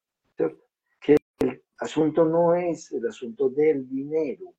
[1.01, 4.55] que el asunto no es el asunto del dinero.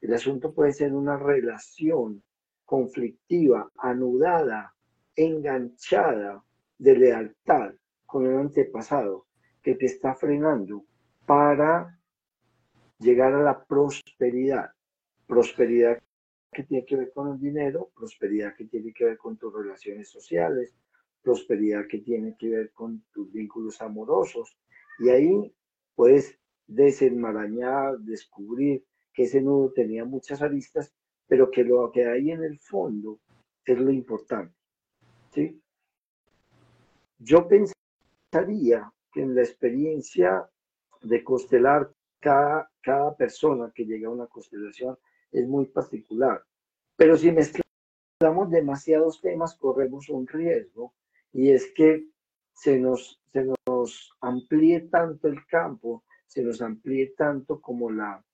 [0.00, 2.22] El asunto puede ser una relación
[2.64, 4.75] conflictiva, anudada,
[5.16, 6.44] enganchada
[6.78, 9.26] de lealtad con el antepasado
[9.62, 10.84] que te está frenando
[11.26, 11.98] para
[12.98, 14.70] llegar a la prosperidad.
[15.26, 16.00] Prosperidad
[16.52, 20.08] que tiene que ver con el dinero, prosperidad que tiene que ver con tus relaciones
[20.08, 20.74] sociales,
[21.22, 24.56] prosperidad que tiene que ver con tus vínculos amorosos.
[24.98, 25.54] Y ahí
[25.94, 30.92] puedes desenmarañar, descubrir que ese nudo tenía muchas aristas,
[31.26, 33.18] pero que lo que hay en el fondo
[33.64, 34.55] es lo importante.
[37.18, 40.48] Yo pensaría que en la experiencia
[41.02, 44.98] de constelar cada, cada persona que llega a una constelación
[45.32, 46.42] es muy particular.
[46.96, 50.94] Pero si mezclamos demasiados temas, corremos un riesgo
[51.32, 52.08] y es que
[52.52, 58.24] se nos, se nos amplíe tanto el campo, se nos amplíe tanto como la,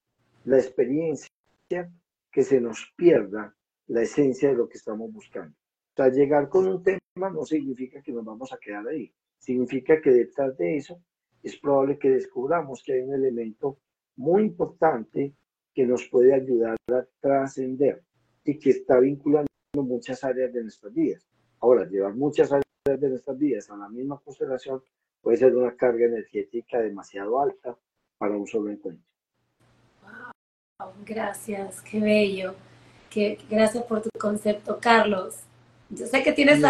[0.45, 1.29] la experiencia,
[1.69, 3.55] que se nos pierda
[3.87, 5.57] la esencia de lo que estamos buscando.
[5.95, 9.13] Sea, llegar con un tema no significa que nos vamos a quedar ahí.
[9.39, 11.01] Significa que detrás de eso
[11.43, 13.79] es probable que descubramos que hay un elemento
[14.17, 15.35] muy importante
[15.75, 18.03] que nos puede ayudar a trascender
[18.45, 21.27] y que está vinculando muchas áreas de nuestras vidas.
[21.61, 24.83] Ahora, llevar muchas áreas de nuestras vidas a la misma constelación
[25.21, 27.77] puede ser una carga energética demasiado alta
[28.19, 29.05] para un solo encuentro.
[30.03, 32.55] Wow, gracias, qué bello.
[33.11, 35.45] Que, gracias por tu concepto, Carlos.
[35.93, 36.61] Yo sé que tienes,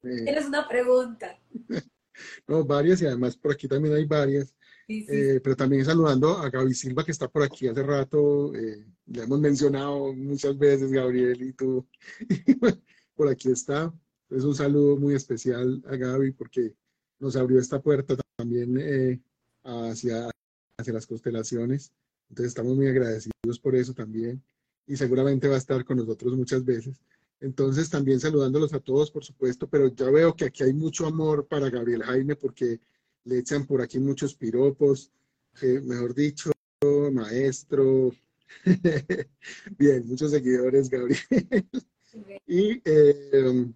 [0.00, 1.38] tienes una pregunta.
[2.46, 4.54] No, varias y además por aquí también hay varias.
[4.86, 8.54] Eh, pero también saludando a Gaby Silva, que está por aquí hace rato.
[8.54, 11.86] Eh, hemos mencionado muchas veces, Gabriel, y tú.
[13.16, 13.92] por aquí está.
[14.28, 16.74] Es un saludo muy especial a Gaby porque
[17.18, 19.20] nos abrió esta puerta también eh,
[19.64, 20.28] hacia,
[20.76, 21.92] hacia las constelaciones.
[22.28, 24.42] Entonces estamos muy agradecidos por eso también.
[24.86, 27.00] Y seguramente va a estar con nosotros muchas veces.
[27.42, 31.48] Entonces también saludándolos a todos, por supuesto, pero ya veo que aquí hay mucho amor
[31.48, 32.78] para Gabriel Jaime porque
[33.24, 35.10] le echan por aquí muchos piropos,
[35.60, 36.52] mejor dicho,
[37.12, 38.12] maestro.
[39.76, 41.18] Bien, muchos seguidores, Gabriel.
[42.46, 43.72] y eh,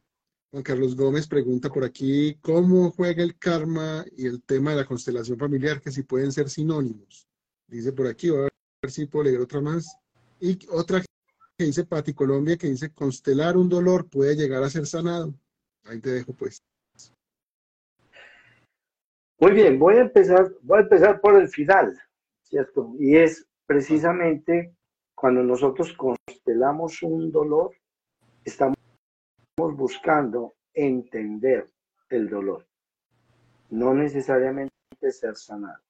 [0.53, 4.87] Juan Carlos Gómez pregunta por aquí, ¿cómo juega el karma y el tema de la
[4.87, 7.27] constelación familiar, que si pueden ser sinónimos?
[7.67, 8.49] Dice por aquí, voy a
[8.81, 9.99] ver si puedo leer otra más.
[10.39, 11.03] Y otra
[11.57, 15.35] que dice Pati Colombia, que dice, constelar un dolor puede llegar a ser sanado.
[15.85, 16.63] Ahí te dejo pues.
[19.39, 21.99] Muy bien, voy a empezar, voy a empezar por el final,
[22.43, 22.95] ¿cierto?
[22.99, 24.75] Y es precisamente
[25.15, 27.75] cuando nosotros constelamos un dolor,
[28.45, 28.77] estamos
[29.57, 31.71] buscando entender
[32.11, 32.67] el dolor,
[33.71, 34.73] no necesariamente
[35.11, 35.83] ser sanado.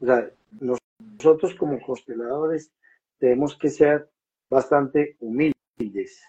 [0.00, 2.70] O sea, nosotros como consteladores
[3.18, 4.10] tenemos que ser
[4.50, 6.22] bastante humildes.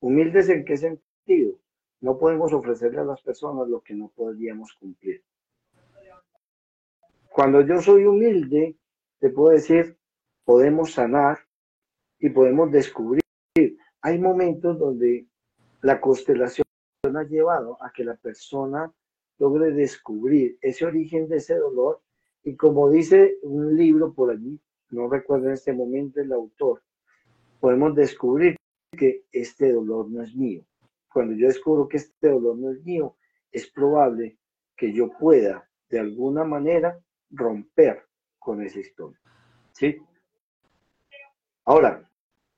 [0.00, 1.54] ¿Humildes en qué sentido?
[2.00, 5.22] No podemos ofrecerle a las personas lo que no podríamos cumplir.
[7.30, 8.76] Cuando yo soy humilde,
[9.20, 9.96] te puedo decir,
[10.44, 11.38] podemos sanar
[12.18, 13.22] y podemos descubrir.
[14.00, 15.26] Hay momentos donde
[15.80, 16.66] la constelación
[17.14, 18.92] ha llevado a que la persona
[19.38, 22.00] logre descubrir ese origen de ese dolor
[22.42, 24.60] y como dice un libro por allí,
[24.90, 26.82] no recuerdo en este momento el autor,
[27.62, 28.56] podemos descubrir
[28.90, 30.64] que este dolor no es mío.
[31.08, 33.14] Cuando yo descubro que este dolor no es mío,
[33.52, 34.36] es probable
[34.76, 36.98] que yo pueda de alguna manera
[37.30, 38.04] romper
[38.36, 39.20] con esa historia.
[39.70, 39.96] ¿Sí?
[41.64, 42.04] Ahora,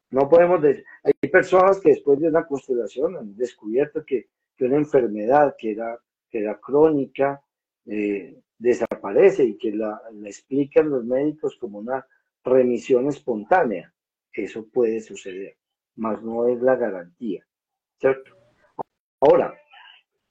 [0.08, 4.30] no podemos decir, hay personas que después de una constelación han descubierto que,
[4.60, 5.98] una enfermedad que era,
[6.30, 7.44] que era crónica
[7.84, 12.06] eh, desaparece y que la explican los médicos como una
[12.42, 13.93] remisión espontánea.
[14.34, 15.56] Eso puede suceder,
[15.94, 17.46] mas no es la garantía,
[18.00, 18.32] ¿cierto?
[19.20, 19.54] Ahora,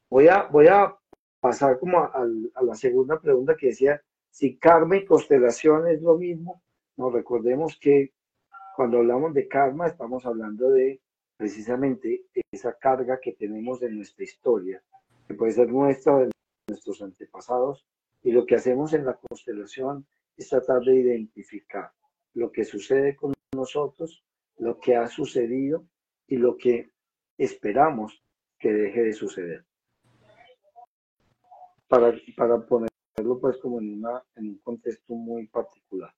[0.10, 0.94] voy a, voy a
[1.40, 2.26] pasar como a,
[2.62, 6.62] la segunda pregunta que decía, si karma y constelación es lo mismo,
[6.98, 8.14] nos recordemos que
[8.76, 11.00] cuando hablamos de karma estamos hablando de
[11.38, 14.84] precisamente esa carga que tenemos en nuestra historia,
[15.28, 16.32] que puede ser nuestra, de
[16.68, 17.86] nuestros antepasados,
[18.22, 21.92] y lo que hacemos en la constelación es tratar de identificar
[22.34, 24.24] lo que sucede con nosotros,
[24.58, 25.88] lo que ha sucedido
[26.28, 26.92] y lo que
[27.38, 28.24] esperamos
[28.60, 29.66] que deje de suceder.
[31.88, 36.14] Para, para ponerlo pues como en, una, en un contexto muy particular.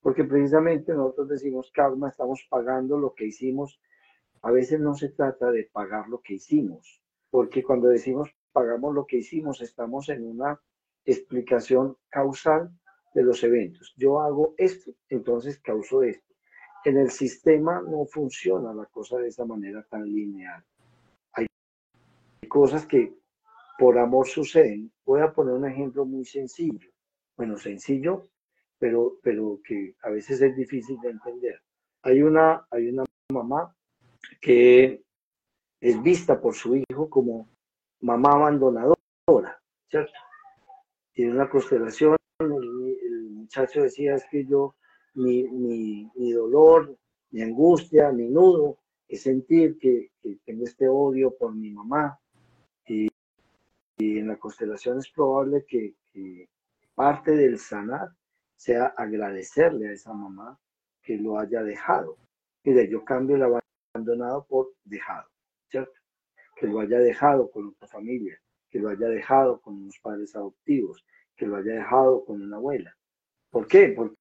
[0.00, 3.80] Porque precisamente nosotros decimos karma, estamos pagando lo que hicimos.
[4.42, 9.06] A veces no se trata de pagar lo que hicimos, porque cuando decimos pagamos lo
[9.06, 10.60] que hicimos, estamos en una
[11.04, 12.70] explicación causal
[13.14, 13.94] de los eventos.
[13.96, 16.29] Yo hago esto, entonces causo esto.
[16.84, 20.64] En el sistema no funciona la cosa de esa manera tan lineal
[22.50, 23.14] cosas que
[23.78, 24.92] por amor suceden.
[25.06, 26.90] Voy a poner un ejemplo muy sencillo.
[27.34, 28.28] Bueno, sencillo,
[28.78, 31.62] pero, pero que a veces es difícil de entender.
[32.02, 33.74] Hay una, hay una mamá
[34.42, 35.02] que
[35.80, 37.48] es vista por su hijo como
[38.00, 40.12] mamá abandonadora, ¿cierto?
[41.12, 44.76] Tiene una constelación, el, muchacho decía es que yo,
[45.14, 46.96] mi, mi, dolor,
[47.30, 52.18] mi angustia, mi nudo, es sentir que, que tengo este odio por mi mamá,
[52.90, 53.08] y,
[54.18, 55.94] en la constelación es probable que,
[56.94, 58.10] parte del sanar
[58.56, 60.58] sea agradecerle a esa mamá
[61.02, 62.16] que lo haya dejado.
[62.64, 63.62] Mire, yo cambio el
[63.94, 65.28] abandonado por dejado,
[65.68, 65.98] ¿cierto?
[66.56, 68.38] Que lo haya dejado con otra familia,
[68.70, 71.04] que lo haya dejado con unos padres adoptivos,
[71.36, 72.94] que lo haya dejado con una abuela.
[73.50, 73.94] ¿Por qué?
[73.96, 74.16] Porque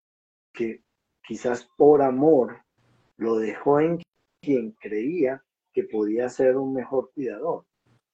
[1.27, 2.57] quizás por amor
[3.17, 4.01] lo dejó en
[4.41, 5.43] quien creía
[5.73, 7.65] que podía ser un mejor cuidador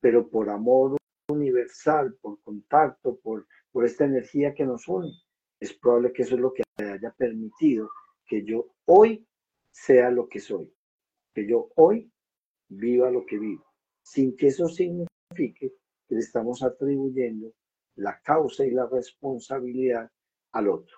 [0.06, 0.98] pero por amor
[1.30, 5.12] universal, por contacto, por, por esta energía que nos une.
[5.60, 7.90] Es probable que eso es lo que haya permitido
[8.28, 9.26] que yo hoy
[9.72, 10.72] sea lo que soy,
[11.34, 12.12] que yo hoy
[12.70, 13.66] viva lo que vivo,
[14.04, 15.74] sin que eso signifique
[16.08, 17.54] que le estamos atribuyendo
[17.96, 20.08] la causa y la responsabilidad
[20.52, 20.98] al otro.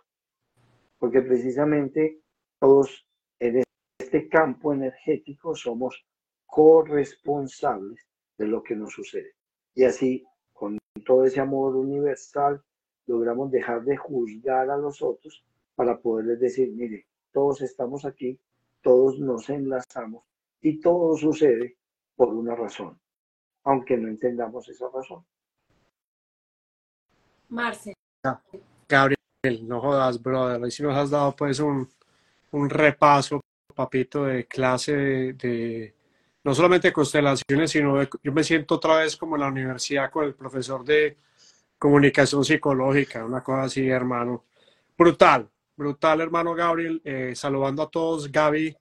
[0.97, 2.21] Porque precisamente
[2.59, 3.07] todos
[3.39, 3.63] en
[3.99, 6.05] este campo energético somos
[6.45, 7.99] corresponsables
[8.37, 9.35] de lo que nos sucede.
[9.75, 12.63] Y así, con todo ese amor universal,
[13.05, 15.43] logramos dejar de juzgar a los otros
[15.75, 18.39] para poderles decir, mire, todos estamos aquí,
[18.81, 20.23] todos nos enlazamos
[20.61, 21.77] y todo sucede
[22.15, 22.99] por una razón,
[23.63, 25.23] aunque no entendamos esa razón.
[27.49, 27.93] Marce.
[28.89, 30.61] Gabriel, no jodas, brother.
[30.67, 31.89] Y si nos has dado pues un,
[32.51, 33.41] un repaso,
[33.75, 34.93] papito, de clase
[35.33, 35.93] de,
[36.43, 40.33] no solamente constelaciones, sino yo me siento otra vez como en la universidad con el
[40.33, 41.17] profesor de
[41.77, 44.45] comunicación psicológica, una cosa así, hermano.
[44.97, 47.01] Brutal, brutal, hermano Gabriel.
[47.03, 48.75] Eh, saludando a todos, Gaby,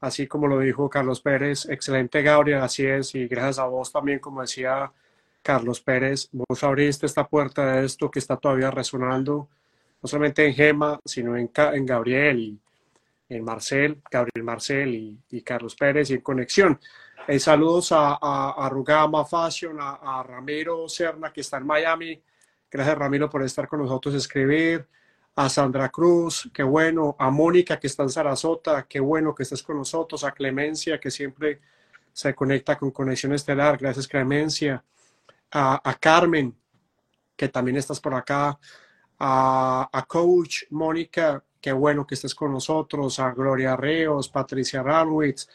[0.00, 1.66] así como lo dijo Carlos Pérez.
[1.68, 3.14] Excelente, Gabriel, así es.
[3.14, 4.92] Y gracias a vos también, como decía
[5.42, 9.48] Carlos Pérez, vos abriste esta puerta de esto que está todavía resonando,
[10.02, 12.60] no solamente en Gema, sino en, en Gabriel y
[13.28, 16.78] en Marcel, Gabriel Marcel y, Carlos Pérez y en Conexión.
[17.28, 22.20] Eh, saludos a, a, Rugama Fashion, a, Ramiro Serna que está en Miami.
[22.68, 24.86] Gracias Ramiro por estar con nosotros, escribir.
[25.34, 27.16] A Sandra Cruz, qué bueno.
[27.18, 30.24] A Mónica que está en Sarasota, qué bueno que estés con nosotros.
[30.24, 31.60] A Clemencia que siempre
[32.12, 33.78] se conecta con Conexión Estelar.
[33.78, 34.84] Gracias Clemencia.
[35.52, 36.54] A Carmen
[37.34, 38.58] que también estás por acá.
[39.24, 43.20] A, Coach Mónica Qué bueno que estés con nosotros.
[43.20, 45.48] A Gloria Reos, Patricia Ranwitz,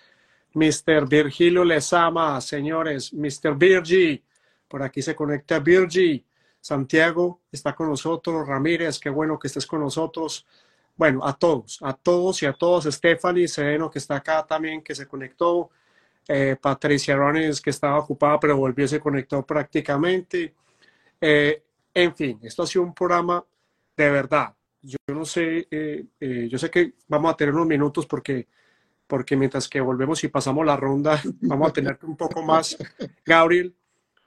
[0.53, 1.05] Mr.
[1.05, 3.57] Virgilio Lezama, señores, Mr.
[3.57, 4.23] Virgi,
[4.69, 6.23] por aquí se conecta Virgi.
[6.61, 10.45] Santiago está con nosotros, Ramírez, qué bueno que estés con nosotros.
[10.95, 12.85] Bueno, a todos, a todos y a todos.
[12.85, 15.69] Stephanie Sereno, que está acá también, que se conectó.
[16.25, 20.53] Eh, Patricia Rones, que estaba ocupada, pero volvió y se conectó prácticamente.
[21.19, 21.63] Eh,
[21.93, 23.43] en fin, esto ha sido un programa
[23.97, 24.57] de verdad
[24.87, 28.47] yo no sé, eh, eh, yo sé que vamos a tener unos minutos porque,
[29.05, 32.77] porque mientras que volvemos y pasamos la ronda, vamos a tener un poco más.
[33.25, 33.75] Gabriel,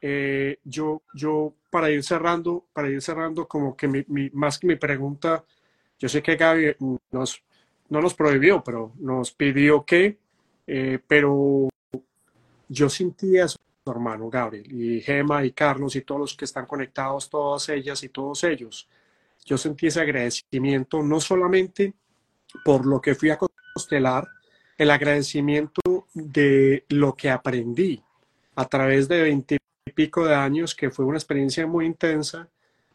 [0.01, 4.77] eh, yo, yo para ir cerrando, para ir cerrando, como que mi, más que mi
[4.77, 5.45] pregunta,
[5.99, 6.77] yo sé que Gaby
[7.11, 7.43] nos,
[7.89, 10.19] no nos prohibió, pero nos pidió que,
[11.07, 11.69] pero
[12.69, 17.29] yo sentía eso, hermano Gabriel, y Gema y Carlos y todos los que están conectados,
[17.29, 18.89] todas ellas y todos ellos
[19.45, 21.95] yo sentí ese agradecimiento no solamente
[22.65, 24.29] por lo que fui a constelar,
[24.77, 28.03] el agradecimiento de lo que aprendí
[28.57, 32.49] a través de veinte y pico de años, que fue una experiencia muy intensa,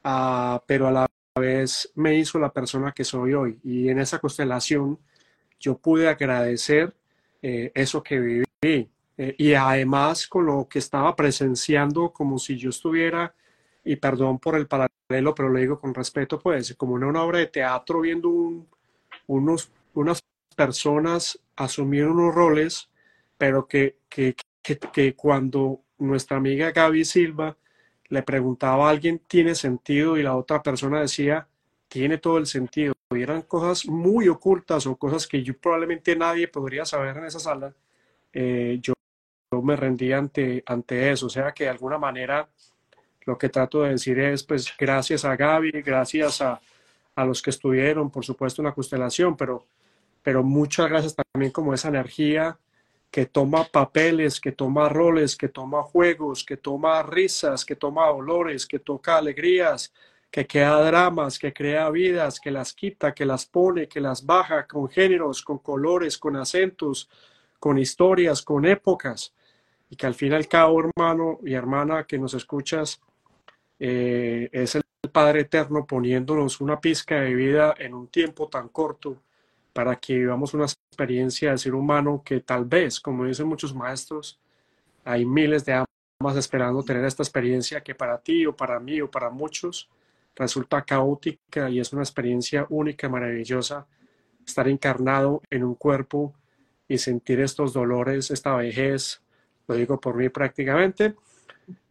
[0.03, 1.07] uh, pero a la
[1.39, 3.59] vez me hizo la persona que soy hoy.
[3.63, 4.97] Y en esa constelación
[5.59, 6.93] yo pude agradecer
[7.41, 8.89] eh, eso que viví.
[9.17, 13.33] Eh, y además con lo que estaba presenciando, como si yo estuviera,
[13.85, 17.39] y perdón por el paralelo, pero lo digo con respeto, pues, como en una obra
[17.39, 18.65] de teatro viendo
[19.27, 20.19] unos, unas
[20.55, 22.89] personas asumir unos roles,
[23.37, 27.55] pero que, que, que, cuando nuestra amiga Gaby Silva
[28.09, 30.17] le preguntaba a alguien, ¿tiene sentido?
[30.17, 31.47] Y la otra persona decía,
[31.87, 32.93] tiene todo el sentido.
[33.11, 37.39] Y eran cosas muy ocultas o cosas que yo probablemente nadie podría saber en esa
[37.39, 37.73] sala.
[38.33, 38.93] Eh, yo,
[39.61, 41.27] me rendí ante, ante eso.
[41.27, 42.49] O sea que de alguna manera
[43.25, 46.61] lo que trato de decir es, pues, gracias a Gaby, gracias a,
[47.15, 49.65] a los que estuvieron, por supuesto, en la constelación, pero,
[50.21, 52.57] pero muchas gracias también como esa energía
[53.09, 58.65] que toma papeles, que toma roles, que toma juegos, que toma risas, que toma dolores,
[58.65, 59.93] que toca alegrías,
[60.29, 64.67] que crea dramas, que crea vidas, que las quita, que las pone, que las baja
[64.67, 67.09] con géneros, con colores, con acentos,
[67.57, 69.33] con historias, con épocas.
[69.89, 72.99] Y que al fin y al cabo, hermano y hermana que nos escuchas,
[73.79, 79.21] eh, es el Padre Eterno poniéndonos una pizca de vida en un tiempo tan corto
[79.73, 84.39] para que vivamos una experiencia de ser humano que tal vez, como dicen muchos maestros,
[85.03, 89.11] hay miles de almas esperando tener esta experiencia que para ti o para mí o
[89.11, 89.89] para muchos
[90.35, 93.87] resulta caótica y es una experiencia única, maravillosa,
[94.45, 96.33] estar encarnado en un cuerpo
[96.87, 99.21] y sentir estos dolores, esta vejez,
[99.67, 101.15] lo digo por mí prácticamente,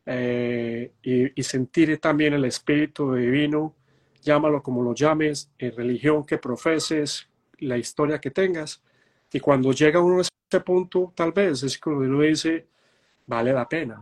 [0.06, 3.74] eh, y, sentir también el Espíritu Divino,
[4.22, 7.28] llámalo como lo llames, en religión que profeses,
[7.58, 8.82] la historia que tengas.
[9.32, 12.66] Y cuando llega uno a ese punto, tal vez es como uno dice,
[13.26, 14.00] vale la pena.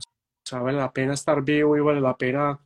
[0.53, 2.59] O vale la pena estar vivo y vale la pena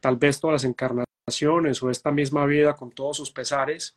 [0.00, 3.96] tal vez todas las encarnaciones o esta misma vida con todos sus pesares.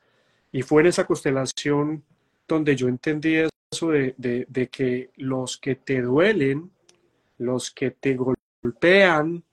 [0.52, 2.04] Y fue en esa constelación
[2.48, 3.36] donde yo entendí
[3.72, 6.72] eso de, de, de que los que te duelen,
[7.38, 9.44] los que te golpean, golpean,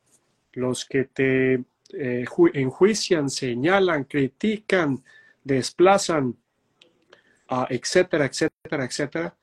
[0.55, 1.55] los que te
[1.93, 2.25] eh,
[2.55, 5.03] enjuician, señalan, critican,
[5.43, 6.37] desplazan,
[7.51, 9.37] uh, etcétera, etcétera, etcétera,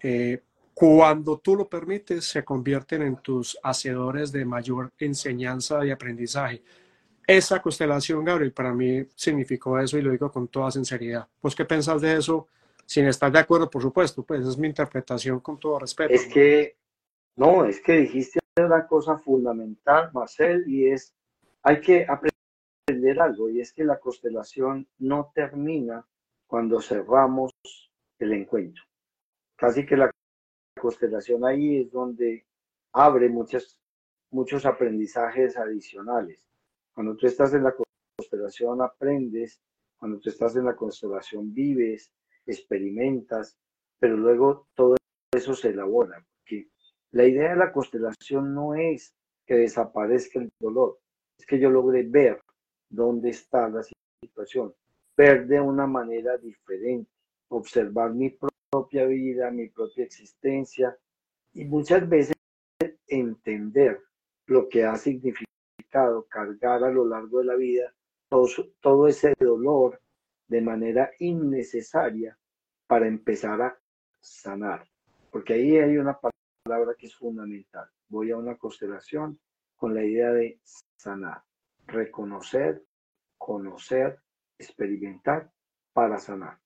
[0.00, 0.40] eh,
[0.72, 6.62] cuando tú lo permites, se convierten en tus hacedores de mayor enseñanza y aprendizaje.
[7.26, 11.26] Esa constelación, Gabriel, para mí significó eso y lo digo con toda sinceridad.
[11.40, 12.48] ¿Vos qué pensás de eso?
[12.84, 16.12] Sin estar de acuerdo, por supuesto, pues es mi interpretación con todo respeto.
[16.12, 16.76] Es que,
[17.36, 21.12] no, es que dijiste una cosa fundamental, Marcel, y es,
[21.62, 26.06] hay que aprender algo, y es que la constelación no termina
[26.46, 27.50] cuando cerramos
[28.18, 28.84] el encuentro.
[29.56, 30.10] Casi que la
[30.80, 32.46] constelación ahí es donde
[32.92, 33.80] abre muchas,
[34.30, 36.40] muchos aprendizajes adicionales.
[36.94, 37.74] Cuando tú estás en la
[38.16, 39.60] constelación aprendes,
[39.96, 42.12] cuando tú estás en la constelación vives,
[42.46, 43.58] experimentas,
[43.98, 44.94] pero luego todo
[45.32, 46.24] eso se elabora.
[47.14, 49.14] La idea de la constelación no es
[49.46, 50.98] que desaparezca el dolor,
[51.38, 52.40] es que yo logre ver
[52.90, 53.84] dónde está la
[54.20, 54.74] situación,
[55.16, 57.08] ver de una manera diferente,
[57.50, 58.36] observar mi
[58.68, 60.98] propia vida, mi propia existencia
[61.52, 62.34] y muchas veces
[63.06, 64.00] entender
[64.46, 67.94] lo que ha significado cargar a lo largo de la vida
[68.28, 68.48] todo,
[68.80, 70.00] todo ese dolor
[70.48, 72.36] de manera innecesaria
[72.88, 73.78] para empezar a
[74.20, 74.84] sanar.
[75.30, 76.18] Porque ahí hay una
[76.64, 77.86] palabra que es fundamental.
[78.08, 79.38] Voy a una constelación
[79.76, 80.60] con la idea de
[80.96, 81.42] sanar,
[81.86, 82.82] reconocer,
[83.36, 84.18] conocer,
[84.58, 85.52] experimentar
[85.92, 86.58] para sanar.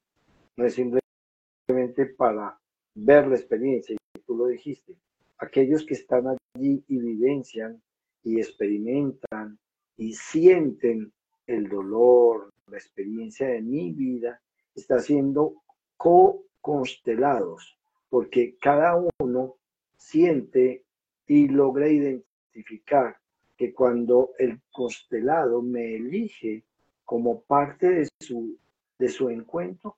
[0.57, 2.61] No es simplemente para
[2.95, 4.97] ver la experiencia, y tú lo dijiste.
[5.39, 7.83] Aquellos que están allí y vivencian
[8.23, 9.59] y experimentan
[9.97, 11.12] y sienten
[11.47, 14.41] el dolor, la experiencia de mi vida,
[14.77, 15.62] está siendo
[15.97, 17.77] co-constelados,
[18.09, 19.58] porque cada uno
[19.99, 20.85] siente
[21.27, 23.19] y logra identificar
[23.57, 26.65] que cuando el constelado me elige
[27.05, 28.57] como parte de su,
[28.99, 29.97] de su encuentro,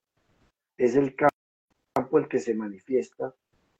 [0.76, 3.34] es el campo el que se manifiesta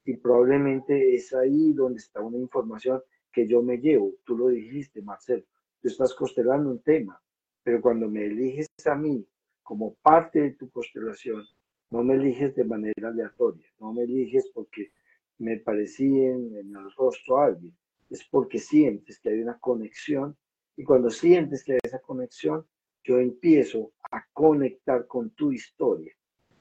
[0.05, 3.03] y probablemente es ahí donde está una información
[3.33, 4.13] que yo me llevo.
[4.25, 5.45] Tú lo dijiste, Marcelo,
[5.81, 7.21] tú estás constelando un tema,
[7.63, 9.27] pero cuando me eliges a mí
[9.63, 11.45] como parte de tu constelación,
[11.91, 14.93] no me eliges de manera aleatoria, no me eliges porque
[15.41, 17.75] me parecí en, en el rostro a alguien,
[18.09, 20.37] es porque sientes que hay una conexión
[20.77, 22.67] y cuando sientes que hay esa conexión,
[23.03, 26.13] yo empiezo a conectar con tu historia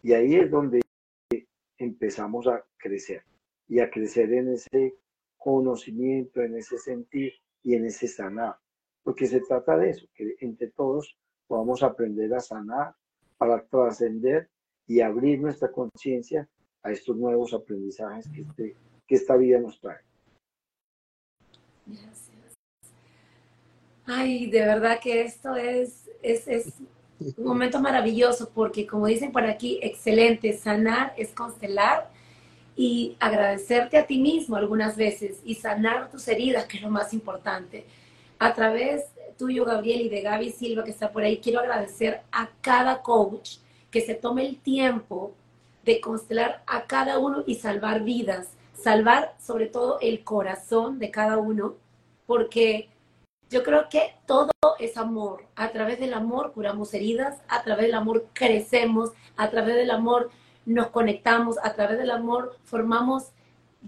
[0.02, 0.82] y ahí es donde
[1.78, 3.24] empezamos a crecer
[3.68, 4.96] y a crecer en ese
[5.38, 7.34] conocimiento, en ese sentir
[7.64, 8.56] y en ese sanar.
[9.04, 12.96] Porque se trata de eso, que entre todos podamos aprender a sanar
[13.38, 14.50] para trascender
[14.88, 16.50] y abrir nuestra conciencia
[16.84, 18.76] a estos nuevos aprendizajes que, este,
[19.08, 20.00] que esta vida nos trae.
[21.86, 22.54] Gracias.
[24.06, 26.74] Ay, de verdad que esto es, es, es
[27.38, 32.10] un momento maravilloso porque como dicen por aquí, excelente, sanar es constelar
[32.76, 37.14] y agradecerte a ti mismo algunas veces y sanar tus heridas, que es lo más
[37.14, 37.86] importante.
[38.40, 39.04] A través
[39.40, 43.58] tuyo, Gabriel, y de Gaby Silva, que está por ahí, quiero agradecer a cada coach
[43.90, 45.34] que se tome el tiempo
[45.90, 51.40] de constelar a cada uno y salvar vidas, salvar sobre todo el corazón de cada
[51.40, 51.78] uno,
[52.28, 52.90] porque
[53.50, 55.46] yo creo que todo es amor.
[55.56, 60.30] A través del amor curamos heridas, a través del amor crecemos, a través del amor
[60.68, 63.32] nos conectamos, a través del amor formamos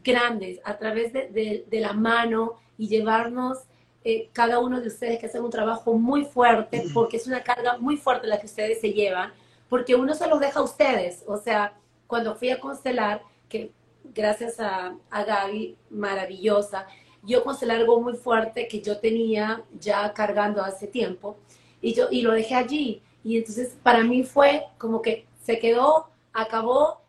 [0.03, 3.60] grandes, a través de, la mano y llevarnos
[4.03, 7.78] eh, cada uno de ustedes que hacen un trabajo muy fuerte, porque es una carga
[7.78, 9.32] muy fuerte la que ustedes se llevan,
[9.69, 11.23] porque uno se los deja a ustedes.
[11.28, 11.76] O sea,
[12.11, 13.71] cuando fui a constelar, que
[14.13, 16.85] gracias a, Gaby, maravillosa,
[17.23, 21.38] yo constelé algo muy fuerte que yo tenía ya cargando hace tiempo
[21.81, 23.01] y, yo, y lo dejé allí.
[23.23, 26.99] Y entonces para mí fue como que se quedó acabó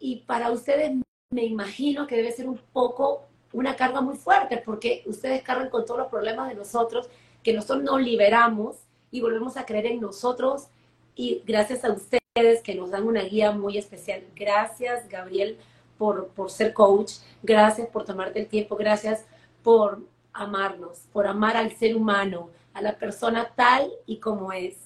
[0.00, 0.90] y para ustedes
[1.30, 5.84] me imagino que debe ser un poco una carga muy fuerte porque ustedes cargan con
[5.84, 7.08] todos los problemas de nosotros,
[7.44, 8.78] que nosotros nos liberamos
[9.12, 10.66] y volvemos a creer en nosotros
[11.14, 12.18] y gracias a ustedes
[12.62, 14.22] que nos dan una guía muy especial.
[14.34, 15.58] Gracias, Gabriel,
[15.96, 17.14] por, por ser coach.
[17.42, 18.76] Gracias por tomarte el tiempo.
[18.76, 19.24] Gracias
[19.62, 20.00] por
[20.32, 24.76] amarnos, por amar al ser humano, a la persona tal y como es.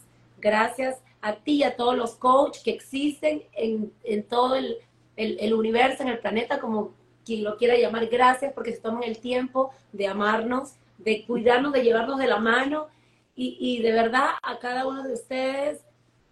[0.40, 4.78] Gracias a ti y a todos los coaches que existen en, en todo el,
[5.16, 8.06] el, universo, en el planeta, como quien lo quiera llamar.
[8.06, 12.88] Gracias porque se toman el tiempo de amarnos, de cuidarnos, de llevarnos de la mano.
[13.36, 15.80] Y, y de verdad, a cada uno de ustedes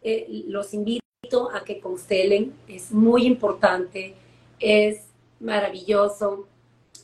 [0.02, 0.99] eh, los invito
[1.54, 2.54] a que constelen.
[2.66, 4.14] Es muy importante,
[4.58, 5.06] es
[5.38, 6.46] maravilloso,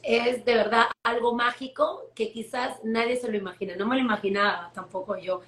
[0.03, 3.77] es de verdad algo mágico que quizás nadie se lo imagina.
[3.77, 5.41] No me lo imaginaba tampoco yo.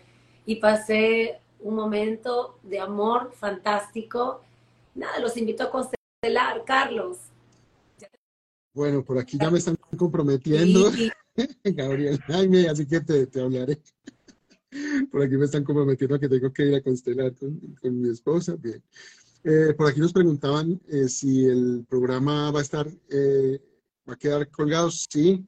[0.47, 4.43] Y pasé un momento de amor fantástico.
[4.95, 7.19] Nada, los invito a constelar, Carlos.
[8.75, 10.91] Bueno, por aquí ya me están comprometiendo,
[11.65, 13.79] Gabriel Jaime, así que te, te, hablaré.
[15.11, 18.11] Por aquí me están comprometiendo a que tengo que ir a constelar con, con mi
[18.11, 18.57] esposa.
[18.57, 18.83] Bien.
[19.45, 23.61] Eh, por aquí nos preguntaban eh, si el programa va a estar, eh,
[24.09, 24.91] va a quedar colgado.
[24.91, 25.47] Sí,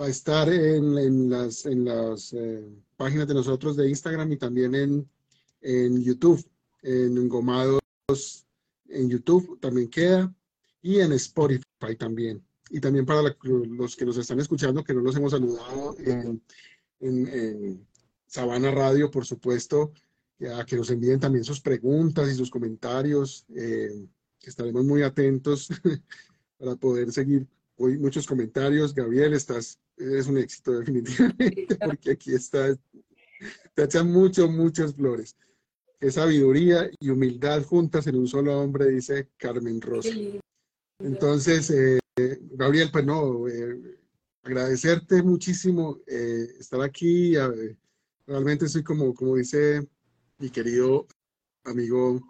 [0.00, 2.34] va a estar en, las, en las
[2.96, 5.08] páginas de nosotros de Instagram y también en,
[5.60, 6.44] en YouTube,
[6.82, 7.80] en Engomados
[8.88, 10.34] en YouTube también queda
[10.82, 12.42] y en Spotify también.
[12.70, 16.42] Y también para los que nos están escuchando, que no los hemos saludado en,
[18.28, 19.92] Sabana Radio, por supuesto,
[20.54, 24.06] a que nos envíen también sus preguntas y sus comentarios, eh,
[24.38, 25.68] que estaremos muy atentos
[26.58, 27.46] para poder seguir
[27.76, 28.94] hoy muchos comentarios.
[28.94, 32.78] Gabriel, estás, eres un éxito definitivamente, porque aquí está,
[33.74, 35.34] te echan muchos, muchas flores
[36.00, 40.10] es sabiduría y humildad juntas en un solo hombre, dice Carmen Rosa.
[41.00, 41.98] Entonces, eh,
[42.52, 43.98] Gabriel, pues no, eh,
[44.44, 47.34] agradecerte muchísimo estar aquí.
[48.28, 49.88] Realmente soy como, como dice
[50.38, 51.06] mi querido
[51.64, 52.20] amigo,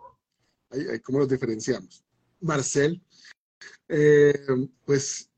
[1.04, 2.04] ¿cómo los diferenciamos?
[2.40, 3.02] Marcel.
[4.84, 5.28] pues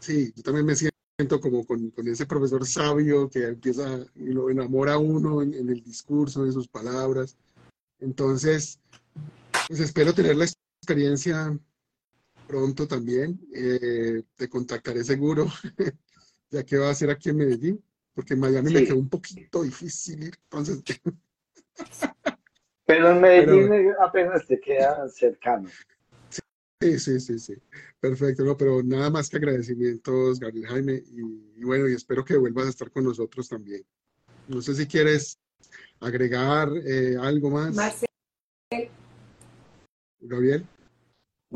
[0.00, 4.50] sí, yo también me siento como con, con, ese profesor sabio que empieza y lo
[4.50, 7.36] enamora uno en, el discurso, en sus palabras.
[8.00, 8.80] Entonces,
[9.68, 11.56] pues espero tener la experiencia
[12.48, 13.40] pronto también.
[13.54, 15.46] Eh, te contactaré seguro,
[16.50, 17.84] ya que va a ser aquí en Medellín,
[18.14, 20.34] porque en Miami me quedó un poquito difícil ir.
[20.44, 20.82] Entonces,
[22.86, 25.68] Pero en Medellín apenas te queda cercano.
[26.80, 27.54] Sí, sí, sí, sí.
[27.98, 32.66] Perfecto, no, pero nada más que agradecimientos, Gabriel Jaime, y, bueno, y espero que vuelvas
[32.66, 33.82] a estar con nosotros también.
[34.48, 35.38] No sé si quieres
[36.00, 37.74] agregar eh, algo más.
[37.74, 38.08] Marcel.
[40.20, 40.66] Gabriel.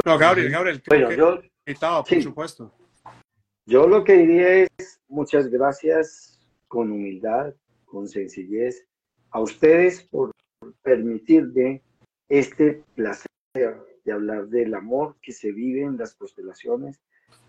[0.07, 0.83] No, Gabriel, Gabriel.
[0.89, 2.73] Bueno, yo, invitado, por supuesto.
[3.67, 6.38] Yo lo que diría es muchas gracias
[6.69, 7.55] con humildad,
[7.85, 8.87] con sencillez
[9.31, 10.31] a ustedes por
[10.83, 11.83] permitirme
[12.29, 13.27] este placer
[14.05, 17.01] de hablar del amor que se vive en las constelaciones,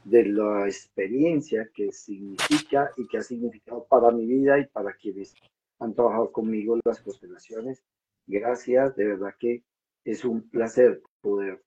[0.04, 5.34] de la experiencia que significa y que ha significado para mi vida y para quienes
[5.80, 7.84] han trabajado conmigo las constelaciones.
[8.28, 9.64] Gracias, de verdad que
[10.06, 11.62] es un placer poder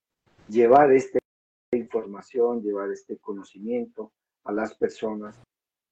[0.48, 1.18] llevar esta
[1.72, 4.12] información, llevar este conocimiento
[4.44, 5.40] a las personas.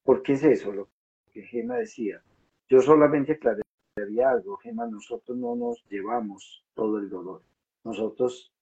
[0.03, 0.89] Porque es eso lo
[1.31, 2.21] que Gema decía.
[2.69, 7.43] Yo solamente aclararía algo, Gema, nosotros no nos llevamos todo el dolor.
[7.83, 8.53] Nosotros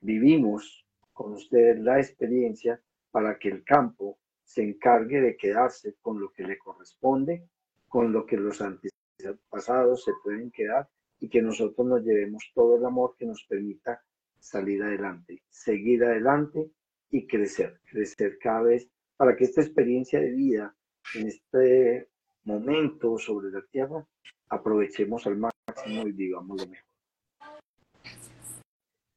[0.00, 2.80] vivimos con ustedes la experiencia
[3.10, 7.48] para que el campo se encargue de quedarse con lo que le corresponde,
[7.88, 10.88] con lo que los antepasados se pueden quedar
[11.20, 14.02] y que nosotros nos llevemos todo el amor que nos permita
[14.40, 16.70] salir adelante, seguir adelante
[17.10, 20.74] y crecer, crecer cada vez para que esta experiencia de vida
[21.14, 22.08] en este
[22.44, 24.04] momento sobre la tierra
[24.48, 26.92] aprovechemos al máximo y digamos lo mejor.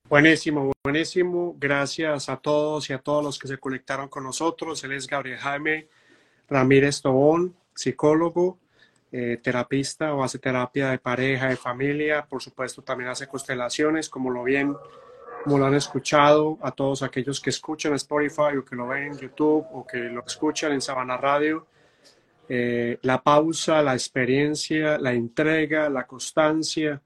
[0.07, 1.55] Buenísimo, buenísimo.
[1.57, 4.83] Gracias a todos y a todos los que se conectaron con nosotros.
[4.83, 5.87] Él es Gabriel Jaime
[6.47, 8.59] Ramírez Tobón, psicólogo,
[9.11, 12.23] eh, terapista o hace terapia de pareja, de familia.
[12.25, 14.75] Por supuesto, también hace constelaciones, como lo bien,
[15.43, 19.17] como lo han escuchado, a todos aquellos que escuchan Spotify o que lo ven en
[19.17, 21.65] YouTube o que lo escuchan en Sabana Radio.
[22.47, 27.01] Eh, la pausa, la experiencia, la entrega, la constancia,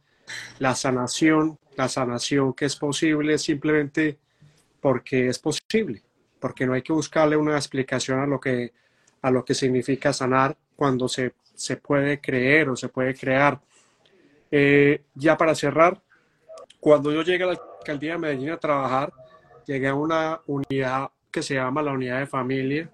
[0.60, 4.18] la sanación la sanación que es posible simplemente
[4.82, 6.04] porque es posible,
[6.38, 8.74] porque no hay que buscarle una explicación a lo que,
[9.22, 13.62] a lo que significa sanar cuando se, se puede creer o se puede crear.
[14.52, 16.02] Eh, ya para cerrar,
[16.82, 19.14] cuando yo llegué a la alcaldía de Medellín a trabajar,
[19.66, 22.92] llegué a una unidad que se llama la unidad de familia,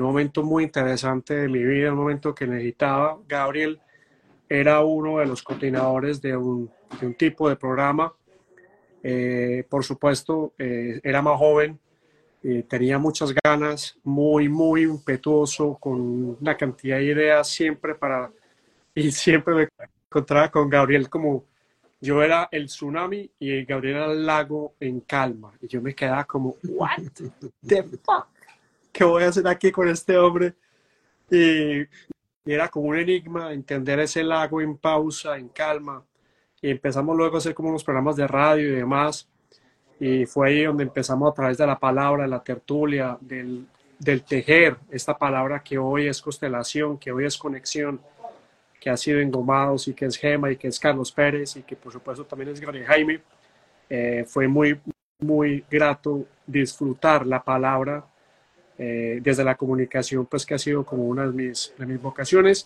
[0.00, 3.18] un momento muy interesante de mi vida, un momento que necesitaba.
[3.28, 3.80] Gabriel
[4.48, 6.70] era uno de los coordinadores de un
[7.00, 8.12] de un tipo de programa.
[9.02, 11.78] Eh, por supuesto, eh, era más joven,
[12.42, 18.30] eh, tenía muchas ganas, muy, muy impetuoso, con una cantidad de ideas siempre para...
[18.94, 19.68] Y siempre me
[20.08, 21.44] encontraba con Gabriel como
[22.00, 25.52] yo era el tsunami y Gabriel era el lago en calma.
[25.60, 27.02] Y yo me quedaba como, what
[27.66, 28.28] the fuck?
[28.96, 30.54] ¿Qué voy a hacer aquí con este hombre?
[31.30, 31.86] Y,
[32.46, 36.02] era como un enigma entender ese lago en pausa, en calma
[36.62, 39.28] y empezamos luego a hacer como unos programas de radio y demás.
[40.00, 43.66] Y fue ahí donde empezamos a través de la palabra, de la tertulia, del,
[43.98, 48.00] del tejer, esta palabra que hoy es constelación, que hoy es conexión,
[48.80, 51.76] que ha sido engomados y que es Gema y que es Carlos Pérez y que
[51.76, 53.20] por supuesto también es Gabriel Jaime.
[53.90, 54.80] Eh, fue muy,
[55.18, 58.06] muy grato disfrutar la palabra
[58.78, 62.62] eh, desde la comunicación, pues que ha sido como una de mis, de mis vocaciones.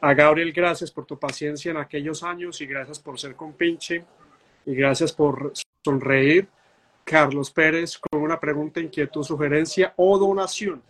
[0.00, 4.04] A Gabriel, gracias por tu paciencia en aquellos años y gracias por ser compinche
[4.64, 5.52] y gracias por
[5.84, 6.48] sonreír.
[7.04, 10.82] Carlos Pérez con una pregunta, inquietud, sugerencia o donación.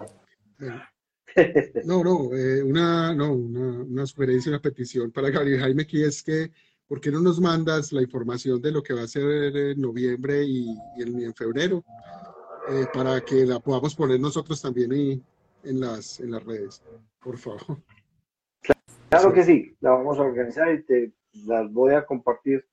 [1.84, 6.22] No, no, eh, una, no una, una, sugerencia, una petición para Gabriel Jaime, que es
[6.22, 6.50] que,
[6.86, 10.44] ¿por qué no nos mandas la información de lo que va a ser en noviembre
[10.44, 11.84] y, en, febrero?
[12.70, 14.92] Eh, para que la podamos poner nosotros también
[15.64, 16.80] en, las, en las redes,
[17.20, 17.78] por favor.
[19.08, 21.12] Claro que sí, la vamos a organizar y te
[21.46, 22.64] las voy a compartir.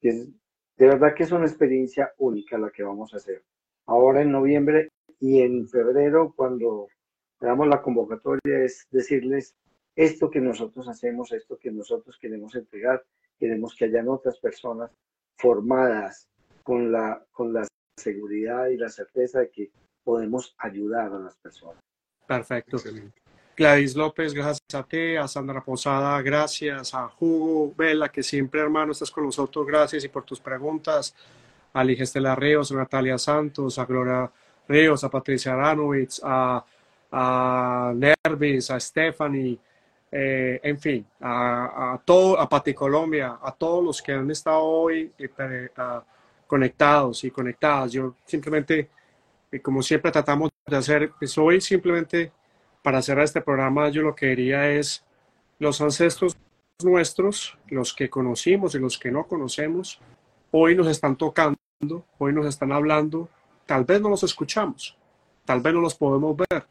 [0.00, 0.32] de
[0.78, 3.44] verdad que es una experiencia única la que vamos a hacer.
[3.84, 4.88] Ahora en noviembre
[5.20, 6.88] y en febrero, cuando
[7.38, 9.54] damos la convocatoria, es decirles
[9.96, 13.04] esto que nosotros hacemos, esto que nosotros queremos entregar,
[13.38, 14.90] queremos que hayan otras personas
[15.36, 16.26] formadas
[16.62, 17.66] con la, con la
[17.96, 19.70] seguridad y la certeza de que
[20.04, 21.82] podemos ayudar a las personas.
[22.26, 22.78] Perfecto.
[23.56, 28.92] Gladys López, gracias a ti, a Sandra Posada, gracias, a Hugo Vela, que siempre, hermano,
[28.92, 31.14] estás con nosotros, gracias y por tus preguntas,
[31.74, 34.30] a Ligestela Ríos, a Natalia Santos, a Gloria
[34.66, 36.64] Ríos, a Patricia Aranowitz, a,
[37.10, 39.58] a Nervis, a Stephanie,
[40.10, 44.62] eh, en fin, a, a, todo, a Pati Colombia, a todos los que han estado
[44.62, 45.28] hoy eh,
[46.52, 47.92] conectados y conectadas.
[47.92, 48.90] Yo simplemente,
[49.50, 52.30] eh, como siempre tratamos de hacer, pues hoy simplemente
[52.82, 55.02] para cerrar este programa, yo lo que diría es
[55.58, 56.36] los ancestros
[56.84, 59.98] nuestros, los que conocimos y los que no conocemos,
[60.50, 61.56] hoy nos están tocando,
[62.18, 63.30] hoy nos están hablando,
[63.64, 64.94] tal vez no los escuchamos,
[65.46, 66.66] tal vez no los podemos ver.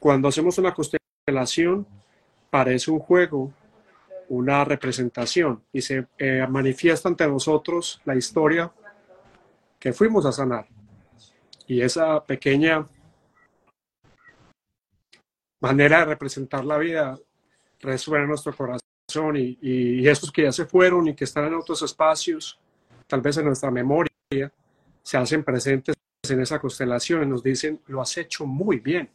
[0.00, 1.86] Cuando hacemos una constelación,
[2.50, 3.52] parece un juego,
[4.28, 8.72] una representación y se eh, manifiesta ante nosotros la historia
[9.80, 10.68] que fuimos a sanar.
[11.66, 12.86] Y esa pequeña
[15.60, 17.18] manera de representar la vida
[17.80, 21.54] resuena en nuestro corazón y, y, esos que ya se fueron y que están en
[21.54, 22.60] otros espacios,
[23.06, 24.12] tal vez en nuestra memoria,
[25.02, 25.96] se hacen presentes
[26.28, 29.08] en esa constelación y nos dicen, lo has hecho muy bien.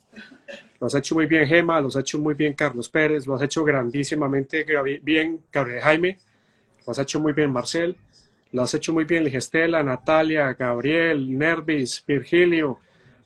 [0.79, 3.41] Lo has hecho muy bien, Gema, lo has hecho muy bien, Carlos Pérez, lo has
[3.43, 4.65] hecho grandísimamente
[5.01, 6.17] bien, Gabriel Jaime,
[6.85, 7.95] lo has hecho muy bien, Marcel,
[8.55, 12.79] lo has hecho muy bien, Ligestela, Natalia, Gabriel, Nervis, Virgilio,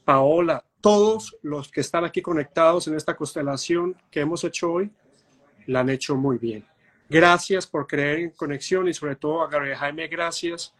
[0.04, 4.90] Paola, todos los que están aquí conectados en esta constelación que hemos hecho hoy,
[5.68, 6.66] la han hecho muy bien.
[7.08, 10.74] Gracias por creer en conexión y sobre todo a Gabriel Jaime, gracias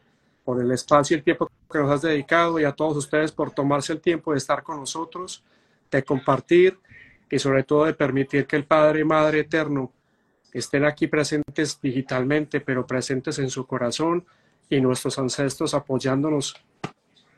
[0.44, 3.52] por el espacio y el tiempo que nos has dedicado y a todos ustedes por
[3.52, 5.44] tomarse el tiempo de estar con nosotros,
[5.92, 6.80] de compartir
[7.30, 9.94] y sobre todo de permitir que el Padre y Madre Eterno
[10.52, 14.26] estén aquí presentes digitalmente, pero presentes en su corazón
[14.70, 16.56] y nuestros ancestros apoyándonos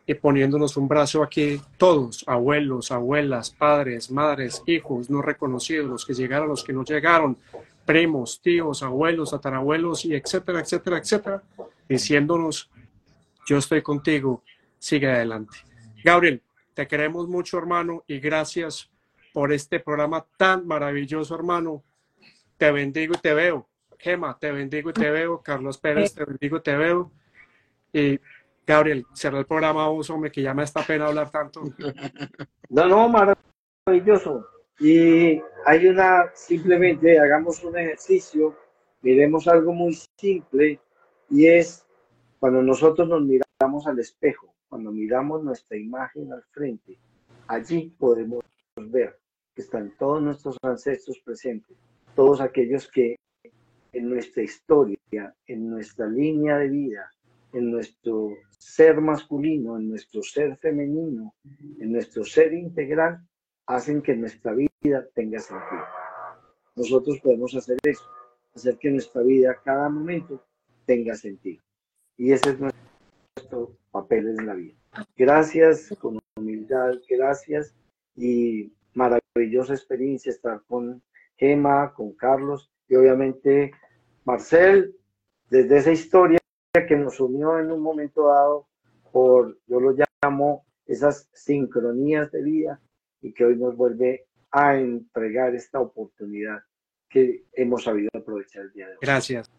[0.06, 6.14] y poniéndonos un brazo aquí, todos, abuelos, abuelas, padres, madres, hijos no reconocidos, los que
[6.14, 7.38] llegaron, los que no llegaron,
[7.86, 11.44] primos, tíos, abuelos, tatarabuelos y etcétera, etcétera, etcétera,
[11.88, 12.70] diciéndonos
[13.48, 14.44] yo estoy contigo,
[14.80, 15.58] sigue adelante.
[16.03, 16.41] Gabriel,
[16.74, 18.90] te queremos mucho, hermano, y gracias
[19.34, 21.84] por este programa tan maravilloso, hermano.
[22.58, 23.68] Te bendigo y te veo.
[23.98, 25.41] Gema, te bendigo y te veo.
[25.41, 27.12] Carlos Pérez, te bendigo y te veo.
[28.65, 31.63] Gabriel, cierra el programa vos, hombre, que ya me está pena hablar tanto.
[32.69, 34.47] No, no, maravilloso.
[34.80, 38.55] Y hay una, simplemente hagamos un ejercicio,
[39.01, 40.80] miremos algo muy simple
[41.30, 41.85] y es
[42.39, 46.97] cuando nosotros nos miramos al espejo, cuando miramos nuestra imagen al frente,
[47.47, 48.39] allí podemos
[48.77, 49.19] ver
[49.53, 51.76] que están todos nuestros ancestros presentes,
[52.15, 53.18] todos aquellos que
[53.91, 54.97] en nuestra historia,
[55.45, 57.11] en nuestra línea de vida,
[57.53, 61.34] en nuestro ser masculino, en nuestro ser femenino,
[61.80, 63.26] en nuestro ser integral,
[63.65, 65.84] hacen que nuestra vida tenga sentido.
[66.76, 68.03] Nosotros podemos hacer eso,
[68.56, 70.44] hacer que nuestra vida cada momento
[70.86, 71.64] tenga sentido.
[72.18, 74.76] Y ese es nuestro papel en la vida.
[75.15, 77.73] Gracias, con humildad, gracias
[78.15, 81.02] y maravillosa experiencia estar con
[81.38, 83.72] Gema, con Carlos y obviamente
[84.26, 84.95] Marcel,
[85.49, 86.40] desde esa historia
[86.73, 88.68] que nos unió en un momento dado
[89.11, 92.81] por, yo lo llamo, esas sincronías de vida
[93.22, 96.60] y que hoy nos vuelve a entregar esta oportunidad
[97.10, 98.99] que hemos sabido aprovechar el día de hoy.
[99.02, 99.52] Gracias.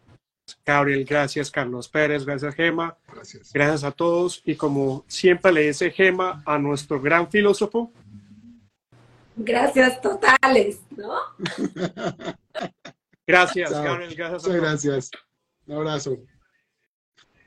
[0.65, 3.53] Gabriel, gracias Carlos Pérez, gracias Gema, gracias.
[3.53, 7.93] gracias a todos y como siempre le dice Gema a nuestro gran filósofo.
[9.37, 11.13] Gracias totales, ¿no?
[13.25, 14.43] gracias, Gabriel, gracias.
[14.43, 15.11] Muchas gracias.
[15.65, 16.17] Un abrazo.